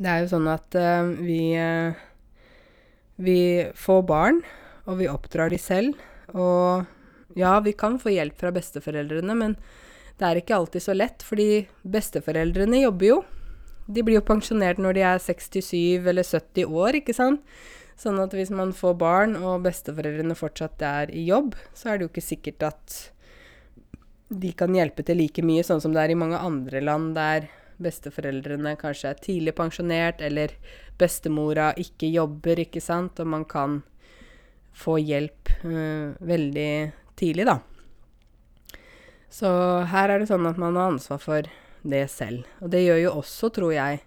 Det 0.00 0.08
er 0.08 0.22
jo 0.22 0.30
sånn 0.30 0.48
at 0.48 0.76
uh, 0.80 1.10
vi, 1.20 1.52
uh, 1.60 1.92
vi 3.20 3.40
får 3.76 4.06
barn, 4.08 4.40
og 4.88 4.96
vi 5.02 5.10
oppdrar 5.12 5.52
de 5.52 5.58
selv. 5.60 5.98
Og 6.32 6.86
ja, 7.36 7.58
vi 7.60 7.74
kan 7.76 7.98
få 8.00 8.14
hjelp 8.14 8.38
fra 8.40 8.52
besteforeldrene, 8.54 9.36
men 9.36 9.58
det 10.20 10.28
er 10.28 10.40
ikke 10.40 10.56
alltid 10.56 10.86
så 10.86 10.96
lett, 10.96 11.24
fordi 11.24 11.66
besteforeldrene 11.84 12.80
jobber 12.86 13.10
jo. 13.10 13.20
De 13.90 14.04
blir 14.06 14.20
jo 14.20 14.24
pensjonert 14.24 14.80
når 14.80 14.96
de 14.96 15.04
er 15.04 15.20
67 15.20 16.08
eller 16.08 16.24
70 16.24 16.74
år, 16.80 17.00
ikke 17.00 17.16
sant. 17.16 17.44
Sånn 18.00 18.16
at 18.22 18.32
hvis 18.32 18.52
man 18.56 18.72
får 18.72 18.96
barn, 18.96 19.36
og 19.36 19.66
besteforeldrene 19.68 20.36
fortsatt 20.38 20.80
er 20.80 21.12
i 21.12 21.26
jobb, 21.28 21.52
så 21.76 21.90
er 21.90 21.98
det 21.98 22.06
jo 22.06 22.12
ikke 22.14 22.24
sikkert 22.24 22.70
at 22.72 23.00
de 24.30 24.52
kan 24.56 24.72
hjelpe 24.72 25.04
til 25.04 25.18
like 25.20 25.44
mye, 25.44 25.64
sånn 25.66 25.82
som 25.82 25.92
det 25.92 26.06
er 26.06 26.14
i 26.14 26.20
mange 26.20 26.38
andre 26.40 26.80
land 26.80 27.12
der 27.18 27.50
besteforeldrene 27.82 28.76
kanskje 28.80 29.12
er 29.12 29.22
tidlig 29.24 29.54
pensjonert, 29.58 30.20
eller 30.24 30.54
bestemora 31.00 31.70
ikke 31.80 32.10
jobber, 32.12 32.60
ikke 32.66 32.82
sant, 32.84 33.20
og 33.22 33.32
man 33.34 33.46
kan 33.48 33.80
få 34.76 34.98
hjelp 35.02 35.50
uh, 35.64 36.16
veldig 36.20 36.70
tidlig, 37.20 37.48
da. 37.48 37.58
Så 39.30 39.48
her 39.86 40.10
er 40.10 40.20
det 40.20 40.30
sånn 40.30 40.48
at 40.48 40.58
man 40.58 40.78
har 40.78 40.90
ansvar 40.90 41.20
for 41.22 41.50
det 41.86 42.04
selv. 42.10 42.46
Og 42.60 42.72
det 42.72 42.82
gjør 42.82 43.04
jo 43.04 43.16
også, 43.22 43.50
tror 43.54 43.74
jeg, 43.74 44.00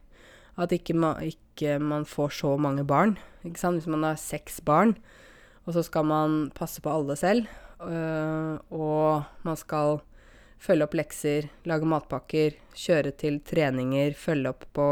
at 0.59 0.73
ikke, 0.75 0.95
ma 0.99 1.15
ikke 1.23 1.77
man 1.81 2.05
får 2.07 2.35
så 2.41 2.55
mange 2.61 2.83
barn. 2.87 3.15
Ikke 3.47 3.61
sant? 3.61 3.79
Hvis 3.79 3.89
man 3.91 4.03
har 4.05 4.19
seks 4.19 4.59
barn, 4.65 4.97
og 5.63 5.77
så 5.77 5.83
skal 5.85 6.07
man 6.09 6.39
passe 6.55 6.83
på 6.83 6.91
alle 6.91 7.15
selv, 7.19 7.47
øh, 7.79 8.59
og 8.75 9.23
man 9.47 9.59
skal 9.59 10.01
følge 10.63 10.87
opp 10.87 10.95
lekser, 10.95 11.49
lage 11.67 11.87
matpakker, 11.89 12.55
kjøre 12.77 13.11
til 13.19 13.41
treninger, 13.43 14.13
følge 14.15 14.53
opp 14.53 14.65
på 14.75 14.89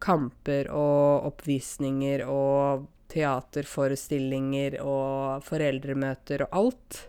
kamper 0.00 0.70
og 0.72 1.28
oppvisninger 1.30 2.24
og 2.28 2.86
teaterforestillinger 3.10 4.78
og 4.84 5.44
foreldremøter 5.44 6.44
og 6.46 6.58
alt. 6.62 7.00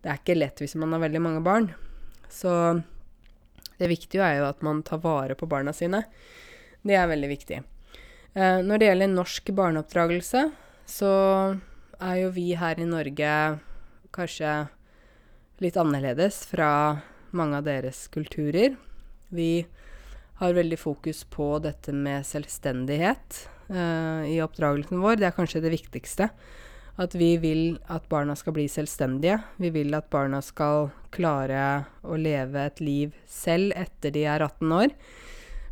Det 0.00 0.10
er 0.10 0.20
ikke 0.20 0.36
lett 0.36 0.60
hvis 0.62 0.76
man 0.80 0.92
har 0.94 1.04
veldig 1.04 1.22
mange 1.24 1.42
barn. 1.44 1.70
Så 2.28 2.52
det 3.78 3.90
viktige 3.90 4.24
er 4.24 4.40
jo 4.40 4.48
at 4.48 4.62
man 4.64 4.82
tar 4.86 5.02
vare 5.02 5.36
på 5.38 5.48
barna 5.50 5.72
sine. 5.74 6.04
Det 6.84 6.96
er 6.98 7.08
veldig 7.10 7.30
viktig. 7.30 7.62
Eh, 8.34 8.58
når 8.66 8.80
det 8.80 8.90
gjelder 8.90 9.14
norsk 9.14 9.50
barneoppdragelse, 9.56 10.44
så 10.86 11.12
er 12.02 12.16
jo 12.20 12.32
vi 12.36 12.50
her 12.58 12.80
i 12.80 12.86
Norge 12.88 13.32
kanskje 14.14 14.52
litt 15.62 15.76
annerledes 15.80 16.42
fra 16.50 16.70
mange 17.36 17.60
av 17.60 17.66
deres 17.66 18.06
kulturer. 18.14 18.76
Vi 19.34 19.66
har 20.40 20.54
veldig 20.56 20.78
fokus 20.78 21.24
på 21.30 21.58
dette 21.62 21.94
med 21.94 22.26
selvstendighet 22.26 23.40
uh, 23.70 24.26
i 24.26 24.40
oppdragelsen 24.42 25.02
vår. 25.02 25.20
Det 25.20 25.28
er 25.28 25.36
kanskje 25.36 25.62
det 25.64 25.74
viktigste. 25.74 26.30
At 26.94 27.14
vi 27.18 27.32
vil 27.42 27.76
at 27.90 28.06
barna 28.10 28.36
skal 28.38 28.54
bli 28.54 28.68
selvstendige. 28.70 29.40
Vi 29.58 29.72
vil 29.74 29.94
at 29.98 30.06
barna 30.12 30.38
skal 30.44 30.92
klare 31.14 31.86
å 32.06 32.18
leve 32.18 32.68
et 32.68 32.82
liv 32.82 33.16
selv 33.30 33.74
etter 33.78 34.14
de 34.14 34.26
er 34.30 34.44
18 34.46 34.74
år. 34.78 34.94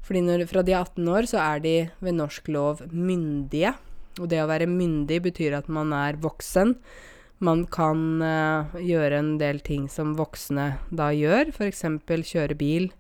Fordi 0.03 0.23
når, 0.27 0.45
fra 0.51 0.65
de 0.67 0.75
er 0.75 0.83
18 0.83 1.13
år, 1.15 1.29
så 1.31 1.39
er 1.45 1.63
de 1.63 1.77
ved 2.03 2.19
norsk 2.19 2.51
lov 2.51 2.83
myndige. 2.91 3.77
Og 4.21 4.27
det 4.29 4.43
å 4.43 4.51
være 4.51 4.67
myndig 4.69 5.21
betyr 5.25 5.55
at 5.61 5.71
man 5.73 5.95
er 5.95 6.19
voksen. 6.21 6.75
Man 7.43 7.65
kan 7.75 8.23
uh, 8.23 8.75
gjøre 8.79 9.19
en 9.19 9.33
del 9.41 9.59
ting 9.67 9.89
som 9.91 10.15
voksne 10.15 10.77
da 10.95 11.09
gjør, 11.11 11.51
f.eks. 11.51 11.83
kjøre 12.07 12.55
bil, 12.55 12.93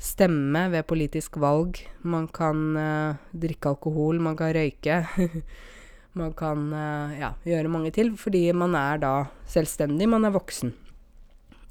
stemme 0.00 0.62
ved 0.72 0.86
politisk 0.88 1.36
valg. 1.42 1.82
Man 2.00 2.30
kan 2.32 2.62
uh, 2.80 3.18
drikke 3.36 3.74
alkohol, 3.74 4.22
man 4.24 4.38
kan 4.38 4.54
røyke. 4.56 5.02
man 6.20 6.32
kan 6.38 6.70
uh, 6.72 7.12
ja, 7.18 7.34
gjøre 7.44 7.68
mange 7.68 7.92
til, 7.92 8.14
fordi 8.16 8.46
man 8.56 8.72
er 8.78 9.02
da 9.02 9.14
selvstendig, 9.44 10.08
man 10.08 10.24
er 10.24 10.32
voksen. 10.32 10.72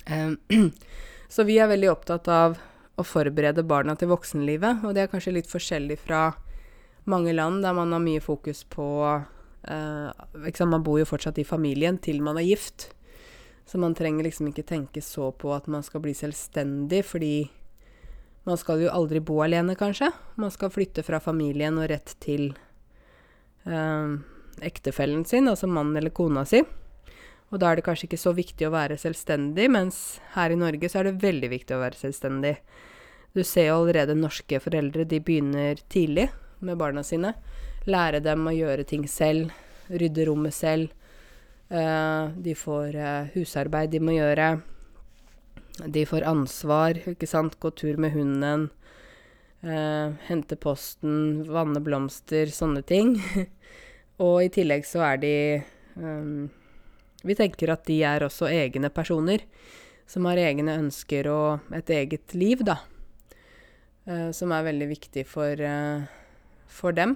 Um, 0.06 0.38
så 1.34 1.48
vi 1.50 1.58
er 1.58 1.72
veldig 1.72 1.90
opptatt 1.96 2.30
av 2.30 2.60
å 2.98 3.06
forberede 3.06 3.66
barna 3.66 3.98
til 3.98 4.12
voksenlivet, 4.14 4.86
og 4.86 4.94
det 4.94 5.08
er 5.08 5.10
kanskje 5.10 5.34
litt 5.34 5.50
forskjellig 5.50 5.98
fra 6.06 6.28
mange 7.10 7.34
land 7.34 7.66
der 7.66 7.74
man 7.74 7.94
har 7.96 8.06
mye 8.06 8.22
fokus 8.22 8.62
på 8.70 8.86
uh, 9.66 10.66
Man 10.66 10.84
bor 10.84 11.00
jo 11.00 11.08
fortsatt 11.10 11.40
i 11.40 11.48
familien 11.48 11.98
til 11.98 12.22
man 12.22 12.38
er 12.38 12.48
gift. 12.48 12.92
Så 13.68 13.78
man 13.78 13.96
trenger 13.96 14.24
liksom 14.24 14.48
ikke 14.48 14.64
tenke 14.64 15.02
så 15.04 15.32
på 15.36 15.52
at 15.52 15.68
man 15.68 15.84
skal 15.84 16.00
bli 16.06 16.14
selvstendig, 16.16 17.04
fordi 17.04 17.50
man 18.48 18.56
skal 18.56 18.80
jo 18.80 18.94
aldri 18.96 19.20
bo 19.20 19.42
alene, 19.44 19.76
kanskje. 19.76 20.08
Man 20.40 20.54
skal 20.56 20.72
flytte 20.72 21.04
fra 21.04 21.20
familien 21.20 21.76
og 21.76 21.90
rett 21.92 22.14
til 22.24 22.54
eh, 23.68 24.14
ektefellen 24.64 25.26
sin, 25.28 25.50
altså 25.52 25.68
mannen 25.68 26.00
eller 26.00 26.16
kona 26.16 26.46
si. 26.48 26.62
Og 27.52 27.60
da 27.60 27.72
er 27.72 27.80
det 27.80 27.84
kanskje 27.84 28.08
ikke 28.08 28.22
så 28.22 28.32
viktig 28.36 28.70
å 28.70 28.72
være 28.72 28.96
selvstendig, 29.00 29.68
mens 29.72 30.22
her 30.36 30.56
i 30.56 30.60
Norge 30.60 30.88
så 30.88 31.02
er 31.02 31.10
det 31.10 31.22
veldig 31.26 31.52
viktig 31.52 31.76
å 31.76 31.84
være 31.84 32.00
selvstendig. 32.00 32.56
Du 33.36 33.44
ser 33.44 33.68
jo 33.70 33.82
allerede 33.82 34.16
norske 34.16 34.60
foreldre, 34.64 35.04
de 35.04 35.20
begynner 35.20 35.84
tidlig 35.92 36.30
med 36.64 36.80
barna 36.80 37.04
sine. 37.04 37.36
Lære 37.88 38.20
dem 38.20 38.50
å 38.50 38.52
gjøre 38.52 38.84
ting 38.84 39.06
selv, 39.08 39.54
rydde 39.88 40.26
rommet 40.28 40.56
selv. 40.56 40.92
Uh, 41.72 42.34
de 42.36 42.52
får 42.56 42.96
uh, 43.00 43.30
husarbeid 43.32 43.94
de 43.94 44.02
må 44.04 44.18
gjøre. 44.18 44.58
De 45.88 46.04
får 46.10 46.26
ansvar, 46.28 47.00
ikke 47.14 47.30
sant. 47.30 47.56
Gå 47.64 47.72
tur 47.80 48.00
med 48.02 48.12
hunden. 48.12 48.68
Uh, 49.64 50.20
hente 50.28 50.58
posten, 50.60 51.46
vanne 51.48 51.80
blomster, 51.84 52.52
sånne 52.52 52.84
ting. 52.88 53.16
og 54.24 54.44
i 54.44 54.52
tillegg 54.60 54.88
så 54.88 55.06
er 55.14 55.24
de 55.24 55.36
Um, 55.98 56.52
vi 57.26 57.34
tenker 57.34 57.72
at 57.74 57.88
de 57.88 57.96
er 58.06 58.22
også 58.22 58.46
egne 58.54 58.92
personer, 58.94 59.42
som 60.06 60.28
har 60.30 60.38
egne 60.38 60.76
ønsker 60.78 61.26
og 61.32 61.72
et 61.74 61.90
eget 61.90 62.36
liv, 62.38 62.62
da. 62.62 62.76
Som 64.38 64.54
er 64.54 64.68
veldig 64.68 64.88
viktig 64.92 65.24
for, 65.26 65.64
for 66.70 66.94
dem. 66.94 67.16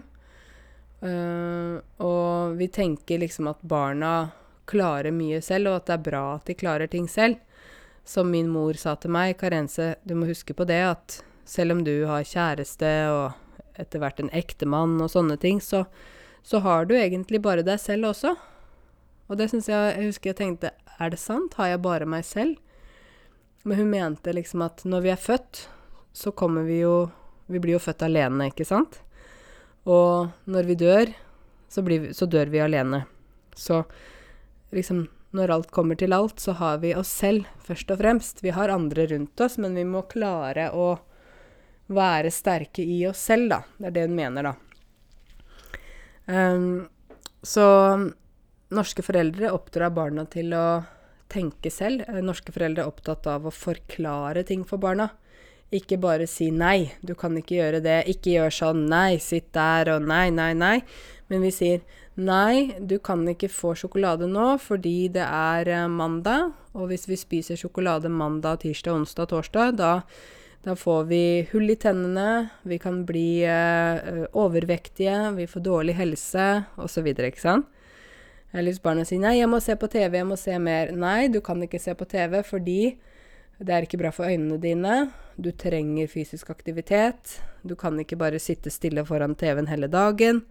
Uh, 1.02 1.82
og 1.98 2.58
vi 2.60 2.68
tenker 2.70 3.24
liksom 3.24 3.50
at 3.50 3.62
barna 3.66 4.30
klarer 4.70 5.12
mye 5.12 5.42
selv, 5.42 5.72
og 5.72 5.82
at 5.82 5.90
det 5.90 5.96
er 5.98 6.06
bra 6.06 6.24
at 6.36 6.46
de 6.48 6.58
klarer 6.58 6.92
ting 6.92 7.08
selv. 7.10 7.40
Som 8.06 8.32
min 8.34 8.50
mor 8.50 8.78
sa 8.80 8.96
til 8.98 9.14
meg, 9.14 9.36
Karense, 9.40 9.96
du 10.04 10.16
må 10.18 10.30
huske 10.30 10.56
på 10.58 10.66
det 10.70 10.82
at 10.86 11.20
selv 11.46 11.76
om 11.76 11.84
du 11.86 11.94
har 12.10 12.26
kjæreste 12.26 12.90
og 13.12 13.82
etter 13.82 14.02
hvert 14.02 14.20
en 14.22 14.32
ektemann 14.36 15.00
og 15.02 15.12
sånne 15.14 15.38
ting, 15.42 15.62
så, 15.62 15.84
så 16.44 16.62
har 16.66 16.88
du 16.90 16.96
egentlig 16.98 17.42
bare 17.44 17.66
deg 17.66 17.80
selv 17.82 18.12
også. 18.12 18.36
Og 19.32 19.40
det 19.40 19.48
syns 19.52 19.70
jeg 19.70 19.94
Jeg 19.96 20.10
husker 20.10 20.30
jeg 20.32 20.38
tenkte 20.42 20.72
Er 21.00 21.12
det 21.14 21.20
sant? 21.22 21.54
Har 21.56 21.70
jeg 21.72 21.80
bare 21.86 22.08
meg 22.10 22.26
selv? 22.28 22.58
Men 23.64 23.78
hun 23.78 23.92
mente 23.94 24.34
liksom 24.36 24.66
at 24.66 24.84
når 24.84 25.06
vi 25.06 25.12
er 25.14 25.22
født, 25.22 25.70
så 26.12 26.34
kommer 26.36 26.66
vi 26.68 26.82
jo 26.82 27.12
Vi 27.48 27.62
blir 27.62 27.78
jo 27.78 27.84
født 27.84 28.04
alene, 28.04 28.50
ikke 28.52 28.68
sant? 28.68 29.00
Og 29.90 30.30
når 30.46 30.68
vi 30.70 30.76
dør, 30.78 31.14
så, 31.72 31.82
vi, 31.82 32.14
så 32.14 32.28
dør 32.30 32.52
vi 32.54 32.62
alene. 32.62 33.06
Så 33.56 33.84
liksom 34.72 35.08
Når 35.32 35.52
alt 35.54 35.70
kommer 35.72 35.96
til 35.96 36.12
alt, 36.12 36.42
så 36.44 36.52
har 36.60 36.82
vi 36.84 36.90
oss 36.92 37.08
selv 37.08 37.46
først 37.64 37.92
og 37.94 38.02
fremst. 38.02 38.42
Vi 38.44 38.52
har 38.52 38.68
andre 38.68 39.06
rundt 39.08 39.40
oss, 39.40 39.54
men 39.64 39.78
vi 39.80 39.86
må 39.88 40.02
klare 40.12 40.66
å 40.76 40.98
være 41.88 42.34
sterke 42.36 42.84
i 42.84 42.98
oss 43.08 43.22
selv, 43.30 43.48
da. 43.54 43.62
Det 43.78 43.88
er 43.88 43.96
det 43.96 44.04
hun 44.10 44.18
mener, 44.18 44.50
da. 44.50 44.54
Um, 46.28 46.90
så 47.48 47.64
norske 48.76 49.06
foreldre 49.08 49.54
oppdrar 49.56 49.96
barna 49.96 50.26
til 50.28 50.52
å 50.52 50.66
tenke 51.32 51.72
selv. 51.72 52.04
Eh, 52.08 52.20
norske 52.24 52.52
foreldre 52.52 52.84
er 52.84 52.92
opptatt 52.92 53.28
av 53.32 53.48
å 53.48 53.56
forklare 53.56 54.44
ting 54.48 54.66
for 54.68 54.84
barna. 54.84 55.10
Ikke 55.72 55.96
bare 56.04 56.28
si 56.28 56.50
nei, 56.52 56.92
du 57.00 57.14
kan 57.16 57.38
ikke 57.40 57.56
gjøre 57.56 57.80
det, 57.84 58.02
ikke 58.12 58.34
gjør 58.34 58.56
sånn, 58.58 58.86
nei, 58.92 59.16
sitt 59.24 59.54
der 59.56 59.94
og 59.94 60.04
nei, 60.04 60.28
nei, 60.36 60.52
nei. 60.58 60.78
Men 61.32 61.46
vi 61.46 61.52
sier 61.56 61.86
nei, 62.20 62.76
du 62.76 62.98
kan 63.00 63.24
ikke 63.32 63.48
få 63.48 63.72
sjokolade 63.80 64.28
nå 64.28 64.58
fordi 64.60 65.08
det 65.16 65.24
er 65.24 65.72
uh, 65.72 65.88
mandag, 65.88 66.52
og 66.76 66.92
hvis 66.92 67.08
vi 67.08 67.16
spiser 67.20 67.60
sjokolade 67.60 68.12
mandag, 68.12 68.66
tirsdag, 68.66 69.00
onsdag, 69.00 69.30
torsdag, 69.32 69.78
da, 69.80 69.94
da 70.68 70.76
får 70.76 71.08
vi 71.08 71.24
hull 71.54 71.72
i 71.72 71.78
tennene, 71.80 72.52
vi 72.68 72.78
kan 72.80 73.02
bli 73.08 73.42
eh, 73.48 74.28
overvektige, 74.38 75.32
vi 75.40 75.48
får 75.50 75.64
dårlig 75.66 75.96
helse, 75.98 76.50
osv., 76.78 77.08
ikke 77.16 77.42
sant? 77.42 77.72
Eller 78.52 78.70
hvis 78.70 78.84
barna 78.84 79.08
sier 79.08 79.24
'nei, 79.24 79.38
jeg 79.40 79.50
må 79.50 79.62
se 79.64 79.76
på 79.80 79.88
TV, 79.88 80.20
jeg 80.20 80.28
må 80.28 80.36
se 80.36 80.58
mer'. 80.60 80.92
Nei, 80.92 81.32
du 81.32 81.40
kan 81.42 81.62
ikke 81.64 81.80
se 81.80 81.96
på 81.96 82.06
TV 82.06 82.44
fordi 82.44 82.98
det 83.62 83.74
er 83.74 83.86
ikke 83.86 83.98
bra 84.02 84.12
for 84.12 84.28
øynene 84.28 84.58
dine. 84.62 85.12
Du 85.36 85.52
trenger 85.52 86.10
fysisk 86.12 86.50
aktivitet. 86.50 87.40
Du 87.62 87.76
kan 87.76 88.00
ikke 88.02 88.20
bare 88.20 88.40
sitte 88.42 88.72
stille 88.74 89.04
foran 89.06 89.36
TV-en 89.36 89.70
hele 89.72 89.90
dagen. 89.92 90.44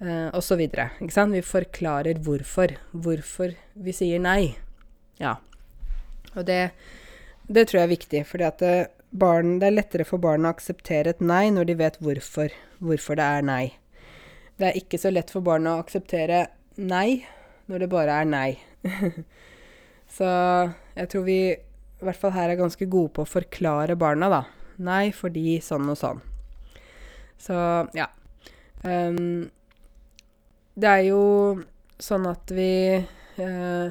Uh, 0.00 0.32
og 0.32 0.40
så 0.44 0.56
videre. 0.56 0.90
Ikke 1.00 1.14
sant? 1.14 1.36
Vi 1.36 1.42
forklarer 1.44 2.22
hvorfor. 2.24 2.72
Hvorfor 2.92 3.52
vi 3.74 3.94
sier 3.96 4.22
nei. 4.22 4.54
Ja. 5.20 5.36
Og 6.34 6.46
det, 6.48 6.70
det 7.48 7.66
tror 7.68 7.82
jeg 7.82 7.88
er 7.88 7.94
viktig, 7.96 8.24
at 8.46 8.62
det, 8.62 8.74
barn, 9.10 9.58
det 9.60 9.68
er 9.68 9.76
lettere 9.76 10.06
for 10.08 10.22
barn 10.22 10.46
å 10.46 10.54
akseptere 10.54 11.12
et 11.12 11.20
nei 11.20 11.50
når 11.52 11.68
de 11.68 11.78
vet 11.82 12.00
hvorfor. 12.00 12.54
Hvorfor 12.80 13.20
det 13.20 13.26
er 13.26 13.44
nei. 13.44 13.64
Det 14.60 14.70
er 14.70 14.80
ikke 14.80 15.00
så 15.00 15.12
lett 15.12 15.32
for 15.32 15.44
barn 15.44 15.68
å 15.68 15.78
akseptere 15.80 16.46
nei 16.80 17.22
når 17.70 17.84
det 17.84 17.90
bare 17.92 18.20
er 18.22 18.28
nei. 18.28 18.50
så 20.16 20.30
jeg 20.96 21.10
tror 21.12 21.26
vi 21.28 21.40
i 22.00 22.06
hvert 22.08 22.20
fall 22.20 22.32
her 22.34 22.48
er 22.48 22.60
ganske 22.60 22.88
gode 22.88 23.12
på 23.16 23.24
å 23.26 23.28
forklare 23.28 23.96
barna, 24.00 24.30
da. 24.32 24.42
Nei 24.80 25.10
fordi 25.12 25.58
sånn 25.64 25.90
og 25.92 25.98
sånn. 26.00 26.22
Så 27.40 27.56
ja. 27.96 28.08
Um, 28.84 29.50
det 30.80 30.88
er 30.88 31.02
jo 31.10 31.22
sånn 32.00 32.24
at 32.30 32.52
vi 32.56 32.70
uh, 32.96 33.90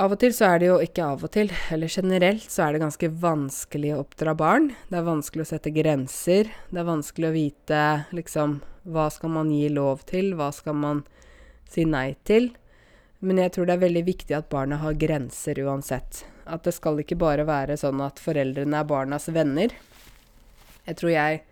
Av 0.00 0.14
og 0.14 0.20
til 0.22 0.32
så 0.32 0.46
er 0.46 0.60
det 0.62 0.68
jo 0.70 0.78
ikke 0.80 1.04
av 1.04 1.24
og 1.26 1.32
til, 1.34 1.50
eller 1.74 1.90
generelt 1.90 2.46
så 2.48 2.62
er 2.64 2.72
det 2.72 2.82
ganske 2.84 3.10
vanskelig 3.20 3.90
å 3.92 4.02
oppdra 4.04 4.36
barn. 4.38 4.70
Det 4.88 5.00
er 5.00 5.08
vanskelig 5.08 5.44
å 5.44 5.50
sette 5.50 5.72
grenser. 5.74 6.48
Det 6.70 6.78
er 6.78 6.86
vanskelig 6.86 7.28
å 7.28 7.34
vite 7.34 7.80
liksom 8.14 8.60
hva 8.86 9.08
skal 9.12 9.34
man 9.34 9.50
gi 9.52 9.66
lov 9.74 10.06
til? 10.08 10.32
Hva 10.38 10.52
skal 10.54 10.78
man 10.78 11.02
si 11.68 11.84
nei 11.84 12.14
til? 12.24 12.52
Men 13.20 13.40
jeg 13.42 13.52
tror 13.54 13.68
det 13.68 13.76
er 13.76 13.84
veldig 13.84 14.02
viktig 14.06 14.36
at 14.36 14.48
barna 14.52 14.78
har 14.80 14.96
grenser 15.00 15.60
uansett. 15.66 16.24
At 16.48 16.64
det 16.64 16.72
skal 16.76 17.02
ikke 17.02 17.18
bare 17.20 17.44
være 17.48 17.76
sånn 17.80 18.00
at 18.04 18.20
foreldrene 18.22 18.80
er 18.80 18.88
barnas 18.88 19.28
venner. 19.32 19.74
Jeg 20.88 21.00
tror 21.00 21.14
jeg 21.14 21.46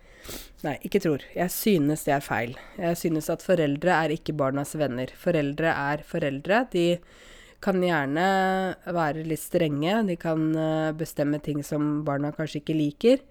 Nei, 0.66 0.74
ikke 0.84 1.00
tror. 1.00 1.22
Jeg 1.36 1.52
synes 1.54 2.02
det 2.04 2.12
er 2.16 2.24
feil. 2.24 2.56
Jeg 2.76 2.98
synes 2.98 3.28
at 3.30 3.44
foreldre 3.46 3.94
er 3.94 4.12
ikke 4.12 4.34
barnas 4.36 4.74
venner. 4.76 5.12
Foreldre 5.16 5.70
er 5.70 6.02
foreldre. 6.04 6.64
De 6.72 6.98
kan 7.64 7.78
gjerne 7.82 8.24
være 8.98 9.22
litt 9.26 9.40
strenge. 9.40 9.94
De 10.08 10.16
kan 10.18 10.48
eh, 10.58 10.90
bestemme 10.98 11.38
ting 11.44 11.62
som 11.66 12.02
barna 12.06 12.32
kanskje 12.34 12.60
ikke 12.60 12.76
liker. 12.76 13.22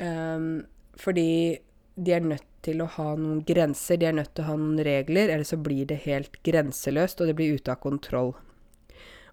Um, 0.00 0.64
fordi 0.98 1.60
de 1.94 2.16
er 2.16 2.24
nødt 2.24 2.48
til 2.64 2.82
å 2.82 2.88
ha 2.96 3.10
noen 3.18 3.42
grenser, 3.46 4.00
de 4.00 4.08
er 4.08 4.16
nødt 4.16 4.32
til 4.34 4.44
å 4.44 4.52
ha 4.52 4.56
noen 4.58 4.80
regler, 4.86 5.30
eller 5.30 5.46
så 5.48 5.58
blir 5.60 5.88
det 5.90 6.02
helt 6.06 6.40
grenseløst, 6.46 7.20
og 7.20 7.30
det 7.30 7.36
blir 7.38 7.58
ute 7.58 7.74
av 7.74 7.82
kontroll. 7.82 8.34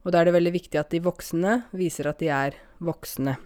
Og 0.02 0.14
da 0.14 0.22
er 0.22 0.30
det 0.30 0.36
veldig 0.38 0.54
viktig 0.56 0.80
at 0.82 0.92
de 0.94 1.02
voksne 1.04 1.62
viser 1.78 2.10
at 2.10 2.22
de 2.22 2.32
er 2.34 2.58
voksne. 2.82 3.38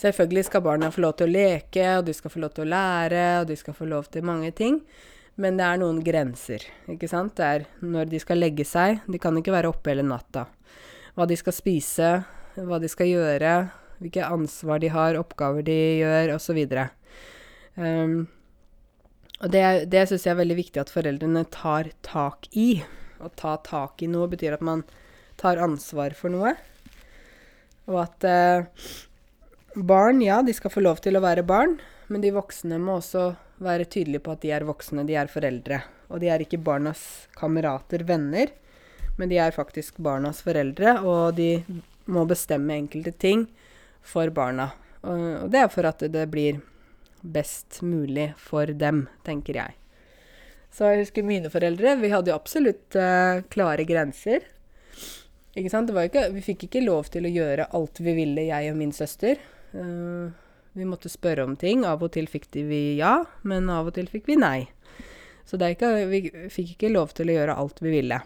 Selvfølgelig 0.00 0.46
skal 0.48 0.64
barna 0.64 0.88
få 0.90 1.04
lov 1.04 1.18
til 1.18 1.28
å 1.28 1.34
leke, 1.34 1.86
og 1.98 2.06
de 2.06 2.14
skal 2.16 2.32
få 2.32 2.40
lov 2.40 2.54
til 2.56 2.64
å 2.64 2.70
lære, 2.72 3.24
og 3.42 3.50
de 3.50 3.56
skal 3.60 3.76
få 3.76 3.88
lov 3.90 4.08
til 4.12 4.24
mange 4.26 4.52
ting. 4.56 4.80
Men 5.40 5.58
det 5.60 5.66
er 5.66 5.80
noen 5.80 6.00
grenser, 6.04 6.64
ikke 6.90 7.08
sant. 7.08 7.36
Det 7.36 7.46
er 7.46 7.66
når 7.84 8.08
de 8.10 8.20
skal 8.22 8.40
legge 8.40 8.64
seg. 8.68 9.04
De 9.08 9.20
kan 9.20 9.36
ikke 9.36 9.54
være 9.54 9.70
oppe 9.70 9.92
hele 9.92 10.04
natta. 10.06 10.46
Hva 11.16 11.26
de 11.28 11.36
skal 11.38 11.54
spise, 11.54 12.10
hva 12.56 12.80
de 12.80 12.90
skal 12.90 13.10
gjøre, 13.10 13.54
hvilke 14.00 14.24
ansvar 14.24 14.80
de 14.82 14.90
har, 14.92 15.18
oppgaver 15.20 15.64
de 15.68 15.78
gjør, 16.00 16.34
osv. 16.38 16.60
Um, 17.76 18.16
og 19.40 19.52
det, 19.52 19.64
det 19.92 20.06
syns 20.08 20.26
jeg 20.26 20.34
er 20.34 20.40
veldig 20.42 20.56
viktig 20.58 20.82
at 20.82 20.92
foreldrene 20.92 21.46
tar 21.52 21.88
tak 22.04 22.48
i. 22.52 22.82
Å 23.20 23.30
ta 23.36 23.56
tak 23.64 24.02
i 24.04 24.08
noe 24.10 24.28
betyr 24.28 24.56
at 24.56 24.64
man 24.64 24.84
tar 25.40 25.60
ansvar 25.64 26.12
for 26.16 26.32
noe. 26.32 26.52
Og 27.88 28.02
at 28.02 28.26
eh, 28.28 28.68
barn, 29.74 30.20
ja, 30.24 30.42
de 30.44 30.54
skal 30.56 30.72
få 30.72 30.84
lov 30.84 31.00
til 31.04 31.16
å 31.16 31.24
være 31.24 31.46
barn, 31.46 31.78
men 32.12 32.24
de 32.24 32.34
voksne 32.36 32.78
må 32.82 32.98
også 32.98 33.30
være 33.64 33.88
tydelige 33.88 34.24
på 34.24 34.34
at 34.34 34.44
de 34.44 34.52
er 34.56 34.66
voksne, 34.68 35.06
de 35.08 35.16
er 35.16 35.32
foreldre. 35.32 35.80
Og 36.10 36.20
de 36.20 36.30
er 36.32 36.44
ikke 36.44 36.60
barnas 36.60 37.02
kamerater, 37.38 38.04
venner, 38.04 38.52
men 39.16 39.32
de 39.32 39.40
er 39.40 39.56
faktisk 39.56 40.00
barnas 40.04 40.40
foreldre, 40.44 40.98
og 41.00 41.36
de 41.40 41.62
må 42.10 42.26
bestemme 42.28 42.76
enkelte 42.76 43.12
ting 43.16 43.46
for 44.04 44.32
barna. 44.34 44.70
Og, 45.00 45.46
og 45.46 45.52
det 45.52 45.64
er 45.64 45.72
for 45.72 45.88
at 45.88 46.04
det 46.12 46.26
blir 46.32 46.60
best 47.22 47.80
mulig 47.82 48.30
for 48.40 48.70
dem, 48.76 49.04
tenker 49.26 49.58
jeg. 49.60 49.76
Så 50.70 50.86
jeg 50.86 51.02
husker 51.02 51.26
mine 51.26 51.50
foreldre. 51.50 51.96
Vi 51.98 52.12
hadde 52.12 52.30
jo 52.30 52.38
absolutt 52.38 52.96
uh, 52.98 53.42
klare 53.50 53.84
grenser. 53.88 54.46
Ikke 55.58 55.72
sant? 55.72 55.90
Ikke, 55.90 56.28
vi 56.30 56.44
fikk 56.46 56.68
ikke 56.68 56.84
lov 56.84 57.10
til 57.10 57.26
å 57.26 57.32
gjøre 57.32 57.70
alt 57.74 57.98
vi 58.02 58.14
ville, 58.14 58.46
jeg 58.46 58.70
og 58.70 58.78
min 58.78 58.94
søster. 58.94 59.40
Uh, 59.74 60.30
vi 60.78 60.86
måtte 60.86 61.10
spørre 61.10 61.44
om 61.48 61.56
ting. 61.58 61.82
Av 61.88 62.02
og 62.02 62.12
til 62.14 62.30
fikk 62.30 62.46
vi 62.54 63.00
ja, 63.00 63.24
men 63.42 63.70
av 63.72 63.90
og 63.90 63.98
til 63.98 64.10
fikk 64.10 64.30
vi 64.30 64.38
nei. 64.38 64.68
Så 65.48 65.58
ikke, 65.58 65.88
vi 66.06 66.22
fikk 66.52 66.76
ikke 66.76 66.92
lov 66.94 67.10
til 67.18 67.32
å 67.32 67.34
gjøre 67.34 67.58
alt 67.58 67.82
vi 67.82 67.96
ville. 67.96 68.20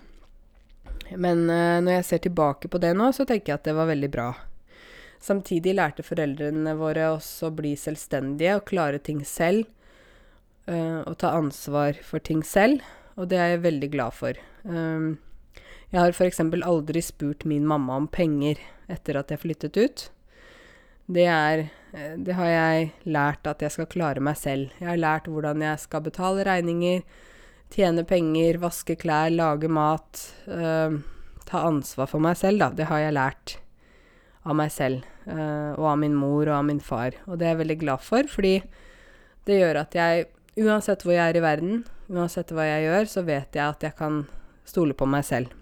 Men 1.16 1.46
uh, 1.48 1.80
når 1.80 2.00
jeg 2.00 2.08
ser 2.10 2.26
tilbake 2.28 2.68
på 2.68 2.80
det 2.82 2.92
nå, 2.96 3.08
så 3.16 3.24
tenker 3.24 3.54
jeg 3.54 3.62
at 3.62 3.70
det 3.70 3.78
var 3.78 3.88
veldig 3.88 4.12
bra. 4.12 4.28
Samtidig 5.24 5.72
lærte 5.78 6.04
foreldrene 6.04 6.74
våre 6.76 7.08
også 7.14 7.48
å 7.48 7.54
bli 7.56 7.72
selvstendige 7.80 8.58
og 8.58 8.66
klare 8.68 9.00
ting 9.00 9.22
selv. 9.24 9.70
Uh, 10.68 11.00
og 11.04 11.16
ta 11.20 11.34
ansvar 11.36 11.96
for 12.04 12.24
ting 12.24 12.40
selv, 12.44 12.80
og 13.20 13.28
det 13.28 13.36
er 13.40 13.50
jeg 13.52 13.64
veldig 13.66 13.88
glad 13.92 14.16
for. 14.16 14.38
Um, 14.64 15.16
jeg 15.92 16.00
har 16.00 16.12
f.eks. 16.16 16.40
aldri 16.40 17.02
spurt 17.04 17.44
min 17.48 17.66
mamma 17.68 17.98
om 18.00 18.08
penger 18.08 18.60
etter 18.90 19.20
at 19.20 19.32
jeg 19.32 19.42
flyttet 19.44 19.76
ut. 19.76 20.06
Det 21.04 21.26
er 21.28 21.66
eh, 21.92 22.14
Det 22.16 22.32
har 22.32 22.48
jeg 22.48 22.86
lært 23.04 23.46
at 23.46 23.60
jeg 23.60 23.74
skal 23.76 23.90
klare 23.92 24.24
meg 24.24 24.38
selv. 24.40 24.72
Jeg 24.80 24.88
har 24.88 25.00
lært 25.00 25.28
hvordan 25.28 25.62
jeg 25.62 25.82
skal 25.84 26.04
betale 26.06 26.46
regninger, 26.48 27.04
tjene 27.72 28.04
penger, 28.08 28.58
vaske 28.62 28.96
klær, 28.96 29.28
lage 29.30 29.68
mat. 29.68 30.24
Uh, 30.48 31.00
ta 31.44 31.66
ansvar 31.68 32.08
for 32.10 32.24
meg 32.24 32.40
selv, 32.40 32.64
da. 32.64 32.72
Det 32.72 32.88
har 32.88 33.04
jeg 33.04 33.16
lært 33.20 33.58
av 34.44 34.56
meg 34.58 34.70
selv. 34.72 35.04
Uh, 35.24 35.72
og 35.78 35.88
av 35.94 35.98
min 36.02 36.14
mor 36.16 36.44
og 36.46 36.58
av 36.58 36.68
min 36.68 36.82
far. 36.84 37.16
Og 37.26 37.40
det 37.40 37.48
er 37.48 37.54
jeg 37.54 37.62
veldig 37.64 37.80
glad 37.80 38.04
for, 38.04 38.28
fordi 38.28 38.58
det 39.48 39.60
gjør 39.60 39.82
at 39.82 39.96
jeg, 39.96 40.28
uansett 40.60 41.04
hvor 41.04 41.16
jeg 41.16 41.32
er 41.32 41.40
i 41.40 41.44
verden, 41.44 41.82
Uansett 42.12 42.50
hva 42.52 42.66
jeg 42.68 42.84
gjør, 42.84 43.06
så 43.08 43.22
vet 43.24 43.56
jeg 43.56 43.64
at 43.64 43.84
jeg 43.86 43.96
kan 43.96 44.24
stole 44.68 44.96
på 44.96 45.06
meg 45.08 45.24
selv. 45.24 45.52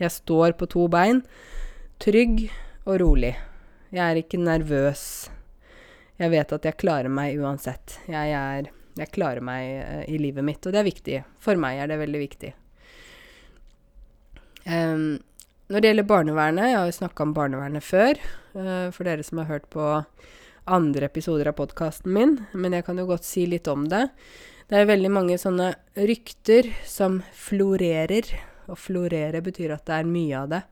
Jeg 0.00 0.10
står 0.10 0.56
på 0.58 0.66
to 0.70 0.88
bein, 0.90 1.20
trygg 2.02 2.48
og 2.82 2.98
rolig. 3.02 3.34
Jeg 3.94 4.02
er 4.02 4.18
ikke 4.18 4.40
nervøs. 4.42 5.04
Jeg 6.18 6.32
vet 6.32 6.54
at 6.56 6.66
jeg 6.66 6.78
klarer 6.80 7.12
meg 7.12 7.38
uansett. 7.38 8.00
Jeg, 8.10 8.34
er, 8.34 8.72
jeg 8.98 9.12
klarer 9.14 9.44
meg 9.44 9.70
uh, 9.86 10.02
i 10.10 10.18
livet 10.18 10.46
mitt, 10.46 10.66
og 10.66 10.74
det 10.74 10.82
er 10.82 10.90
viktig. 10.90 11.20
For 11.42 11.58
meg 11.62 11.78
er 11.78 11.92
det 11.92 12.00
veldig 12.02 12.24
viktig. 12.24 12.50
Um, 14.66 15.22
når 15.74 15.82
det 15.82 15.90
gjelder 15.90 16.06
barnevernet, 16.06 16.68
jeg 16.70 16.78
har 16.78 16.86
jo 16.86 16.94
snakka 16.94 17.24
om 17.24 17.30
barnevernet 17.34 17.82
før, 17.82 18.18
uh, 18.54 18.90
for 18.94 19.08
dere 19.08 19.24
som 19.26 19.40
har 19.40 19.48
hørt 19.48 19.64
på 19.74 19.82
andre 20.70 21.08
episoder 21.08 21.50
av 21.50 21.56
podkasten 21.58 22.14
min, 22.14 22.36
men 22.54 22.76
jeg 22.76 22.86
kan 22.86 23.00
jo 23.00 23.08
godt 23.08 23.26
si 23.26 23.42
litt 23.50 23.66
om 23.66 23.88
det. 23.90 24.04
Det 24.70 24.78
er 24.78 24.86
veldig 24.86 25.10
mange 25.10 25.40
sånne 25.40 25.72
rykter 25.98 26.70
som 26.86 27.18
florerer, 27.34 28.30
og 28.70 28.78
florere 28.78 29.42
betyr 29.42 29.74
at 29.74 29.82
det 29.90 29.98
er 29.98 30.14
mye 30.14 30.44
av 30.44 30.54
det. 30.54 30.62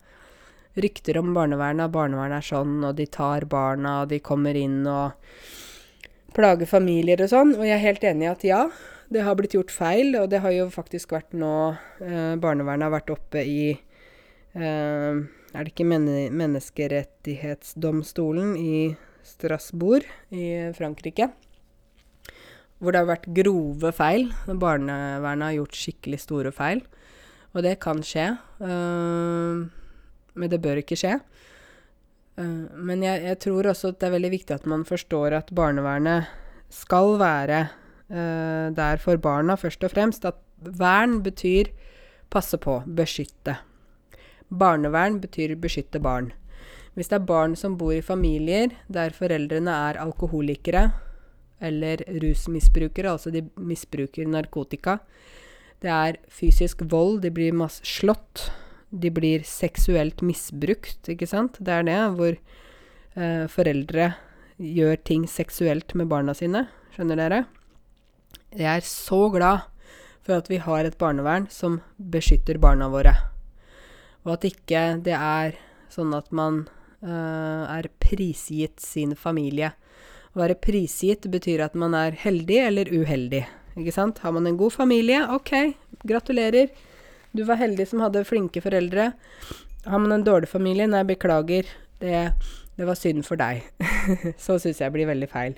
Rykter 0.87 1.19
om 1.19 1.35
barnevernet, 1.35 1.89
at 1.89 1.97
barnevernet 1.99 2.39
er 2.39 2.51
sånn, 2.53 2.79
og 2.87 2.95
de 2.95 3.11
tar 3.11 3.43
barna, 3.51 3.99
og 4.05 4.15
de 4.15 4.23
kommer 4.23 4.55
inn 4.55 4.85
og 4.87 5.19
plager 6.33 6.69
familier 6.79 7.27
og 7.27 7.35
sånn. 7.35 7.57
Og 7.59 7.67
jeg 7.67 7.75
er 7.75 7.87
helt 7.91 8.07
enig 8.07 8.29
i 8.29 8.31
at 8.31 8.47
ja, 8.47 8.65
det 9.11 9.27
har 9.27 9.35
blitt 9.35 9.59
gjort 9.59 9.75
feil, 9.83 10.15
og 10.23 10.31
det 10.31 10.39
har 10.47 10.55
jo 10.55 10.71
faktisk 10.71 11.11
vært 11.11 11.35
nå 11.35 11.55
eh, 11.99 12.37
Barnevernet 12.39 12.87
har 12.87 13.01
vært 13.01 13.19
oppe 13.19 13.43
i 13.43 13.73
Er 14.53 15.65
det 15.65 15.71
ikke 15.71 15.87
men 15.89 16.05
menneskerettighetsdomstolen 16.37 18.53
i 18.57 18.95
Strasbourg 19.25 20.05
i 20.29 20.71
Frankrike? 20.77 21.29
Hvor 22.77 22.91
det 22.91 22.99
har 23.01 23.09
vært 23.09 23.33
grove 23.33 23.91
feil. 23.95 24.33
Barnevernet 24.45 25.45
har 25.47 25.53
gjort 25.57 25.79
skikkelig 25.79 26.19
store 26.25 26.51
feil. 26.53 26.81
Og 27.53 27.61
det 27.65 27.77
kan 27.83 28.01
skje. 28.05 28.31
Uh, 28.61 29.69
men 30.33 30.51
det 30.51 30.61
bør 30.61 30.81
ikke 30.81 30.97
skje. 30.99 31.17
Uh, 32.37 32.69
men 32.75 33.05
jeg, 33.05 33.23
jeg, 33.29 33.39
tror 33.45 33.69
også 33.71 33.93
at 33.93 34.01
det 34.01 34.09
er 34.09 34.17
veldig 34.17 34.33
viktig 34.33 34.57
at 34.57 34.69
man 34.69 34.85
forstår 34.89 35.37
at 35.37 35.53
barnevernet 35.55 36.31
skal 36.73 37.17
være 37.21 37.67
uh, 38.09 38.73
der 38.73 39.01
for 39.01 39.21
barna, 39.21 39.57
først 39.59 39.85
og 39.85 39.93
fremst. 39.93 40.25
At 40.25 40.41
vern 40.63 41.21
betyr 41.23 41.69
passe 42.33 42.57
på, 42.57 42.81
beskytte. 42.89 43.59
Barnevern 44.53 45.19
betyr 45.23 45.55
beskytte 45.59 46.01
barn. 46.03 46.31
Hvis 46.93 47.09
det 47.09 47.17
er 47.17 47.29
barn 47.29 47.55
som 47.57 47.77
bor 47.79 47.93
i 47.95 48.03
familier 48.05 48.75
der 48.91 49.15
foreldrene 49.15 49.73
er 49.89 49.99
alkoholikere 50.03 50.91
eller 51.63 52.03
rusmisbrukere, 52.21 53.15
altså 53.15 53.31
de 53.33 53.45
misbruker 53.57 54.27
narkotika, 54.29 54.99
det 55.81 55.89
er 55.91 56.19
fysisk 56.31 56.83
vold, 56.91 57.21
de 57.23 57.31
blir 57.33 57.55
masse 57.55 57.83
slått, 57.87 58.49
de 58.91 59.09
blir 59.11 59.43
seksuelt 59.47 60.21
misbrukt, 60.21 61.09
ikke 61.09 61.27
sant? 61.27 61.57
Det 61.59 61.73
er 61.73 61.87
det 61.87 61.97
hvor 62.17 62.35
eh, 62.35 63.45
foreldre 63.49 64.13
gjør 64.61 65.01
ting 65.03 65.25
seksuelt 65.27 65.95
med 65.97 66.11
barna 66.11 66.35
sine. 66.37 66.67
Skjønner 66.93 67.19
dere? 67.19 67.43
Jeg 68.53 68.69
er 68.69 68.85
så 68.85 69.25
glad 69.33 69.65
for 70.23 70.37
at 70.37 70.49
vi 70.51 70.61
har 70.61 70.85
et 70.85 70.99
barnevern 70.99 71.49
som 71.51 71.81
beskytter 71.97 72.61
barna 72.61 72.91
våre. 72.93 73.32
Og 74.23 74.35
at 74.37 74.47
ikke 74.47 74.83
det 75.03 75.15
er 75.17 75.57
sånn 75.91 76.13
at 76.15 76.29
man 76.35 76.63
uh, 77.03 77.63
er 77.67 77.89
prisgitt 78.01 78.81
sin 78.83 79.15
familie. 79.19 79.73
Å 80.33 80.41
være 80.41 80.57
prisgitt 80.61 81.27
betyr 81.29 81.65
at 81.65 81.75
man 81.77 81.93
er 81.97 82.15
heldig 82.17 82.59
eller 82.63 82.89
uheldig. 82.89 83.43
Ikke 83.77 83.93
sant? 83.93 84.21
Har 84.23 84.33
man 84.35 84.47
en 84.49 84.57
god 84.57 84.73
familie, 84.73 85.21
ok, 85.33 85.53
gratulerer. 86.07 86.71
Du 87.33 87.43
var 87.47 87.59
heldig 87.61 87.87
som 87.89 88.03
hadde 88.05 88.25
flinke 88.29 88.61
foreldre. 88.61 89.11
Har 89.85 90.01
man 90.01 90.13
en 90.15 90.25
dårlig 90.25 90.49
familie, 90.49 90.87
nei, 90.87 91.03
beklager. 91.07 91.69
Det, 92.01 92.19
det 92.77 92.87
var 92.87 92.97
synd 92.99 93.25
for 93.27 93.41
deg. 93.41 93.65
Så 94.43 94.59
syns 94.61 94.81
jeg 94.81 94.93
blir 94.93 95.09
veldig 95.09 95.29
feil. 95.31 95.57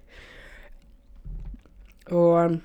Og 2.15 2.57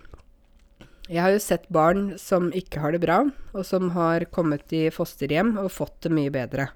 jeg 1.11 1.25
har 1.25 1.35
jo 1.35 1.43
sett 1.43 1.67
barn 1.75 2.13
som 2.23 2.53
ikke 2.55 2.85
har 2.85 2.95
det 2.95 3.03
bra, 3.03 3.25
og 3.51 3.67
som 3.67 3.91
har 3.97 4.29
kommet 4.31 4.71
i 4.77 4.85
fosterhjem 4.95 5.57
og 5.59 5.73
fått 5.75 6.07
det 6.07 6.15
mye 6.15 6.31
bedre. 6.31 6.69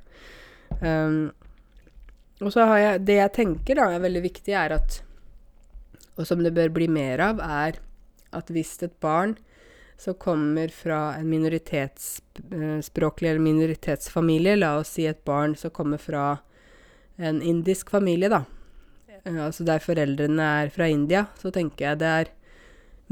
Um, 0.80 1.30
og 2.42 2.50
så 2.50 2.64
har 2.66 2.80
jeg 2.80 3.02
Det 3.06 3.14
jeg 3.14 3.32
tenker 3.36 3.78
da 3.78 3.84
er 3.94 4.02
veldig 4.02 4.22
viktig, 4.24 4.56
er 4.58 4.72
at 4.74 4.96
Og 6.18 6.26
som 6.26 6.42
det 6.42 6.50
bør 6.54 6.72
bli 6.74 6.88
mer 6.90 7.22
av, 7.22 7.38
er 7.38 7.78
at 8.34 8.50
hvis 8.50 8.74
et 8.82 8.94
barn 9.02 9.36
som 9.98 10.14
kommer 10.18 10.70
fra 10.74 11.14
en 11.18 11.28
minoritetsspråklig 11.30 13.30
eller 13.30 13.42
minoritetsfamilie, 13.42 14.56
la 14.58 14.76
oss 14.80 14.94
si 14.94 15.06
et 15.06 15.24
barn 15.26 15.54
som 15.58 15.70
kommer 15.74 15.98
fra 15.98 16.38
en 17.18 17.40
indisk 17.42 17.90
familie, 17.94 18.30
da, 18.30 18.44
eh, 19.24 19.40
altså 19.46 19.66
der 19.66 19.82
foreldrene 19.82 20.48
er 20.62 20.70
fra 20.74 20.88
India, 20.90 21.26
så 21.38 21.50
tenker 21.54 21.86
jeg 21.86 22.02
det 22.02 22.10
er 22.10 22.26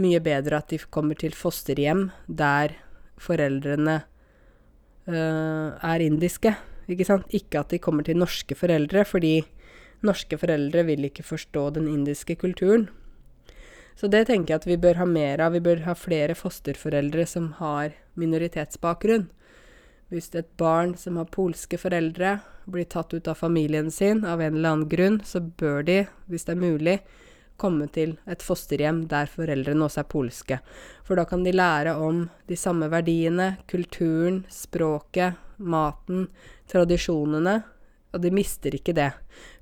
mye 0.01 0.21
bedre 0.25 0.63
at 0.63 0.73
de 0.73 0.81
kommer 0.93 1.19
til 1.19 1.35
fosterhjem 1.37 2.07
der 2.27 2.77
foreldrene 3.21 3.99
uh, 5.09 5.69
er 5.77 6.05
indiske, 6.05 6.55
ikke 6.91 7.07
sant. 7.07 7.29
Ikke 7.35 7.61
at 7.61 7.75
de 7.75 7.81
kommer 7.83 8.07
til 8.07 8.19
norske 8.19 8.57
foreldre, 8.59 9.05
fordi 9.07 9.41
norske 10.03 10.39
foreldre 10.39 10.85
vil 10.89 11.07
ikke 11.07 11.27
forstå 11.27 11.69
den 11.79 11.89
indiske 11.91 12.37
kulturen. 12.41 12.89
Så 13.95 14.09
det 14.09 14.27
tenker 14.27 14.55
jeg 14.55 14.63
at 14.63 14.67
vi 14.67 14.81
bør 14.81 14.99
ha 15.03 15.07
mer 15.07 15.43
av. 15.45 15.53
Vi 15.55 15.63
bør 15.63 15.85
ha 15.87 15.95
flere 15.99 16.35
fosterforeldre 16.35 17.27
som 17.29 17.53
har 17.61 17.93
minoritetsbakgrunn. 18.19 19.29
Hvis 20.13 20.33
et 20.37 20.49
barn 20.61 20.97
som 21.01 21.17
har 21.21 21.31
polske 21.33 21.79
foreldre, 21.81 22.39
blir 22.69 22.89
tatt 22.89 23.15
ut 23.15 23.29
av 23.29 23.39
familien 23.41 23.91
sin 23.91 24.25
av 24.29 24.41
en 24.41 24.57
eller 24.57 24.75
annen 24.75 24.89
grunn, 24.91 25.21
så 25.25 25.41
bør 25.41 25.85
de, 25.87 26.03
hvis 26.29 26.45
det 26.49 26.57
er 26.57 26.61
mulig, 26.61 26.97
komme 27.61 27.87
til 27.93 28.17
et 28.31 28.43
fosterhjem 28.43 29.05
der 29.11 29.31
foreldrene 29.31 29.87
også 29.87 30.03
er 30.03 30.11
polske. 30.11 30.59
For 31.07 31.19
da 31.19 31.27
kan 31.29 31.45
de 31.45 31.55
lære 31.55 31.95
om 32.01 32.25
de 32.49 32.57
samme 32.59 32.89
verdiene, 32.93 33.57
kulturen, 33.71 34.43
språket, 34.51 35.39
maten, 35.63 36.27
tradisjonene, 36.71 37.61
og 38.13 38.23
de 38.23 38.33
mister 38.35 38.75
ikke 38.77 38.95
det. 38.97 39.13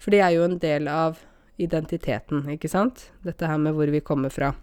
For 0.00 0.14
det 0.14 0.22
er 0.24 0.34
jo 0.34 0.46
en 0.46 0.58
del 0.62 0.88
av 0.90 1.20
identiteten, 1.60 2.46
ikke 2.54 2.70
sant? 2.72 3.10
Dette 3.24 3.46
her 3.46 3.60
med 3.60 3.76
hvor 3.76 3.90
vi 3.92 4.00
kommer 4.04 4.32
fra. 4.32 4.54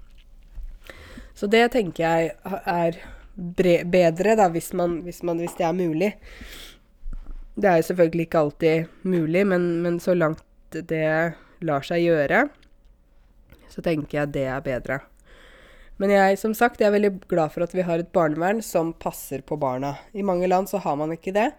Så 1.37 1.49
det 1.51 1.67
tenker 1.75 2.03
jeg 2.03 2.31
er 2.65 2.97
bedre, 3.37 4.35
da, 4.39 4.47
hvis, 4.49 4.71
man, 4.73 5.01
hvis, 5.05 5.21
man, 5.23 5.37
hvis, 5.37 5.53
det 5.59 5.67
er 5.67 5.75
mulig. 5.77 6.11
Det 7.57 7.69
er 7.69 7.77
jo 7.77 7.89
selvfølgelig 7.91 8.25
ikke 8.25 8.39
alltid 8.39 9.03
mulig, 9.05 9.43
men, 9.47 9.67
men 9.83 9.99
så 10.01 10.15
langt 10.17 10.43
det 10.73 11.35
lar 11.65 11.85
seg 11.85 12.03
gjøre, 12.03 12.47
så 13.77 13.83
tenker 13.85 14.23
jeg 14.23 14.33
det 14.33 14.47
er 14.49 14.63
bedre. 14.65 15.03
Men 16.01 16.13
jeg, 16.13 16.37
som 16.41 16.53
sagt, 16.57 16.81
jeg 16.81 16.89
er 16.89 16.95
veldig 16.97 17.11
glad 17.29 17.53
for 17.53 17.65
at 17.65 17.73
vi 17.73 17.85
har 17.85 18.01
et 18.01 18.09
barnevern 18.13 18.61
som 18.65 18.91
passer 18.97 19.41
på 19.45 19.57
barna. 19.61 19.95
I 20.17 20.25
mange 20.25 20.49
land 20.49 20.69
så 20.69 20.81
har 20.81 20.97
man 20.97 21.13
ikke 21.13 21.33
det. 21.33 21.51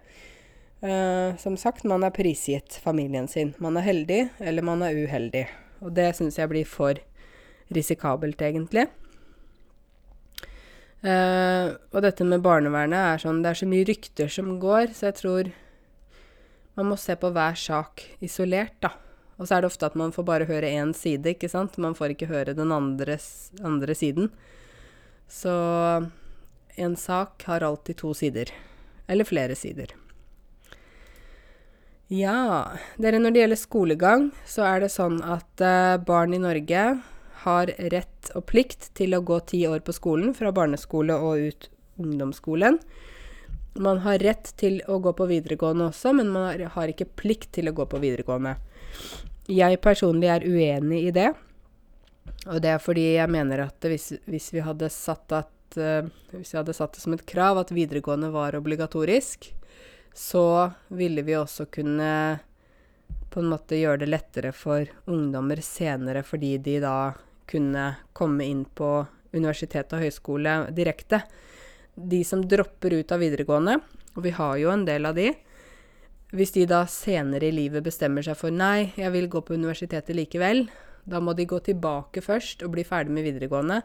Uh, 0.83 1.35
som 1.39 1.57
sagt, 1.59 1.83
man 1.87 2.05
er 2.07 2.15
prisgitt 2.15 2.77
familien 2.83 3.27
sin. 3.27 3.51
Man 3.59 3.79
er 3.79 3.87
heldig, 3.87 4.21
eller 4.39 4.63
man 4.63 4.83
er 4.83 4.95
uheldig. 4.95 5.43
Og 5.83 5.91
det 5.95 6.13
syns 6.15 6.39
jeg 6.39 6.51
blir 6.51 6.67
for 6.67 6.99
risikabelt, 7.75 8.39
egentlig. 8.43 8.87
Uh, 11.03 11.75
og 11.95 12.03
dette 12.03 12.27
med 12.27 12.43
barnevernet 12.43 12.99
er 12.99 13.21
sånn 13.23 13.37
Det 13.39 13.53
er 13.53 13.59
så 13.61 13.67
mye 13.71 13.85
rykter 13.87 14.31
som 14.31 14.57
går, 14.59 14.91
så 14.91 15.07
jeg 15.07 15.19
tror 15.21 15.51
man 16.75 16.91
må 16.91 16.97
se 16.99 17.15
på 17.19 17.31
hver 17.35 17.55
sak 17.59 18.03
isolert, 18.23 18.75
da. 18.83 18.95
Og 19.39 19.47
så 19.47 19.55
er 19.55 19.63
det 19.63 19.71
ofte 19.71 19.87
at 19.87 19.95
man 19.99 20.11
får 20.11 20.25
bare 20.27 20.47
høre 20.49 20.67
én 20.67 20.91
side, 20.95 21.31
ikke 21.31 21.49
sant. 21.51 21.79
Man 21.79 21.95
får 21.95 22.13
ikke 22.13 22.27
høre 22.29 22.55
den 22.57 22.73
andres, 22.75 23.49
andre 23.63 23.95
siden. 23.95 24.27
Så 25.31 25.53
en 26.75 26.95
sak 26.99 27.47
har 27.47 27.63
alltid 27.63 28.01
to 28.03 28.13
sider. 28.13 28.51
Eller 29.07 29.27
flere 29.27 29.55
sider. 29.55 29.95
Ja, 32.09 32.73
dere, 32.97 33.19
når 33.21 33.31
det 33.31 33.41
gjelder 33.43 33.59
skolegang, 33.61 34.23
så 34.49 34.65
er 34.65 34.83
det 34.83 34.91
sånn 34.91 35.19
at 35.21 35.61
uh, 35.61 35.95
barn 36.01 36.33
i 36.33 36.41
Norge 36.41 36.83
har 37.45 37.71
rett 37.93 38.31
og 38.35 38.47
plikt 38.49 38.89
til 38.97 39.13
å 39.15 39.21
gå 39.23 39.37
ti 39.47 39.61
år 39.69 39.83
på 39.85 39.93
skolen, 39.95 40.33
fra 40.35 40.51
barneskole 40.51 41.15
og 41.15 41.45
ut 41.51 41.69
ungdomsskolen. 42.01 42.79
Man 43.79 44.01
har 44.03 44.19
rett 44.25 44.51
til 44.59 44.81
å 44.89 44.97
gå 44.99 45.13
på 45.15 45.29
videregående 45.29 45.91
også, 45.91 46.15
men 46.17 46.33
man 46.33 46.65
har 46.73 46.91
ikke 46.91 47.07
plikt 47.19 47.53
til 47.59 47.69
å 47.69 47.75
gå 47.77 47.85
på 47.87 48.01
videregående. 48.01 48.57
Jeg 49.49 49.79
personlig 49.81 50.29
er 50.29 50.45
uenig 50.45 51.07
i 51.07 51.13
det. 51.13 51.29
Og 52.47 52.59
det 52.61 52.69
er 52.73 52.81
fordi 52.81 53.05
jeg 53.15 53.31
mener 53.33 53.65
at 53.65 53.87
hvis, 53.89 54.11
hvis, 54.29 54.51
vi, 54.53 54.61
hadde 54.63 54.91
satt 54.93 55.33
at, 55.33 55.77
uh, 55.77 56.05
hvis 56.35 56.53
vi 56.53 56.59
hadde 56.59 56.75
satt 56.77 56.93
det 56.95 57.01
som 57.01 57.15
et 57.15 57.25
krav 57.29 57.57
at 57.61 57.73
videregående 57.73 58.29
var 58.33 58.57
obligatorisk, 58.59 59.49
så 60.13 60.69
ville 60.93 61.25
vi 61.25 61.37
også 61.37 61.65
kunne 61.73 62.11
på 63.29 63.41
en 63.41 63.49
måte 63.51 63.77
gjøre 63.77 64.03
det 64.03 64.09
lettere 64.09 64.53
for 64.53 64.85
ungdommer 65.09 65.61
senere, 65.65 66.23
fordi 66.25 66.57
de 66.65 66.79
da 66.81 67.11
kunne 67.49 67.91
komme 68.13 68.45
inn 68.45 68.63
på 68.65 68.89
universitet 69.33 69.93
og 69.93 70.05
høyskole 70.05 70.55
direkte. 70.77 71.21
De 71.93 72.23
som 72.25 72.41
dropper 72.45 72.99
ut 73.01 73.11
av 73.13 73.21
videregående, 73.21 73.77
og 74.15 74.25
vi 74.25 74.33
har 74.33 74.57
jo 74.61 74.73
en 74.73 74.85
del 74.87 75.09
av 75.09 75.17
de, 75.17 75.31
hvis 76.35 76.53
de 76.53 76.65
da 76.69 76.83
senere 76.89 77.49
i 77.49 77.55
livet 77.55 77.85
bestemmer 77.85 78.25
seg 78.25 78.37
for 78.37 78.53
nei, 78.53 78.91
jeg 78.99 79.09
vil 79.15 79.29
gå 79.31 79.41
på 79.45 79.55
universitetet 79.57 80.13
likevel, 80.17 80.67
da 81.09 81.21
må 81.23 81.33
de 81.33 81.47
gå 81.49 81.57
tilbake 81.65 82.21
først 82.21 82.61
og 82.65 82.75
bli 82.75 82.85
ferdig 82.85 83.15
med 83.15 83.25
videregående, 83.25 83.81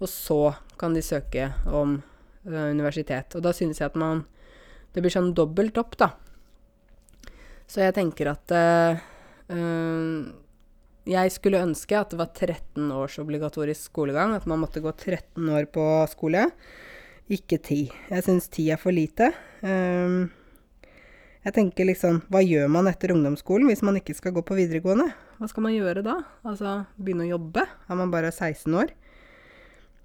og 0.00 0.10
så 0.10 0.40
kan 0.80 0.96
de 0.96 1.04
søke 1.06 1.52
om 1.70 2.00
uh, 2.00 2.66
universitet. 2.74 3.36
Og 3.38 3.44
da 3.46 3.54
synes 3.54 3.80
jeg 3.80 3.92
at 3.92 4.00
man 4.00 4.24
Det 4.94 5.02
blir 5.02 5.10
sånn 5.10 5.32
dobbelt 5.34 5.74
opp, 5.80 5.96
da. 5.98 6.06
Så 7.66 7.80
jeg 7.82 7.96
tenker 7.96 8.28
at 8.30 8.52
uh, 8.54 8.94
jeg 11.04 11.32
skulle 11.34 11.64
ønske 11.66 11.98
at 11.98 12.12
det 12.12 12.20
var 12.20 12.30
13 12.30 12.92
års 12.94 13.18
obligatorisk 13.18 13.90
skolegang, 13.90 14.36
at 14.36 14.46
man 14.46 14.62
måtte 14.62 14.78
gå 14.84 14.92
13 14.92 15.50
år 15.50 15.66
på 15.74 15.82
skole, 16.12 16.46
ikke 17.26 17.58
10. 17.58 17.80
Jeg 18.12 18.26
syns 18.28 18.46
10 18.52 18.70
er 18.76 18.78
for 18.78 18.94
lite. 18.94 19.32
Um, 19.66 20.30
jeg 21.44 21.52
tenker 21.52 21.88
liksom, 21.90 22.22
hva 22.32 22.40
gjør 22.40 22.70
man 22.72 22.88
etter 22.88 23.12
ungdomsskolen 23.12 23.68
hvis 23.68 23.82
man 23.84 23.98
ikke 24.00 24.16
skal 24.16 24.32
gå 24.36 24.42
på 24.46 24.56
videregående? 24.56 25.10
Hva 25.36 25.48
skal 25.50 25.66
man 25.66 25.74
gjøre 25.76 26.04
da? 26.06 26.18
Altså 26.46 26.78
begynne 26.96 27.26
å 27.26 27.34
jobbe? 27.34 27.66
Er 27.68 27.98
man 28.00 28.12
bare 28.14 28.30
16 28.32 28.72
år? 28.80 28.94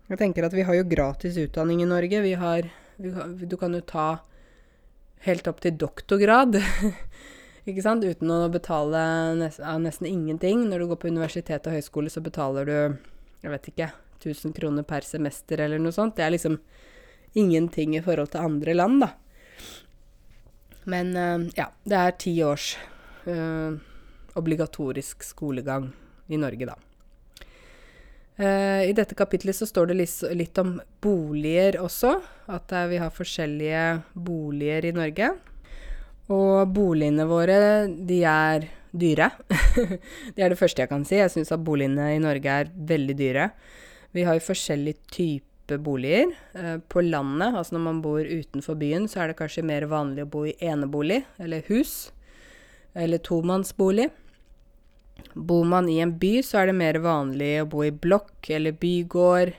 Jeg 0.09 0.19
tenker 0.19 0.47
at 0.47 0.55
vi 0.57 0.65
har 0.65 0.75
jo 0.75 0.87
gratis 0.89 1.37
utdanning 1.39 1.83
i 1.83 1.87
Norge. 1.87 2.21
Vi 2.25 2.33
har, 2.33 2.67
Du 2.97 3.55
kan 3.57 3.73
jo 3.77 3.81
ta 3.85 4.07
helt 5.23 5.47
opp 5.47 5.61
til 5.63 5.77
doktorgrad. 5.79 6.59
Ikke 7.69 7.83
sant? 7.85 8.03
Uten 8.03 8.31
å 8.33 8.41
betale 8.51 8.99
nesten, 9.37 9.83
nesten 9.85 10.09
ingenting. 10.09 10.65
Når 10.67 10.81
du 10.81 10.89
går 10.91 11.01
på 11.03 11.11
universitet 11.13 11.67
og 11.69 11.77
høyskole, 11.77 12.11
så 12.11 12.23
betaler 12.25 12.67
du, 12.67 12.77
jeg 13.45 13.53
vet 13.53 13.71
ikke, 13.71 13.89
1000 14.19 14.55
kroner 14.57 14.87
per 14.87 15.05
semester 15.05 15.61
eller 15.61 15.79
noe 15.79 15.93
sånt. 15.95 16.17
Det 16.17 16.25
er 16.25 16.33
liksom 16.33 16.57
ingenting 17.37 17.93
i 17.95 18.01
forhold 18.03 18.33
til 18.33 18.47
andre 18.47 18.75
land, 18.75 19.03
da. 19.05 19.11
Men 20.87 21.15
uh, 21.17 21.47
ja, 21.57 21.69
det 21.83 21.97
er 21.97 22.15
ti 22.21 22.35
års 22.45 22.73
uh, 23.27 23.75
obligatorisk 24.39 25.25
skolegang 25.25 25.89
i 26.29 26.39
Norge, 26.39 26.69
da. 26.69 26.77
Uh, 28.39 28.87
I 28.87 28.95
dette 28.95 29.17
kapitlet 29.19 29.57
så 29.57 29.67
står 29.67 29.91
det 29.91 29.99
litt, 30.39 30.61
om 30.61 30.77
boliger 31.03 31.81
også. 31.83 32.15
At 32.49 32.71
vi 32.89 33.01
har 33.01 33.13
forskjellige 33.13 33.85
boliger 34.15 34.87
i 34.89 34.95
Norge. 34.95 35.33
Og 36.29 36.69
boligene 36.73 37.25
våre, 37.29 37.59
de 37.89 38.21
er 38.23 38.69
dyre. 38.91 39.31
det 40.35 40.43
er 40.43 40.53
det 40.53 40.59
første 40.59 40.83
jeg 40.83 40.91
kan 40.91 41.05
si. 41.05 41.17
Jeg 41.19 41.33
syns 41.33 41.51
at 41.53 41.65
boligene 41.65 42.13
i 42.15 42.21
Norge 42.21 42.61
er 42.63 42.71
veldig 42.73 43.15
dyre. 43.17 43.49
Vi 44.15 44.25
har 44.25 44.37
jo 44.37 44.47
forskjellige 44.47 45.03
typer 45.69 45.77
boliger. 45.77 46.31
Eh, 46.53 46.77
på 46.87 47.01
landet, 47.01 47.55
altså 47.55 47.75
når 47.75 47.79
man 47.79 48.01
bor 48.01 48.19
utenfor 48.19 48.75
byen, 48.75 49.07
så 49.07 49.21
er 49.21 49.27
det 49.29 49.37
kanskje 49.37 49.63
mer 49.63 49.85
vanlig 49.85 50.23
å 50.25 50.29
bo 50.29 50.45
i 50.45 50.57
enebolig 50.59 51.23
eller 51.37 51.61
hus. 51.67 52.11
Eller 52.93 53.19
tomannsbolig. 53.19 54.09
Bor 55.35 55.65
man 55.65 55.89
i 55.89 55.99
en 55.99 56.17
by, 56.17 56.41
så 56.41 56.61
er 56.61 56.69
det 56.69 56.79
mer 56.79 56.99
vanlig 56.99 57.61
å 57.61 57.69
bo 57.69 57.83
i 57.83 57.91
blokk 57.91 58.49
eller 58.49 58.71
bygård. 58.71 59.53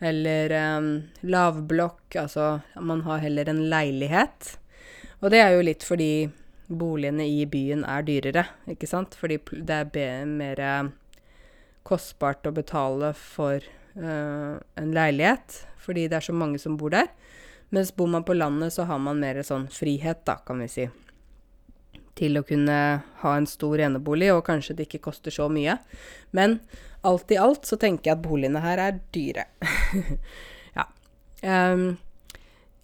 Eller 0.00 0.52
um, 0.76 1.02
lavblokk. 1.22 2.16
Altså 2.16 2.60
man 2.80 3.02
har 3.02 3.24
heller 3.24 3.48
en 3.48 3.68
leilighet. 3.70 4.56
Og 5.20 5.30
det 5.30 5.40
er 5.40 5.56
jo 5.56 5.64
litt 5.64 5.84
fordi 5.84 6.30
boligene 6.70 7.26
i 7.26 7.44
byen 7.50 7.82
er 7.84 8.04
dyrere, 8.06 8.44
ikke 8.70 8.86
sant? 8.86 9.16
Fordi 9.18 9.40
det 9.66 9.82
er 9.98 10.24
mer 10.28 10.60
eh, 10.62 10.90
kostbart 11.82 12.46
å 12.46 12.54
betale 12.54 13.10
for 13.18 13.64
en 14.00 14.92
leilighet, 14.96 15.60
fordi 15.80 16.06
det 16.08 16.20
er 16.20 16.26
så 16.30 16.34
mange 16.36 16.60
som 16.62 16.76
bor 16.80 16.92
der. 16.94 17.10
Mens 17.70 17.92
bor 17.96 18.08
man 18.10 18.24
på 18.24 18.34
landet, 18.34 18.72
så 18.72 18.86
har 18.88 18.98
man 18.98 19.20
mer 19.22 19.38
sånn 19.46 19.68
frihet, 19.70 20.24
da, 20.26 20.40
kan 20.46 20.58
vi 20.62 20.68
si. 20.70 20.88
Til 22.18 22.40
å 22.40 22.44
kunne 22.46 22.78
ha 23.22 23.34
en 23.36 23.48
stor 23.48 23.80
enebolig, 23.80 24.32
og 24.34 24.44
kanskje 24.48 24.76
det 24.78 24.88
ikke 24.88 25.04
koster 25.06 25.34
så 25.34 25.46
mye. 25.52 25.78
Men 26.36 26.58
alt 27.06 27.30
i 27.30 27.38
alt 27.40 27.68
så 27.68 27.78
tenker 27.80 28.10
jeg 28.10 28.18
at 28.18 28.24
boligene 28.26 28.62
her 28.64 28.82
er 28.82 28.98
dyre. 29.14 29.46
ja. 30.78 30.88
Um, 31.46 31.92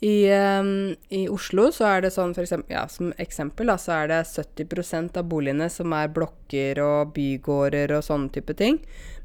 i, 0.04 0.28
um, 0.30 0.94
I, 1.08 1.26
Oslo 1.32 1.70
så 1.72 1.88
er 1.88 2.04
det 2.04 2.12
sånn, 2.14 2.34
for 2.36 2.44
eksempel, 2.44 2.74
ja, 2.76 2.84
som 2.92 3.10
eksempel, 3.22 3.70
da, 3.72 3.78
så 3.80 3.94
er 4.02 4.10
det 4.12 4.22
70% 4.28 5.16
av 5.18 5.28
boligene 5.30 5.70
som 5.72 5.94
er 5.96 6.12
blokker 6.12 6.80
og 6.84 7.14
bygårder 7.16 7.96
og 7.96 8.04
sånne 8.06 8.30
type 8.34 8.54
ting. 8.58 8.78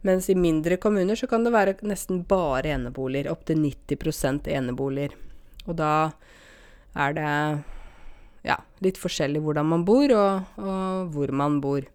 Mens 0.07 0.29
i 0.29 0.35
mindre 0.35 0.79
kommuner 0.81 1.17
så 1.17 1.27
kan 1.29 1.43
det 1.45 1.53
være 1.53 1.75
nesten 1.85 2.23
bare 2.27 2.73
eneboliger. 2.73 3.29
Opptil 3.31 3.61
90% 3.61 4.49
eneboliger. 4.49 5.13
Og 5.67 5.77
da 5.77 5.93
er 6.97 7.15
det 7.17 7.33
ja, 8.47 8.57
litt 8.81 8.97
forskjellig 8.97 9.41
hvordan 9.45 9.69
man 9.69 9.85
bor, 9.85 10.11
og, 10.17 10.61
og 10.61 11.11
hvor 11.13 11.33
man 11.37 11.59
bor. 11.61 11.85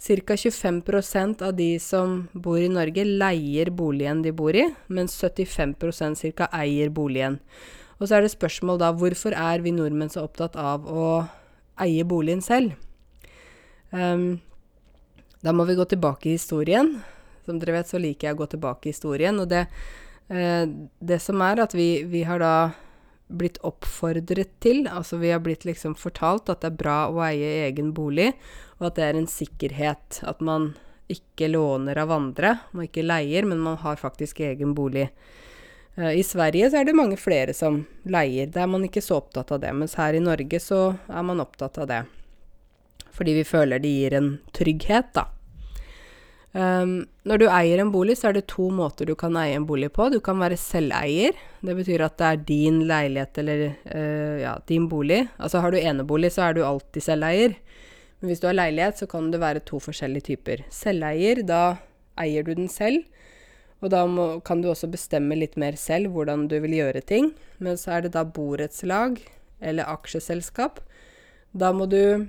Ca. 0.00 0.32
25% 0.32 1.42
av 1.44 1.52
de 1.58 1.74
som 1.82 2.22
bor 2.32 2.56
i 2.56 2.70
Norge, 2.72 3.04
leier 3.04 3.68
boligen 3.68 4.22
de 4.24 4.32
bor 4.32 4.56
i, 4.56 4.64
mens 4.88 5.18
75% 5.20 6.32
ca. 6.32 6.48
eier 6.56 6.88
boligen. 6.88 7.36
Og 8.00 8.08
så 8.08 8.16
er 8.16 8.24
det 8.24 8.32
spørsmål 8.32 8.80
da 8.80 8.94
hvorfor 8.96 9.36
er 9.36 9.60
vi 9.60 9.74
nordmenn 9.76 10.08
så 10.08 10.24
opptatt 10.24 10.56
av 10.56 10.88
å 10.88 11.26
eie 11.84 12.06
boligen 12.08 12.40
selv? 12.40 12.72
Um, 13.92 14.40
da 15.40 15.52
må 15.56 15.64
vi 15.64 15.74
gå 15.78 15.84
tilbake 15.88 16.28
i 16.28 16.36
historien. 16.36 17.00
Som 17.44 17.60
dere 17.60 17.78
vet, 17.78 17.88
så 17.88 18.00
liker 18.00 18.28
jeg 18.28 18.36
å 18.36 18.40
gå 18.42 18.50
tilbake 18.52 18.88
i 18.88 18.92
historien. 18.94 19.40
Og 19.40 19.48
det, 19.48 19.66
eh, 20.28 20.66
det 21.00 21.20
som 21.22 21.40
er 21.42 21.64
at 21.64 21.74
vi, 21.74 22.02
vi, 22.04 22.22
har 22.28 22.42
da 22.42 22.72
blitt 23.30 23.60
oppfordret 23.64 24.52
til, 24.60 24.86
altså 24.90 25.16
vi 25.16 25.30
har 25.30 25.40
blitt 25.40 25.64
liksom 25.64 25.94
fortalt 25.94 26.50
at 26.50 26.60
det 26.60 26.72
er 26.72 26.80
bra 26.82 26.98
å 27.08 27.22
eie 27.24 27.66
egen 27.68 27.92
bolig, 27.94 28.32
og 28.80 28.90
at 28.90 28.98
det 28.98 29.04
er 29.06 29.18
en 29.18 29.30
sikkerhet. 29.30 30.20
At 30.26 30.40
man 30.40 30.74
ikke 31.10 31.48
låner 31.48 31.98
av 31.98 32.12
andre, 32.14 32.58
man 32.72 32.86
ikke 32.86 33.06
leier, 33.06 33.46
men 33.48 33.62
man 33.62 33.80
har 33.80 33.96
faktisk 33.96 34.40
egen 34.46 34.74
bolig. 34.74 35.08
Uh, 35.98 36.12
I 36.14 36.22
Sverige 36.22 36.70
så 36.70 36.80
er 36.80 36.86
det 36.86 36.94
mange 36.94 37.16
flere 37.18 37.54
som 37.56 37.84
leier. 38.04 38.46
Der 38.46 38.66
er 38.66 38.70
man 38.70 38.84
ikke 38.86 39.02
så 39.02 39.18
opptatt 39.18 39.50
av 39.50 39.64
det. 39.64 39.72
Mens 39.74 39.96
her 39.98 40.14
i 40.14 40.22
Norge 40.22 40.60
så 40.62 40.94
er 41.08 41.26
man 41.26 41.42
opptatt 41.42 41.80
av 41.82 41.88
det. 41.90 42.04
Fordi 43.20 43.36
vi 43.36 43.44
føler 43.44 43.82
det 43.82 43.92
gir 43.92 44.16
en 44.16 44.30
trygghet, 44.56 45.12
da. 45.12 45.26
Um, 46.50 47.04
når 47.28 47.38
du 47.38 47.44
eier 47.52 47.78
en 47.78 47.92
bolig, 47.94 48.16
så 48.18 48.30
er 48.30 48.38
det 48.38 48.48
to 48.50 48.70
måter 48.74 49.06
du 49.06 49.12
kan 49.18 49.36
eie 49.38 49.54
en 49.54 49.66
bolig 49.68 49.90
på. 49.94 50.08
Du 50.10 50.18
kan 50.24 50.40
være 50.40 50.56
selveier. 50.58 51.36
Det 51.60 51.76
betyr 51.76 52.06
at 52.06 52.16
det 52.18 52.30
er 52.30 52.40
din 52.48 52.80
leilighet 52.88 53.42
eller 53.42 53.66
uh, 53.68 54.38
ja, 54.40 54.54
din 54.66 54.88
bolig. 54.90 55.20
Altså 55.36 55.60
har 55.60 55.70
du 55.70 55.78
enebolig, 55.78 56.32
så 56.32 56.48
er 56.48 56.56
du 56.56 56.64
alltid 56.64 57.06
selveier. 57.06 57.54
Men 58.18 58.32
hvis 58.32 58.42
du 58.42 58.48
har 58.48 58.56
leilighet, 58.56 59.04
så 59.04 59.10
kan 59.12 59.30
det 59.30 59.42
være 59.44 59.62
to 59.68 59.78
forskjellige 59.84 60.30
typer. 60.32 60.64
Selveier, 60.72 61.44
da 61.46 61.76
eier 62.20 62.48
du 62.48 62.54
den 62.56 62.72
selv. 62.72 63.04
Og 63.80 63.92
da 63.92 64.02
må, 64.08 64.26
kan 64.44 64.64
du 64.64 64.72
også 64.72 64.90
bestemme 64.92 65.38
litt 65.38 65.60
mer 65.60 65.78
selv 65.80 66.10
hvordan 66.16 66.48
du 66.50 66.58
vil 66.64 66.80
gjøre 66.80 67.04
ting. 67.04 67.30
Men 67.60 67.78
så 67.80 67.98
er 67.98 68.08
det 68.08 68.16
da 68.16 68.24
borettslag 68.24 69.20
eller 69.60 69.88
aksjeselskap. 69.88 70.80
Da 71.52 71.70
må 71.76 71.86
du 71.90 72.26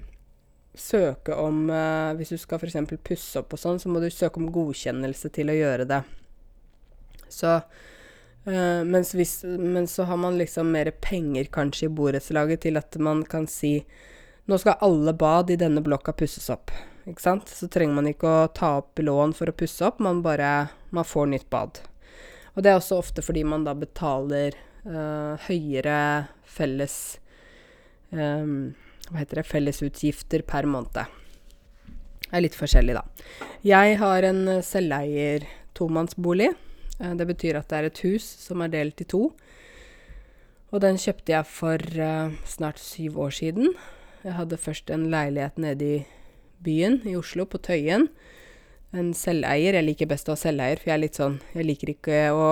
søke 0.78 1.36
om 1.36 1.66
uh, 1.70 2.14
Hvis 2.16 2.34
du 2.34 2.38
skal 2.40 2.62
f.eks. 2.62 2.78
pusse 3.04 3.40
opp 3.42 3.56
og 3.56 3.60
sånn, 3.60 3.80
så 3.82 3.92
må 3.92 4.00
du 4.00 4.10
søke 4.12 4.40
om 4.40 4.52
godkjennelse 4.54 5.32
til 5.36 5.52
å 5.52 5.58
gjøre 5.58 5.88
det. 5.90 6.02
Så 7.32 7.58
uh, 7.58 8.82
mens, 8.88 9.14
hvis, 9.18 9.42
Men 9.44 9.90
så 9.92 10.08
har 10.10 10.20
man 10.22 10.40
liksom 10.40 10.72
mer 10.72 10.94
penger 11.04 11.52
kanskje 11.52 11.90
i 11.90 11.94
borettslaget 12.00 12.66
til 12.68 12.80
at 12.80 12.98
man 13.00 13.26
kan 13.28 13.50
si 13.52 13.80
nå 14.50 14.58
skal 14.58 14.82
alle 14.84 15.14
bad 15.14 15.52
i 15.54 15.60
denne 15.60 15.84
blokka 15.86 16.16
pusses 16.18 16.50
opp. 16.52 16.74
Ikke 17.08 17.24
sant? 17.24 17.50
Så 17.50 17.70
trenger 17.72 17.98
man 18.00 18.10
ikke 18.10 18.28
å 18.28 18.50
ta 18.52 18.74
opp 18.82 19.00
lån 19.00 19.36
for 19.38 19.50
å 19.50 19.56
pusse 19.56 19.86
opp, 19.86 20.02
man 20.04 20.24
bare 20.26 20.72
man 20.92 21.08
får 21.08 21.30
nytt 21.32 21.48
bad. 21.54 21.80
Og 22.56 22.64
det 22.64 22.72
er 22.72 22.80
også 22.80 23.00
ofte 23.00 23.24
fordi 23.24 23.46
man 23.48 23.64
da 23.64 23.76
betaler 23.78 24.58
uh, 24.84 25.38
høyere 25.48 26.28
felles 26.44 26.98
um, 28.12 28.74
Hva 29.12 29.20
heter 29.20 29.42
det 29.42 29.50
fellesutgifter 29.50 30.44
per 30.48 30.64
måned. 30.72 30.96
Det 30.96 32.32
er 32.32 32.46
litt 32.46 32.56
forskjellig, 32.56 32.96
da. 32.96 33.04
Jeg 33.68 33.98
har 34.00 34.24
en 34.24 34.46
selveier 34.64 35.44
tomannsbolig. 35.76 36.54
Uh, 36.96 37.12
det 37.20 37.28
betyr 37.28 37.60
at 37.60 37.68
det 37.68 37.80
er 37.80 37.90
et 37.90 38.04
hus 38.06 38.24
som 38.24 38.64
er 38.64 38.72
delt 38.72 39.04
i 39.04 39.10
to. 39.12 39.26
Og 40.72 40.80
den 40.80 40.96
kjøpte 40.96 41.36
jeg 41.36 41.50
for 41.52 41.84
uh, 42.00 42.32
snart 42.48 42.80
syv 42.80 43.20
år 43.20 43.36
siden. 43.36 43.76
Jeg 44.24 44.38
hadde 44.38 44.62
først 44.64 44.94
en 44.96 45.10
leilighet 45.12 45.60
nede 45.60 45.90
i 45.98 46.00
byen, 46.64 47.02
i 47.04 47.18
Oslo, 47.20 47.44
på 47.44 47.60
Tøyen. 47.60 48.08
En 48.96 49.12
selveier. 49.18 49.76
Jeg 49.76 49.90
liker 49.90 50.08
best 50.08 50.32
å 50.32 50.38
ha 50.38 50.40
selveier, 50.40 50.80
for 50.80 50.92
jeg 50.92 50.96
er 50.96 51.04
litt 51.04 51.20
sånn 51.20 51.40
Jeg 51.56 51.68
liker 51.68 51.92
ikke 51.98 52.22
å 52.44 52.48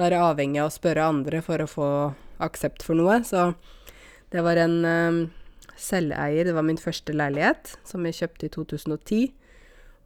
være 0.00 0.24
avhengig 0.30 0.62
av 0.62 0.70
å 0.70 0.76
spørre 0.80 1.10
andre 1.12 1.44
for 1.44 1.60
å 1.60 1.68
få 1.68 1.90
aksept 2.40 2.88
for 2.88 2.96
noe. 2.96 3.20
Så 3.28 3.50
det 4.32 4.44
var 4.44 4.60
en 4.64 4.80
um, 4.84 5.20
selveier. 5.78 6.48
Det 6.48 6.54
var 6.56 6.66
min 6.66 6.80
første 6.80 7.14
leilighet, 7.14 7.76
som 7.86 8.06
jeg 8.06 8.18
kjøpte 8.20 8.48
i 8.48 8.52
2010. 8.54 9.22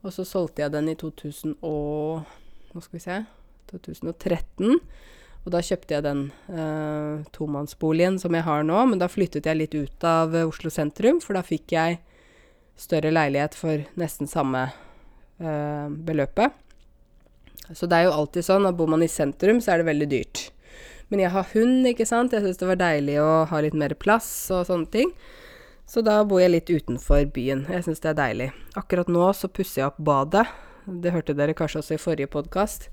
Og 0.03 0.14
så 0.14 0.27
solgte 0.27 0.64
jeg 0.64 0.75
den 0.75 0.91
i 0.93 0.99
2000 0.99 1.59
og 1.62 2.39
Nå 2.73 2.81
skal 2.81 2.97
vi 2.97 3.03
se 3.05 3.16
2013. 3.68 4.79
Og 5.43 5.51
da 5.53 5.61
kjøpte 5.61 5.93
jeg 5.93 6.05
den 6.07 6.23
eh, 6.49 7.25
tomannsboligen 7.35 8.16
som 8.23 8.33
jeg 8.33 8.47
har 8.47 8.62
nå, 8.64 8.79
men 8.89 9.03
da 9.03 9.11
flyttet 9.12 9.45
jeg 9.45 9.59
litt 9.59 9.75
ut 9.77 10.07
av 10.09 10.33
Oslo 10.47 10.70
sentrum, 10.73 11.18
for 11.20 11.37
da 11.37 11.43
fikk 11.45 11.75
jeg 11.75 11.99
større 12.81 13.12
leilighet 13.12 13.59
for 13.59 13.83
nesten 14.01 14.31
samme 14.31 14.64
eh, 14.70 15.93
beløpet. 15.93 16.57
Så 17.77 17.89
det 17.91 17.99
er 17.99 18.09
jo 18.09 18.16
alltid 18.16 18.47
sånn 18.47 18.70
at 18.70 18.79
bor 18.79 18.89
man 18.91 19.05
i 19.05 19.11
sentrum, 19.11 19.61
så 19.61 19.75
er 19.75 19.83
det 19.83 19.91
veldig 19.91 20.09
dyrt. 20.14 20.47
Men 21.12 21.27
jeg 21.27 21.35
har 21.35 21.51
hund, 21.53 21.87
ikke 21.91 22.09
sant. 22.09 22.33
Jeg 22.33 22.47
syns 22.47 22.61
det 22.61 22.68
var 22.70 22.81
deilig 22.81 23.18
å 23.20 23.31
ha 23.51 23.61
litt 23.61 23.77
mer 23.77 23.93
plass 24.01 24.31
og 24.55 24.64
sånne 24.70 24.89
ting. 24.95 25.12
Så 25.89 26.03
da 26.05 26.20
bor 26.24 26.41
jeg 26.41 26.55
litt 26.55 26.70
utenfor 26.70 27.26
byen. 27.35 27.66
Jeg 27.70 27.87
syns 27.87 28.03
det 28.03 28.12
er 28.12 28.20
deilig. 28.20 28.51
Akkurat 28.78 29.11
nå 29.12 29.26
så 29.37 29.51
pusser 29.53 29.83
jeg 29.83 29.91
opp 29.91 30.01
badet. 30.03 30.47
Det 30.87 31.12
hørte 31.14 31.37
dere 31.39 31.55
kanskje 31.55 31.83
også 31.83 31.97
i 31.97 32.03
forrige 32.03 32.30
podkast. 32.33 32.89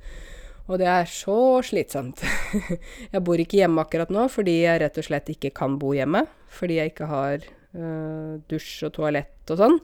Og 0.70 0.78
det 0.82 0.90
er 0.90 1.08
så 1.10 1.62
slitsomt. 1.66 2.22
jeg 3.14 3.24
bor 3.26 3.42
ikke 3.42 3.62
hjemme 3.62 3.82
akkurat 3.82 4.12
nå 4.14 4.28
fordi 4.30 4.60
jeg 4.62 4.82
rett 4.84 5.00
og 5.02 5.08
slett 5.08 5.32
ikke 5.34 5.54
kan 5.58 5.80
bo 5.82 5.96
hjemme. 5.98 6.28
Fordi 6.54 6.78
jeg 6.78 6.94
ikke 6.94 7.10
har 7.10 7.38
øh, 7.42 8.34
dusj 8.50 8.90
og 8.90 8.98
toalett 9.00 9.54
og 9.54 9.64
sånn. 9.64 9.80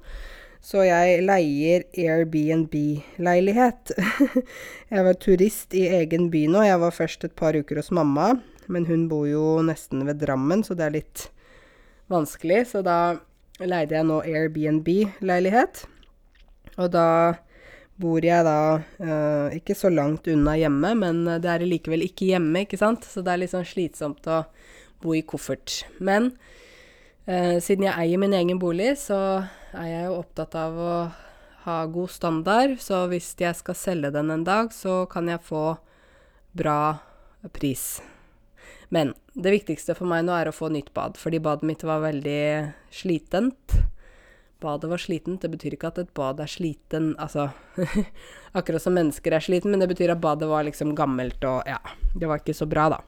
Så 0.66 0.82
jeg 0.82 1.20
leier 1.22 1.84
Airbnb-leilighet. 1.94 3.92
jeg 4.94 5.06
var 5.08 5.18
turist 5.22 5.76
i 5.78 5.84
egen 6.02 6.32
by 6.34 6.46
nå. 6.50 6.64
Jeg 6.66 6.82
var 6.82 6.94
først 6.94 7.26
et 7.28 7.36
par 7.38 7.58
uker 7.58 7.82
hos 7.82 7.92
mamma, 7.94 8.32
men 8.66 8.88
hun 8.90 9.06
bor 9.12 9.28
jo 9.30 9.62
nesten 9.66 10.02
ved 10.08 10.24
Drammen, 10.24 10.66
så 10.66 10.78
det 10.78 10.88
er 10.88 10.96
litt 10.98 11.28
vanskelig. 12.12 12.66
Så 12.72 12.84
da 12.86 13.18
leide 13.62 13.98
jeg 13.98 14.08
nå 14.08 14.22
Airbnb-leilighet. 14.26 15.86
Og 16.76 16.92
da 16.94 17.08
bor 17.96 18.26
jeg 18.26 18.44
da 18.44 18.60
uh, 18.82 19.54
ikke 19.56 19.76
så 19.78 19.92
langt 19.94 20.28
unna 20.28 20.58
hjemme, 20.60 20.92
men 21.00 21.22
det 21.40 21.48
er 21.48 21.64
likevel 21.64 22.04
ikke 22.04 22.34
hjemme, 22.34 22.66
ikke 22.66 22.80
sant? 22.82 23.08
Så 23.08 23.24
det 23.24 23.32
er 23.32 23.44
litt 23.46 23.54
sånn 23.54 23.68
slitsomt 23.68 24.28
å 24.28 24.42
bo 25.04 25.16
i 25.16 25.24
koffert. 25.24 25.86
Men 26.04 26.34
uh, 27.30 27.56
siden 27.64 27.88
jeg 27.88 27.96
eier 27.96 28.20
min 28.20 28.36
egen 28.36 28.60
bolig, 28.60 28.98
så 29.00 29.20
er 29.76 29.88
jeg 29.92 30.10
jo 30.10 30.20
opptatt 30.20 30.58
av 30.60 30.76
å 30.76 30.96
ha 31.66 31.78
god 31.90 32.12
standard. 32.12 32.78
Så 32.84 33.06
hvis 33.12 33.32
jeg 33.40 33.56
skal 33.58 33.80
selge 33.80 34.12
den 34.16 34.34
en 34.34 34.46
dag, 34.48 34.74
så 34.76 35.04
kan 35.12 35.32
jeg 35.32 35.44
få 35.48 35.78
bra 36.56 36.80
pris. 37.56 38.02
Men 38.94 39.14
det 39.36 39.52
viktigste 39.52 39.96
for 39.98 40.08
meg 40.10 40.24
nå 40.26 40.36
er 40.36 40.50
å 40.50 40.56
få 40.56 40.72
nytt 40.72 40.94
bad, 40.96 41.20
fordi 41.20 41.44
badet 41.44 41.68
mitt 41.68 41.84
var 41.84 42.04
veldig 42.06 42.42
slitent 42.96 43.76
badet 44.66 44.90
var 44.90 44.98
slitent. 44.98 45.42
Det 45.42 45.52
betyr 45.54 45.76
ikke 45.76 45.92
at 45.92 46.00
et 46.02 46.14
bad 46.18 46.40
er 46.42 46.50
sliten, 46.50 47.14
altså 47.22 47.50
Akkurat 48.58 48.82
som 48.82 48.96
mennesker 48.96 49.36
er 49.36 49.44
sliten, 49.44 49.74
men 49.74 49.84
det 49.84 49.90
betyr 49.92 50.14
at 50.14 50.22
badet 50.24 50.48
var 50.50 50.66
liksom 50.66 50.96
gammelt 50.98 51.44
og 51.46 51.68
ja, 51.68 51.82
det 52.16 52.30
var 52.30 52.42
ikke 52.42 52.56
så 52.56 52.68
bra, 52.70 52.88
da. 52.96 53.02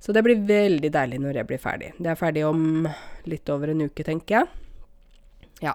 Så 0.00 0.14
det 0.14 0.22
blir 0.22 0.44
veldig 0.46 0.92
deilig 0.94 1.18
når 1.22 1.40
jeg 1.40 1.48
blir 1.48 1.60
ferdig. 1.60 1.90
Det 1.98 2.12
er 2.12 2.20
ferdig 2.20 2.44
om 2.46 2.86
litt 3.26 3.50
over 3.50 3.72
en 3.72 3.88
uke, 3.88 4.04
tenker 4.06 4.38
jeg. 4.38 4.46
Ja. 5.64 5.74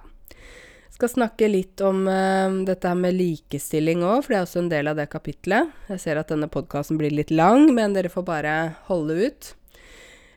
Skal 1.01 1.15
snakke 1.15 1.47
litt 1.49 1.81
om 1.81 2.03
uh, 2.05 2.61
dette 2.61 2.89
med 2.93 3.15
likestilling 3.17 4.03
òg, 4.05 4.19
for 4.21 4.29
det 4.29 4.35
er 4.37 4.43
også 4.45 4.59
en 4.61 4.67
del 4.69 4.89
av 4.91 4.99
det 4.99 5.07
kapitlet. 5.09 5.71
Jeg 5.89 6.01
ser 6.03 6.19
at 6.21 6.29
denne 6.29 6.45
podkasten 6.45 6.99
blir 6.99 7.09
litt 7.09 7.31
lang, 7.33 7.71
men 7.73 7.95
dere 7.95 8.11
får 8.13 8.25
bare 8.27 8.51
holde 8.85 9.15
ut. 9.17 9.47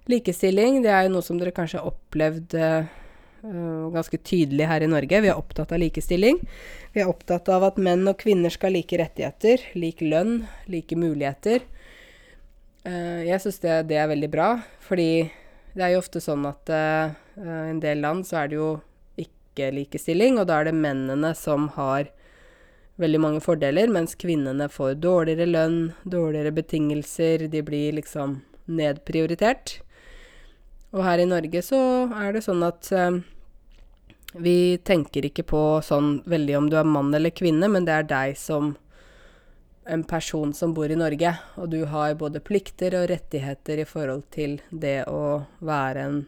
Likestilling, 0.09 0.79
det 0.81 0.89
er 0.89 1.03
jo 1.05 1.11
noe 1.19 1.27
som 1.27 1.37
dere 1.37 1.53
kanskje 1.53 1.83
har 1.83 1.91
opplevd 1.91 2.57
uh, 2.57 2.89
ganske 3.93 4.23
tydelig 4.25 4.71
her 4.71 4.87
i 4.87 4.89
Norge. 4.89 5.21
Vi 5.27 5.31
er 5.35 5.43
opptatt 5.43 5.77
av 5.77 5.83
likestilling. 5.85 6.41
Vi 6.97 7.05
er 7.05 7.13
opptatt 7.13 7.53
av 7.53 7.69
at 7.69 7.83
menn 7.85 8.09
og 8.09 8.17
kvinner 8.25 8.57
skal 8.57 8.73
ha 8.73 8.79
like 8.79 9.03
rettigheter, 9.03 9.69
lik 9.77 10.01
lønn, 10.01 10.47
like 10.65 10.97
muligheter. 10.97 11.69
Uh, 12.89 13.21
jeg 13.21 13.45
syns 13.45 13.61
det, 13.67 13.77
det, 13.93 14.01
er 14.01 14.09
veldig 14.17 14.33
bra, 14.33 14.49
fordi 14.89 15.29
det 15.77 15.85
er 15.85 15.93
jo 15.93 16.01
ofte 16.07 16.25
sånn 16.25 16.49
at 16.49 16.73
uh, 16.73 17.13
i 17.37 17.53
en 17.69 17.85
del 17.85 18.01
land 18.01 18.25
så 18.25 18.47
er 18.47 18.49
det 18.55 18.63
jo 18.63 18.73
ikke 19.55 19.71
likestilling, 19.73 20.39
og 20.43 20.51
da 20.51 20.61
er 20.61 20.69
det 20.69 20.77
mennene 20.77 21.31
som 21.39 21.71
har 21.79 22.11
veldig 23.01 23.21
mange 23.23 23.43
fordeler, 23.43 23.91
mens 23.91 24.15
kvinnene 24.19 24.69
får 24.71 24.99
dårligere 25.03 25.49
lønn, 25.49 25.79
dårligere 26.05 26.55
betingelser, 26.55 27.47
de 27.51 27.63
blir 27.67 27.97
liksom 27.99 28.41
nedprioritert. 28.67 29.79
Og 30.95 31.03
her 31.03 31.23
i 31.23 31.27
Norge 31.27 31.63
så 31.67 31.81
er 32.15 32.37
det 32.37 32.45
sånn 32.47 32.63
at 32.63 32.91
eh, 32.95 33.19
vi 34.39 34.79
tenker 34.87 35.27
ikke 35.27 35.47
på 35.47 35.63
sånn 35.83 36.21
veldig 36.31 36.59
om 36.59 36.71
du 36.71 36.79
er 36.79 36.87
mann 36.87 37.15
eller 37.15 37.35
kvinne, 37.35 37.71
men 37.71 37.87
det 37.87 37.97
er 37.99 38.11
deg 38.11 38.39
som 38.39 38.77
en 39.85 40.05
person 40.09 40.55
som 40.57 40.73
bor 40.75 40.89
i 40.89 40.97
Norge, 40.97 41.35
og 41.61 41.69
du 41.75 41.83
har 41.91 42.15
både 42.17 42.41
plikter 42.41 42.95
og 42.97 43.11
rettigheter 43.11 43.83
i 43.83 43.89
forhold 43.89 44.25
til 44.33 44.61
det 44.71 45.03
å 45.11 45.43
være 45.61 46.07
en 46.07 46.23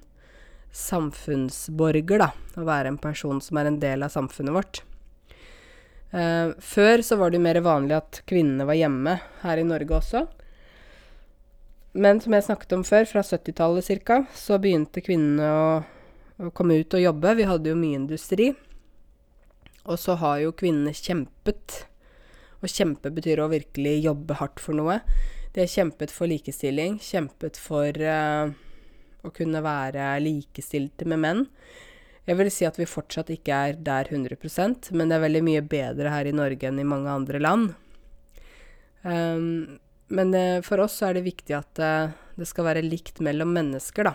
samfunnsborger, 0.77 2.21
da. 2.23 2.31
Å 2.57 2.67
være 2.67 2.93
en 2.93 3.01
person 3.01 3.41
som 3.43 3.61
er 3.61 3.71
en 3.71 3.81
del 3.83 4.05
av 4.07 4.13
samfunnet 4.15 4.57
vårt. 4.57 4.83
Uh, 6.13 6.55
før 6.63 7.03
så 7.05 7.19
var 7.19 7.33
det 7.33 7.41
jo 7.41 7.47
mer 7.49 7.59
vanlig 7.65 7.97
at 7.97 8.23
kvinnene 8.31 8.65
var 8.69 8.79
hjemme 8.79 9.19
her 9.43 9.61
i 9.61 9.67
Norge 9.67 9.99
også. 9.99 10.23
Men 11.97 12.21
som 12.21 12.37
jeg 12.37 12.45
snakket 12.47 12.77
om 12.77 12.85
før, 12.87 13.09
fra 13.09 13.25
70-tallet 13.25 14.05
ca., 14.05 14.23
så 14.37 14.61
begynte 14.61 15.05
kvinnene 15.05 15.51
å 15.51 15.69
å 16.37 16.53
komme 16.53 16.81
ut 16.83 16.95
og 16.97 17.03
jobbe. 17.03 17.35
Vi 17.39 17.49
hadde 17.49 17.73
jo 17.73 17.79
mye 17.79 18.01
industri. 18.01 18.51
Og 19.87 19.99
så 20.01 20.17
har 20.21 20.43
jo 20.43 20.55
kvinnene 20.57 20.95
kjempet. 20.97 21.83
Og 22.61 22.73
kjempe 22.73 23.13
betyr 23.15 23.43
å 23.43 23.51
virkelig 23.53 23.97
jobbe 24.05 24.37
hardt 24.41 24.63
for 24.63 24.77
noe. 24.77 25.01
De 25.55 25.63
har 25.65 25.73
kjempet 25.73 26.13
for 26.13 26.29
likestilling, 26.29 26.99
kjempet 27.01 27.57
for 27.61 27.97
uh, 27.97 28.53
å 29.27 29.35
kunne 29.35 29.63
være 29.65 30.15
likestilte 30.23 31.09
med 31.09 31.23
menn. 31.23 31.43
Jeg 32.27 32.39
vil 32.41 32.51
si 32.51 32.67
at 32.67 32.79
vi 32.79 32.89
fortsatt 32.91 33.31
ikke 33.35 33.59
er 33.69 33.81
der 33.87 34.11
100% 34.11 34.91
men 34.97 35.11
det 35.11 35.19
er 35.19 35.27
veldig 35.27 35.43
mye 35.47 35.63
bedre 35.63 36.11
her 36.11 36.27
i 36.27 36.35
Norge 36.35 36.67
enn 36.69 36.81
i 36.83 36.89
mange 36.89 37.13
andre 37.13 37.43
land. 37.43 37.75
Um, 39.07 39.79
men 40.11 40.33
det, 40.35 40.47
for 40.67 40.83
oss 40.83 40.99
er 41.07 41.15
det 41.15 41.27
viktig 41.27 41.55
at 41.55 41.83
uh, 41.83 42.15
det 42.39 42.49
skal 42.51 42.67
være 42.67 42.87
likt 42.87 43.23
mellom 43.23 43.55
mennesker, 43.55 44.11
da. 44.11 44.15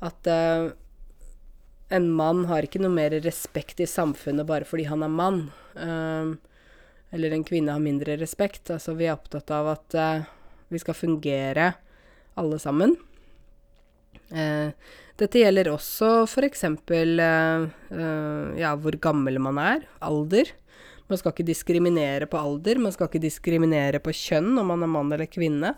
At 0.00 0.28
en 1.90 2.06
mann 2.14 2.44
har 2.46 2.64
ikke 2.64 2.80
noe 2.80 2.92
mer 2.94 3.16
respekt 3.24 3.82
i 3.82 3.88
samfunnet 3.90 4.46
bare 4.48 4.64
fordi 4.68 4.86
han 4.88 5.02
er 5.02 5.10
mann. 5.10 5.40
Um, 5.74 6.36
eller 7.10 7.34
en 7.34 7.44
kvinne 7.46 7.74
har 7.74 7.82
mindre 7.82 8.14
respekt. 8.20 8.70
Altså, 8.70 8.94
vi 8.94 9.08
er 9.08 9.16
opptatt 9.16 9.50
av 9.54 9.72
at 9.72 9.96
uh, 9.98 10.28
vi 10.70 10.78
skal 10.78 10.94
fungere 10.94 11.72
alle 12.38 12.60
sammen. 12.62 12.94
Uh, 14.30 14.70
dette 15.20 15.42
gjelder 15.42 15.68
også 15.72 16.24
f.eks. 16.24 16.64
Uh, 16.64 17.66
uh, 17.92 18.46
ja, 18.58 18.72
hvor 18.78 18.96
gammel 19.02 19.40
man 19.42 19.60
er. 19.60 19.84
Alder. 20.00 20.52
Man 21.10 21.18
skal 21.18 21.34
ikke 21.34 21.48
diskriminere 21.48 22.28
på 22.30 22.38
alder. 22.38 22.78
Man 22.80 22.94
skal 22.94 23.10
ikke 23.10 23.24
diskriminere 23.26 24.00
på 24.02 24.14
kjønn 24.14 24.54
om 24.62 24.70
man 24.70 24.86
er 24.86 24.92
mann 24.92 25.12
eller 25.12 25.28
kvinne. 25.28 25.74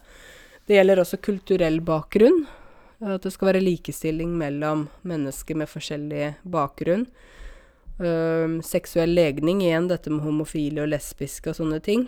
Det 0.69 0.77
gjelder 0.77 1.03
også 1.03 1.19
kulturell 1.25 1.81
bakgrunn. 1.83 2.45
At 3.03 3.25
det 3.25 3.33
skal 3.35 3.51
være 3.51 3.65
likestilling 3.65 4.37
mellom 4.39 4.87
mennesker 5.09 5.59
med 5.59 5.71
forskjellig 5.73 6.35
bakgrunn. 6.47 7.09
Uh, 7.99 8.61
seksuell 8.65 9.17
legning, 9.17 9.65
igjen 9.65 9.91
dette 9.91 10.13
med 10.13 10.23
homofile 10.27 10.85
og 10.85 10.93
lesbiske 10.93 11.51
og 11.51 11.59
sånne 11.59 11.83
ting. 11.83 12.07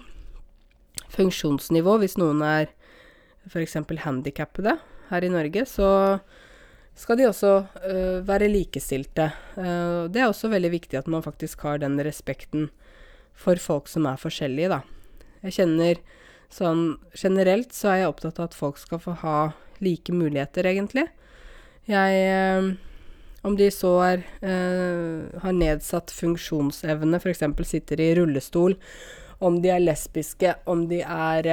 Funksjonsnivå, 1.14 1.98
hvis 2.02 2.18
noen 2.20 2.44
er 2.46 2.70
f.eks. 3.50 3.80
handikappede 4.04 4.78
her 5.10 5.26
i 5.26 5.32
Norge, 5.32 5.66
så 5.68 5.88
skal 6.94 7.18
de 7.18 7.26
også 7.28 7.52
uh, 7.64 8.20
være 8.26 8.50
likestilte. 8.50 9.30
Uh, 9.58 10.06
det 10.12 10.22
er 10.22 10.28
også 10.28 10.50
veldig 10.52 10.70
viktig 10.76 10.98
at 11.00 11.10
man 11.10 11.24
faktisk 11.24 11.64
har 11.66 11.82
den 11.82 11.98
respekten 12.06 12.68
for 13.34 13.58
folk 13.58 13.90
som 13.90 14.06
er 14.06 14.20
forskjellige, 14.20 14.70
da. 14.70 14.80
Jeg 15.44 15.58
kjenner 15.58 16.00
sånn 16.54 16.96
generelt 17.18 17.74
så 17.74 17.90
er 17.92 18.02
jeg 18.02 18.12
opptatt 18.12 18.38
av 18.38 18.48
at 18.48 18.56
folk 18.56 18.78
skal 18.80 19.02
få 19.02 19.16
ha 19.24 19.38
like 19.84 20.14
muligheter, 20.14 20.66
egentlig. 20.70 21.08
Jeg 21.90 22.20
eh, 22.30 22.74
Om 23.44 23.58
de 23.58 23.66
så 23.68 23.90
er 24.00 24.22
eh, 24.40 25.40
har 25.42 25.52
nedsatt 25.52 26.14
funksjonsevne, 26.16 27.18
f.eks. 27.20 27.42
sitter 27.68 28.00
i 28.00 28.14
rullestol, 28.16 28.78
om 29.44 29.58
de 29.60 29.68
er 29.68 29.82
lesbiske, 29.82 30.54
om 30.64 30.86
de 30.88 31.02
er 31.02 31.50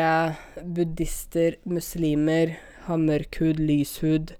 buddhister, 0.63 1.57
muslimer, 1.67 2.53
har 2.87 3.01
mørk 3.01 3.41
hud, 3.41 3.59
lys 3.59 3.97
hud, 4.03 4.35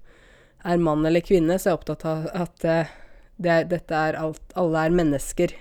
er 0.64 0.78
mann 0.78 1.06
eller 1.06 1.24
kvinne, 1.24 1.58
så 1.58 1.68
er 1.68 1.72
jeg 1.72 1.80
opptatt 1.80 2.06
av 2.06 2.26
at 2.44 2.64
eh, 2.68 2.94
det 3.42 3.58
dette 3.72 3.96
er 3.96 4.18
alt 4.20 4.52
Alle 4.58 4.86
er 4.86 4.94
mennesker 4.94 5.54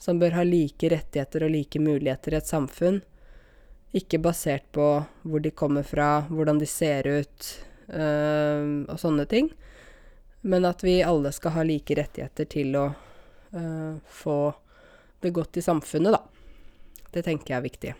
som 0.00 0.18
bør 0.18 0.32
ha 0.38 0.42
like 0.46 0.88
rettigheter 0.88 1.44
og 1.44 1.52
like 1.52 1.80
muligheter 1.82 2.32
i 2.32 2.38
et 2.38 2.48
samfunn. 2.48 3.02
Ikke 3.92 4.20
basert 4.22 4.64
på 4.72 4.86
hvor 5.28 5.42
de 5.44 5.52
kommer 5.52 5.84
fra, 5.84 6.22
hvordan 6.30 6.60
de 6.62 6.68
ser 6.70 7.04
ut 7.04 7.48
øh, 7.92 8.88
og 8.88 8.96
sånne 9.02 9.26
ting. 9.28 9.50
Men 10.40 10.64
at 10.64 10.80
vi 10.86 11.02
alle 11.04 11.34
skal 11.36 11.52
ha 11.58 11.66
like 11.68 11.98
rettigheter 11.98 12.48
til 12.48 12.78
å 12.80 12.86
øh, 13.52 13.98
få 14.08 14.40
det 15.20 15.34
godt 15.36 15.60
i 15.60 15.66
samfunnet, 15.68 16.16
da. 16.16 16.22
Det 17.12 17.26
tenker 17.26 17.52
jeg 17.52 17.58
er 17.58 17.68
viktig. 17.68 17.92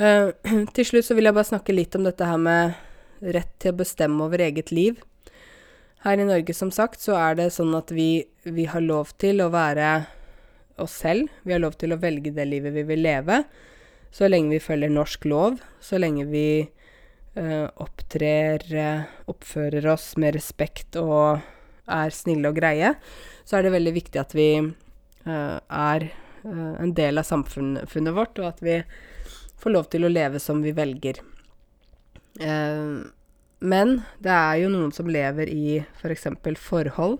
Uh, 0.00 0.32
til 0.74 0.86
slutt 0.88 1.10
så 1.10 1.14
vil 1.16 1.28
jeg 1.28 1.36
bare 1.36 1.50
snakke 1.50 1.76
litt 1.76 1.96
om 1.98 2.06
dette 2.06 2.24
her 2.24 2.40
med 2.40 2.78
rett 3.20 3.50
til 3.60 3.74
å 3.74 3.80
bestemme 3.82 4.24
over 4.24 4.40
eget 4.40 4.72
liv. 4.72 5.02
Her 6.06 6.22
i 6.22 6.24
Norge, 6.24 6.54
som 6.56 6.70
sagt, 6.72 7.02
så 7.04 7.18
er 7.20 7.36
det 7.36 7.50
sånn 7.52 7.74
at 7.76 7.92
vi, 7.92 8.24
vi 8.48 8.64
har 8.70 8.80
lov 8.80 9.12
til 9.20 9.42
å 9.44 9.50
være 9.52 9.90
oss 10.80 10.94
selv. 11.02 11.28
Vi 11.44 11.52
har 11.52 11.60
lov 11.60 11.76
til 11.76 11.92
å 11.92 12.00
velge 12.00 12.32
det 12.32 12.46
livet 12.48 12.72
vi 12.72 12.86
vil 12.88 13.04
leve, 13.04 13.42
så 14.08 14.30
lenge 14.30 14.54
vi 14.54 14.62
følger 14.64 14.90
norsk 14.94 15.28
lov, 15.28 15.60
så 15.84 16.00
lenge 16.00 16.24
vi 16.32 16.64
uh, 16.64 17.68
opptrer, 17.84 18.64
uh, 18.72 19.04
oppfører 19.28 19.90
oss 19.92 20.14
med 20.16 20.38
respekt 20.38 20.96
og 20.96 21.44
er 21.84 22.16
snille 22.16 22.48
og 22.48 22.56
greie, 22.56 22.94
så 23.44 23.58
er 23.58 23.68
det 23.68 23.76
veldig 23.76 23.92
viktig 23.98 24.22
at 24.22 24.32
vi 24.38 24.50
er 25.26 26.04
en 26.48 26.92
del 26.96 27.20
av 27.20 27.26
samfunnet 27.28 28.14
vårt, 28.16 28.38
og 28.40 28.46
at 28.46 28.62
vi 28.64 28.78
får 29.60 29.74
lov 29.74 29.88
til 29.92 30.06
å 30.06 30.12
leve 30.12 30.40
som 30.42 30.62
vi 30.64 30.72
velger. 30.76 31.20
men 33.60 33.90
det 34.24 34.32
er 34.32 34.54
jo 34.62 34.68
noen 34.72 34.92
som 34.92 35.08
lever 35.10 35.50
i 35.52 35.80
f.eks. 36.00 36.28
For 36.40 36.56
forhold 36.56 37.18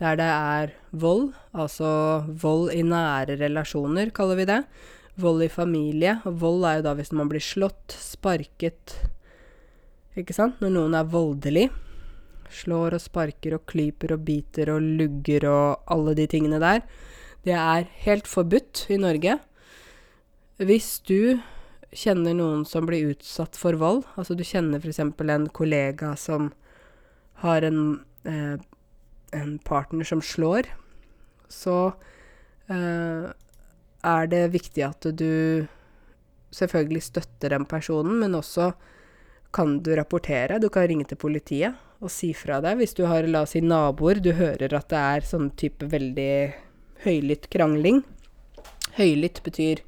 der 0.00 0.16
det 0.16 0.30
er 0.32 0.72
vold, 0.96 1.34
altså 1.52 2.24
vold 2.40 2.72
i 2.72 2.80
nære 2.80 3.36
relasjoner, 3.42 4.08
kaller 4.16 4.38
vi 4.38 4.46
det. 4.48 4.62
Vold 5.20 5.44
i 5.44 5.50
familie. 5.52 6.16
Og 6.24 6.40
vold 6.40 6.64
er 6.64 6.78
jo 6.78 6.86
da 6.88 6.94
hvis 6.96 7.12
man 7.12 7.28
blir 7.28 7.44
slått, 7.44 7.92
sparket, 7.92 8.96
ikke 10.16 10.36
sant? 10.36 10.56
Når 10.64 10.72
noen 10.72 10.96
er 10.96 11.12
voldelig. 11.12 11.68
Slår 12.50 12.96
og 12.96 13.04
sparker 13.04 13.58
og 13.58 13.66
klyper 13.70 14.16
og 14.16 14.24
biter 14.26 14.72
og 14.72 14.88
lugger 15.02 15.46
og 15.50 15.92
alle 15.92 16.16
de 16.18 16.26
tingene 16.32 16.62
der. 16.62 16.80
Det 17.44 17.54
er 17.56 17.86
helt 18.06 18.28
forbudt 18.28 18.86
i 18.88 18.98
Norge. 19.00 19.36
Hvis 20.60 20.96
du 21.04 21.38
kjenner 21.96 22.36
noen 22.38 22.64
som 22.68 22.86
blir 22.86 23.12
utsatt 23.12 23.58
for 23.58 23.78
vold, 23.80 24.04
altså 24.14 24.36
du 24.38 24.44
kjenner 24.46 24.82
f.eks. 24.82 25.00
en 25.02 25.48
kollega 25.50 26.14
som 26.16 26.52
har 27.42 27.66
en, 27.66 28.00
eh, 28.24 28.56
en 29.32 29.58
partner 29.64 30.06
som 30.06 30.22
slår, 30.22 30.68
så 31.50 31.92
eh, 32.70 33.30
er 34.00 34.30
det 34.30 34.44
viktig 34.54 34.84
at 34.86 35.10
du 35.18 35.66
selvfølgelig 36.54 37.02
støtter 37.02 37.54
den 37.54 37.66
personen, 37.68 38.18
men 38.22 38.38
også 38.38 38.72
kan 39.54 39.80
du 39.82 39.94
rapportere. 39.96 40.60
Du 40.62 40.68
kan 40.70 40.86
ringe 40.86 41.06
til 41.10 41.18
politiet 41.18 41.74
og 42.00 42.10
si 42.12 42.30
fra 42.36 42.60
deg 42.64 42.78
hvis 42.80 42.94
du 42.96 43.04
har, 43.10 43.26
la 43.26 43.44
oss 43.44 43.54
si, 43.56 43.62
naboer. 43.64 44.22
Du 44.22 44.32
hører 44.38 44.72
at 44.76 44.90
det 44.92 45.00
er 45.00 45.26
sånn 45.26 45.50
type 45.58 45.90
veldig 45.90 46.32
høylytt 47.04 47.48
krangling. 47.52 48.02
Høylytt 48.98 49.42
betyr 49.46 49.82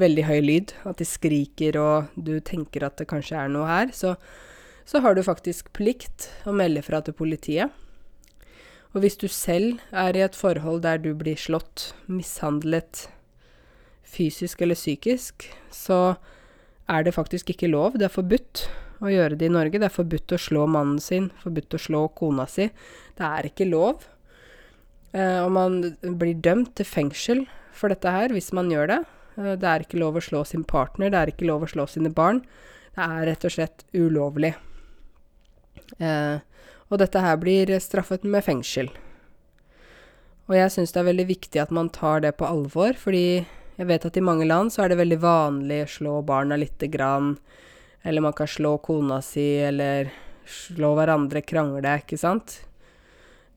veldig 0.00 0.24
høy 0.24 0.40
lyd, 0.40 0.72
at 0.88 1.00
de 1.00 1.06
skriker 1.06 1.76
og 1.80 2.12
du 2.16 2.38
tenker 2.40 2.86
at 2.86 2.96
det 3.00 3.08
kanskje 3.10 3.38
er 3.38 3.52
noe 3.52 3.68
her. 3.68 3.92
Så, 3.96 4.14
så 4.88 5.02
har 5.04 5.16
du 5.16 5.22
faktisk 5.26 5.72
plikt 5.76 6.30
å 6.48 6.54
melde 6.56 6.84
fra 6.84 7.02
til 7.04 7.16
politiet. 7.16 7.72
Og 8.92 9.04
hvis 9.04 9.16
du 9.20 9.26
selv 9.32 9.80
er 9.96 10.16
i 10.16 10.24
et 10.24 10.36
forhold 10.36 10.82
der 10.84 11.00
du 11.00 11.12
blir 11.16 11.38
slått, 11.40 11.92
mishandlet, 12.12 13.06
fysisk 14.04 14.60
eller 14.64 14.76
psykisk, 14.76 15.48
så 15.72 16.16
er 16.90 17.06
det 17.06 17.14
faktisk 17.16 17.54
ikke 17.54 17.70
lov. 17.72 17.96
Det 17.96 18.08
er 18.08 18.12
forbudt 18.12 18.66
å 19.02 19.10
gjøre 19.10 19.38
det 19.40 19.48
i 19.48 19.54
Norge. 19.54 19.80
Det 19.80 19.88
er 19.88 19.94
forbudt 19.94 20.36
å 20.36 20.40
slå 20.40 20.66
mannen 20.68 21.00
sin, 21.00 21.30
forbudt 21.40 21.78
å 21.78 21.80
slå 21.80 22.04
kona 22.18 22.46
si. 22.50 22.68
Det 23.16 23.24
er 23.24 23.48
ikke 23.48 23.70
lov. 23.70 24.04
Eh, 25.12 25.40
og 25.40 25.50
man 25.56 25.80
blir 26.20 26.36
dømt 26.44 26.74
til 26.76 26.88
fengsel 26.88 27.44
for 27.72 27.92
dette 27.92 28.12
her 28.12 28.32
hvis 28.34 28.52
man 28.56 28.70
gjør 28.72 28.92
det. 28.92 29.00
Eh, 29.36 29.54
det 29.56 29.68
er 29.68 29.84
ikke 29.84 30.00
lov 30.00 30.18
å 30.18 30.24
slå 30.24 30.44
sin 30.48 30.64
partner, 30.64 31.12
det 31.12 31.20
er 31.20 31.32
ikke 31.32 31.48
lov 31.48 31.66
å 31.66 31.70
slå 31.70 31.86
sine 31.90 32.12
barn. 32.12 32.42
Det 32.92 33.06
er 33.06 33.26
rett 33.30 33.46
og 33.48 33.54
slett 33.54 33.86
ulovlig. 33.96 34.52
Eh, 35.98 36.36
og 36.92 37.00
dette 37.00 37.22
her 37.24 37.38
blir 37.40 37.72
straffet 37.80 38.24
med 38.28 38.44
fengsel. 38.44 38.90
Og 40.50 40.56
jeg 40.58 40.72
syns 40.74 40.92
det 40.92 41.00
er 41.00 41.08
veldig 41.08 41.28
viktig 41.30 41.60
at 41.62 41.72
man 41.72 41.88
tar 41.92 42.20
det 42.24 42.34
på 42.36 42.48
alvor, 42.48 42.92
fordi 42.98 43.44
jeg 43.78 43.88
vet 43.88 44.04
at 44.04 44.18
i 44.18 44.24
mange 44.24 44.44
land 44.44 44.72
så 44.74 44.84
er 44.84 44.92
det 44.92 45.00
veldig 45.00 45.20
vanlig 45.22 45.78
å 45.86 45.92
slå 45.94 46.16
barna 46.28 46.58
lite 46.60 46.90
grann. 46.92 47.36
Eller 48.04 48.24
man 48.24 48.34
kan 48.36 48.50
slå 48.50 48.76
kona 48.84 49.22
si, 49.24 49.46
eller 49.62 50.10
slå 50.44 50.92
hverandre, 50.98 51.40
krangle, 51.46 51.96
ikke 52.02 52.18
sant. 52.20 52.58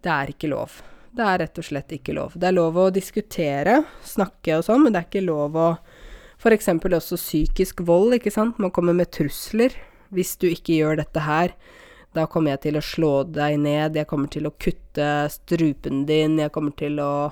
Det 0.05 0.13
er 0.13 0.31
ikke 0.31 0.53
lov. 0.53 0.79
Det 1.15 1.23
er 1.23 1.39
rett 1.45 1.59
og 1.61 1.63
slett 1.63 1.93
ikke 1.95 2.15
lov. 2.17 2.33
Det 2.35 2.49
er 2.49 2.57
lov 2.57 2.75
å 2.75 2.89
diskutere, 2.91 3.79
snakke 4.03 4.57
og 4.57 4.65
sånn, 4.67 4.83
men 4.83 4.95
det 4.95 5.01
er 5.01 5.07
ikke 5.09 5.27
lov 5.29 5.55
å 5.55 5.69
F.eks. 6.35 6.67
også 6.67 7.17
psykisk 7.17 7.79
vold, 7.87 8.17
ikke 8.17 8.33
sant. 8.33 8.59
Man 8.59 8.73
kommer 8.75 8.93
med 8.93 9.09
trusler. 9.15 9.73
Hvis 10.13 10.35
du 10.37 10.49
ikke 10.49 10.75
gjør 10.75 10.99
dette 10.99 11.23
her, 11.23 11.55
da 12.15 12.27
kommer 12.31 12.53
jeg 12.53 12.65
til 12.67 12.77
å 12.77 12.83
slå 12.83 13.13
deg 13.27 13.57
ned, 13.63 13.95
jeg 13.97 14.07
kommer 14.07 14.29
til 14.31 14.47
å 14.47 14.53
kutte 14.59 15.07
strupen 15.31 16.03
din, 16.07 16.37
jeg 16.43 16.53
kommer 16.53 16.75
til 16.77 16.99
å 17.03 17.31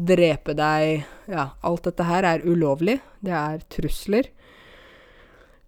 drepe 0.00 0.54
deg 0.56 1.06
Ja, 1.30 1.50
alt 1.66 1.86
dette 1.86 2.04
her 2.08 2.26
er 2.26 2.44
ulovlig. 2.44 2.98
Det 3.22 3.34
er 3.36 3.62
trusler. 3.72 4.30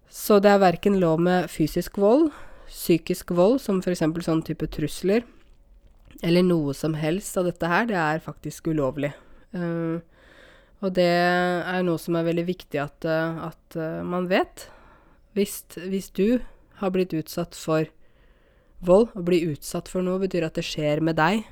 Så 0.09 0.39
det 0.43 0.51
er 0.51 0.61
verken 0.61 0.99
lov 1.01 1.21
med 1.23 1.49
fysisk 1.49 1.97
vold, 1.97 2.29
psykisk 2.69 3.31
vold, 3.33 3.59
som 3.61 3.79
f.eks. 3.81 4.03
sånn 4.27 4.43
type 4.45 4.67
trusler, 4.69 5.23
eller 6.21 6.45
noe 6.45 6.73
som 6.77 6.95
helst 6.99 7.37
av 7.39 7.47
dette 7.49 7.69
her. 7.69 7.87
Det 7.89 7.99
er 7.99 8.23
faktisk 8.23 8.69
ulovlig. 8.71 9.13
Uh, 9.55 9.99
og 10.83 10.93
det 10.97 11.09
er 11.09 11.83
noe 11.85 12.01
som 12.01 12.17
er 12.19 12.27
veldig 12.27 12.45
viktig 12.47 12.81
at, 12.83 13.07
uh, 13.07 13.49
at 13.49 13.79
uh, 13.79 14.03
man 14.05 14.27
vet. 14.31 14.67
Hvis, 15.33 15.63
hvis, 15.79 16.11
du 16.13 16.43
har 16.81 16.93
blitt 16.93 17.15
utsatt 17.15 17.57
for 17.57 17.89
vold, 18.83 19.09
å 19.15 19.23
bli 19.25 19.41
utsatt 19.47 19.89
for 19.89 20.05
noe 20.05 20.21
betyr 20.21 20.45
at 20.45 20.59
det 20.59 20.67
skjer 20.67 21.01
med 21.01 21.17
deg. 21.17 21.47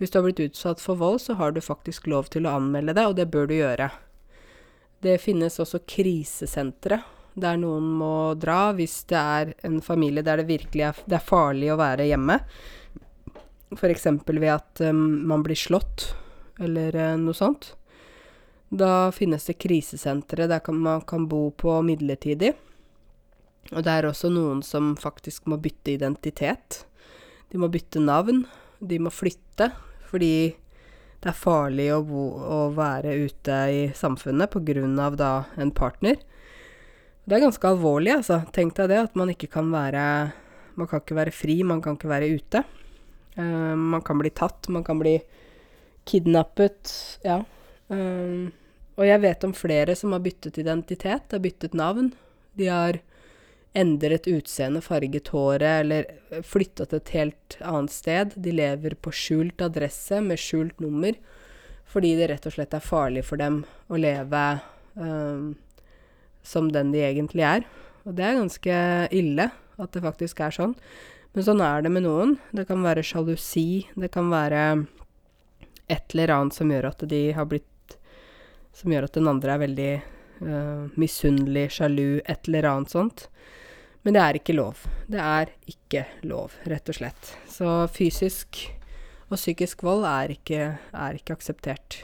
Hvis 0.00 0.10
du 0.10 0.18
har 0.18 0.26
blitt 0.26 0.42
utsatt 0.42 0.80
for 0.82 0.98
vold, 0.98 1.20
så 1.22 1.36
har 1.38 1.52
du 1.54 1.60
faktisk 1.62 2.08
lov 2.10 2.32
til 2.32 2.48
å 2.48 2.56
anmelde 2.56 2.96
det, 2.96 3.04
og 3.06 3.18
det 3.20 3.28
bør 3.30 3.46
du 3.50 3.58
gjøre. 3.60 3.92
Det 5.02 5.20
finnes 5.22 5.60
også 5.62 5.84
krisesentre 5.86 7.02
der 7.34 7.56
noen 7.60 7.86
må 7.96 8.14
dra 8.36 8.72
hvis 8.76 9.02
det 9.08 9.18
er 9.18 9.52
en 9.66 9.80
familie 9.84 10.24
der 10.24 10.42
det 10.42 10.50
virkelig 10.50 10.84
er, 10.88 11.02
det 11.06 11.16
er 11.16 11.24
farlig 11.24 11.70
å 11.72 11.78
være 11.80 12.08
hjemme. 12.10 12.38
F.eks. 13.72 14.06
ved 14.26 14.50
at 14.52 14.82
um, 14.84 15.22
man 15.28 15.44
blir 15.44 15.58
slått, 15.58 16.12
eller 16.60 16.96
uh, 16.96 17.14
noe 17.20 17.36
sånt. 17.36 17.72
Da 18.72 19.10
finnes 19.12 19.44
det 19.48 19.58
krisesentre 19.60 20.46
der 20.48 20.62
kan, 20.64 20.78
man 20.80 21.02
kan 21.08 21.26
bo 21.28 21.50
på 21.50 21.74
midlertidig. 21.84 22.54
Og 23.72 23.84
det 23.84 23.92
er 23.92 24.08
også 24.08 24.30
noen 24.32 24.62
som 24.64 24.94
faktisk 24.98 25.46
må 25.48 25.58
bytte 25.60 25.92
identitet. 25.94 26.82
De 27.52 27.60
må 27.60 27.68
bytte 27.72 28.00
navn. 28.00 28.46
De 28.80 28.98
må 28.98 29.12
flytte 29.12 29.70
fordi 30.08 30.52
det 31.22 31.30
er 31.30 31.38
farlig 31.38 31.86
å, 31.94 32.00
bo, 32.04 32.24
å 32.42 32.58
være 32.74 33.14
ute 33.22 33.58
i 33.70 33.82
samfunnet 33.94 34.50
pga. 34.50 35.10
da 35.16 35.32
en 35.56 35.70
partner. 35.70 36.16
Det 37.24 37.36
er 37.36 37.44
ganske 37.44 37.68
alvorlig, 37.68 38.16
altså. 38.16 38.40
Tenk 38.52 38.74
deg 38.76 38.90
det, 38.90 38.98
at 39.06 39.14
man 39.14 39.30
ikke 39.30 39.46
kan 39.46 39.70
være 39.70 40.32
Man 40.74 40.88
kan 40.88 41.02
ikke 41.02 41.14
være 41.14 41.30
fri, 41.30 41.62
man 41.62 41.82
kan 41.84 41.98
ikke 41.98 42.08
være 42.08 42.32
ute. 42.32 42.62
Uh, 43.38 43.76
man 43.76 44.02
kan 44.04 44.20
bli 44.20 44.30
tatt, 44.30 44.68
man 44.68 44.84
kan 44.84 45.00
bli 45.00 45.18
kidnappet, 46.08 46.92
ja. 47.24 47.40
Uh, 47.92 48.50
og 48.98 49.08
jeg 49.08 49.22
vet 49.22 49.44
om 49.46 49.54
flere 49.56 49.96
som 49.96 50.12
har 50.12 50.22
byttet 50.24 50.60
identitet, 50.60 51.32
har 51.32 51.42
byttet 51.42 51.76
navn. 51.78 52.12
De 52.58 52.68
har 52.68 53.00
endret 53.72 54.28
utseende, 54.28 54.82
farget 54.84 55.30
håret 55.32 55.80
eller 55.80 56.42
flytta 56.44 56.84
til 56.84 57.00
et 57.00 57.12
helt 57.16 57.56
annet 57.64 57.94
sted. 57.94 58.34
De 58.36 58.52
lever 58.52 58.98
på 59.00 59.14
skjult 59.16 59.64
adresse 59.64 60.20
med 60.20 60.40
skjult 60.40 60.82
nummer 60.84 61.16
fordi 61.92 62.14
det 62.16 62.30
rett 62.30 62.46
og 62.48 62.54
slett 62.54 62.72
er 62.72 62.84
farlig 62.84 63.20
for 63.28 63.40
dem 63.40 63.62
å 63.92 63.98
leve 64.00 64.42
uh, 64.96 65.50
som 66.42 66.70
den 66.72 66.92
de 66.94 67.02
egentlig 67.04 67.44
er. 67.44 67.66
Og 68.06 68.16
det 68.16 68.24
er 68.24 68.38
ganske 68.38 68.76
ille 69.12 69.50
at 69.52 69.92
det 69.92 70.04
faktisk 70.04 70.40
er 70.40 70.54
sånn. 70.56 70.72
Men 71.32 71.46
sånn 71.46 71.62
er 71.64 71.84
det 71.84 71.92
med 71.92 72.04
noen. 72.04 72.34
Det 72.52 72.66
kan 72.68 72.82
være 72.84 73.04
sjalusi, 73.06 73.86
det 73.96 74.10
kan 74.12 74.28
være 74.32 74.64
et 75.92 76.14
eller 76.14 76.32
annet 76.34 76.56
som 76.56 76.72
gjør 76.72 76.90
at 76.92 77.04
de 77.08 77.22
har 77.36 77.48
blitt 77.48 77.68
Som 78.72 78.92
gjør 78.92 79.04
at 79.04 79.16
den 79.18 79.28
andre 79.28 79.52
er 79.52 79.60
veldig 79.60 79.90
uh, 80.40 80.84
misunnelig, 80.96 81.66
sjalu, 81.74 82.22
et 82.24 82.48
eller 82.48 82.64
annet 82.70 82.88
sånt. 82.94 83.26
Men 84.00 84.16
det 84.16 84.22
er 84.22 84.38
ikke 84.38 84.54
lov. 84.56 84.86
Det 85.12 85.20
er 85.20 85.50
ikke 85.68 86.06
lov, 86.24 86.54
rett 86.64 86.88
og 86.88 86.96
slett. 86.96 87.34
Så 87.52 87.68
fysisk 87.92 88.62
og 89.28 89.36
psykisk 89.36 89.84
vold 89.84 90.06
er 90.08 90.32
ikke, 90.32 90.70
er 90.88 91.20
ikke 91.20 91.36
akseptert. 91.36 91.98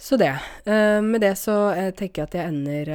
Så 0.00 0.16
det. 0.16 0.32
Uh, 0.64 1.04
med 1.04 1.20
det 1.20 1.34
så 1.36 1.58
uh, 1.76 1.90
tenker 1.92 2.24
jeg 2.24 2.30
at 2.30 2.38
jeg 2.40 2.54
ender 2.54 2.94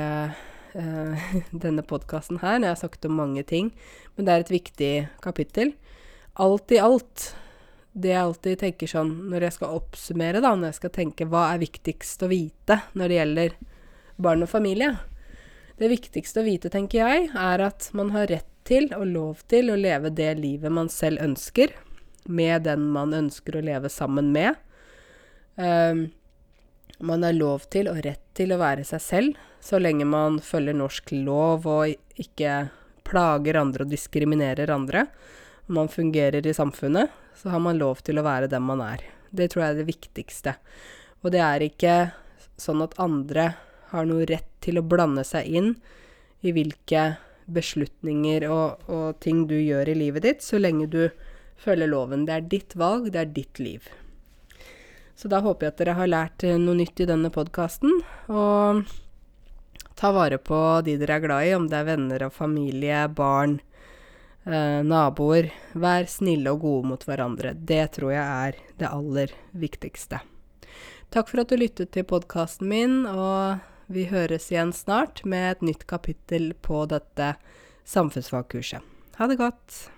uh, 0.75 1.29
denne 1.65 1.85
podkasten 1.85 2.41
her. 2.43 2.59
Når 2.59 2.67
jeg 2.67 2.75
har 2.75 2.83
sagt 2.83 3.07
om 3.09 3.17
mange 3.19 3.45
ting. 3.47 3.71
Men 4.15 4.27
det 4.27 4.33
er 4.33 4.45
et 4.45 4.53
viktig 4.53 4.93
kapittel. 5.23 5.73
Alt 6.41 6.73
i 6.73 6.81
alt, 6.81 7.31
det 7.93 8.09
jeg 8.09 8.23
alltid 8.23 8.61
tenker 8.61 8.89
sånn 8.89 9.11
når 9.29 9.47
jeg 9.47 9.57
skal 9.59 9.75
oppsummere, 9.77 10.41
da, 10.41 10.55
når 10.57 10.71
jeg 10.71 10.79
skal 10.79 10.93
tenke 10.95 11.27
hva 11.29 11.51
er 11.51 11.61
viktigst 11.61 12.25
å 12.25 12.29
vite 12.31 12.79
når 12.97 13.11
det 13.11 13.19
gjelder 13.19 13.57
barn 14.17 14.45
og 14.45 14.49
familie, 14.49 14.95
Det 15.73 15.89
viktigste 15.89 16.43
å 16.43 16.45
vite, 16.45 16.69
tenker 16.69 16.99
jeg, 17.01 17.29
er 17.33 17.61
at 17.65 17.87
man 17.97 18.11
har 18.13 18.27
rett 18.29 18.49
til 18.63 18.91
og 18.93 19.07
lov 19.09 19.39
til 19.49 19.71
å 19.73 19.75
leve 19.75 20.11
det 20.13 20.35
livet 20.37 20.71
man 20.71 20.89
selv 20.89 21.19
ønsker, 21.19 21.73
med 22.29 22.63
den 22.67 22.85
man 22.93 23.13
ønsker 23.13 23.57
å 23.57 23.63
leve 23.65 23.89
sammen 23.89 24.29
med. 24.31 24.53
Um, 25.57 26.11
man 27.03 27.23
har 27.23 27.35
lov 27.35 27.65
til 27.73 27.89
og 27.91 27.99
rett 28.05 28.21
til 28.37 28.53
å 28.55 28.59
være 28.61 28.85
seg 28.87 29.01
selv, 29.03 29.39
så 29.63 29.79
lenge 29.79 30.05
man 30.07 30.39
følger 30.43 30.75
norsk 30.77 31.11
lov 31.17 31.67
og 31.67 32.19
ikke 32.19 32.69
plager 33.07 33.59
andre 33.59 33.85
og 33.85 33.91
diskriminerer 33.91 34.71
andre. 34.71 35.05
Om 35.67 35.79
man 35.81 35.91
fungerer 35.91 36.47
i 36.47 36.55
samfunnet, 36.55 37.11
så 37.35 37.51
har 37.51 37.63
man 37.63 37.79
lov 37.79 38.03
til 38.07 38.19
å 38.19 38.25
være 38.25 38.49
den 38.51 38.63
man 38.67 38.83
er. 38.83 39.03
Det 39.31 39.49
tror 39.51 39.65
jeg 39.65 39.73
er 39.73 39.81
det 39.81 39.89
viktigste. 39.89 40.55
Og 41.23 41.33
det 41.35 41.43
er 41.43 41.65
ikke 41.65 41.95
sånn 42.59 42.83
at 42.85 42.95
andre 43.01 43.53
har 43.91 44.07
noe 44.07 44.27
rett 44.29 44.49
til 44.63 44.79
å 44.79 44.85
blande 44.85 45.25
seg 45.27 45.47
inn 45.47 45.73
i 46.43 46.53
hvilke 46.55 47.13
beslutninger 47.51 48.45
og, 48.47 48.83
og 48.87 49.19
ting 49.23 49.43
du 49.49 49.57
gjør 49.59 49.91
i 49.91 49.97
livet 50.05 50.23
ditt, 50.23 50.45
så 50.45 50.59
lenge 50.61 50.87
du 50.87 51.09
følger 51.59 51.91
loven. 51.91 52.23
Det 52.27 52.37
er 52.37 52.49
ditt 52.55 52.77
valg, 52.79 53.11
det 53.11 53.25
er 53.25 53.35
ditt 53.35 53.59
liv. 53.59 53.91
Så 55.15 55.29
da 55.29 55.39
håper 55.45 55.67
jeg 55.67 55.73
at 55.73 55.81
dere 55.81 55.97
har 55.99 56.09
lært 56.09 56.45
noe 56.59 56.77
nytt 56.77 57.03
i 57.03 57.07
denne 57.09 57.29
podkasten. 57.33 58.01
Og 58.33 58.83
ta 59.99 60.11
vare 60.15 60.39
på 60.41 60.57
de 60.85 60.97
dere 60.99 61.19
er 61.19 61.23
glad 61.23 61.47
i, 61.47 61.53
om 61.57 61.69
det 61.69 61.79
er 61.79 61.89
venner 61.91 62.25
og 62.27 62.33
familie, 62.35 63.05
barn, 63.13 63.59
eh, 64.45 64.81
naboer. 64.83 65.51
Vær 65.73 66.09
snille 66.09 66.55
og 66.55 66.65
gode 66.65 66.91
mot 66.93 67.05
hverandre. 67.07 67.53
Det 67.53 67.85
tror 67.99 68.15
jeg 68.15 68.25
er 68.25 68.61
det 68.81 68.89
aller 68.89 69.35
viktigste. 69.53 70.23
Takk 71.13 71.29
for 71.29 71.43
at 71.43 71.53
du 71.53 71.59
lyttet 71.61 71.93
til 71.93 72.07
podkasten 72.09 72.67
min, 72.71 73.03
og 73.05 73.61
vi 73.93 74.07
høres 74.09 74.49
igjen 74.49 74.73
snart 74.73 75.21
med 75.29 75.51
et 75.51 75.67
nytt 75.69 75.85
kapittel 75.85 76.55
på 76.65 76.87
dette 76.89 77.35
samfunnsfagkurset. 77.85 78.81
Ha 79.19 79.29
det 79.29 79.37
godt. 79.37 79.92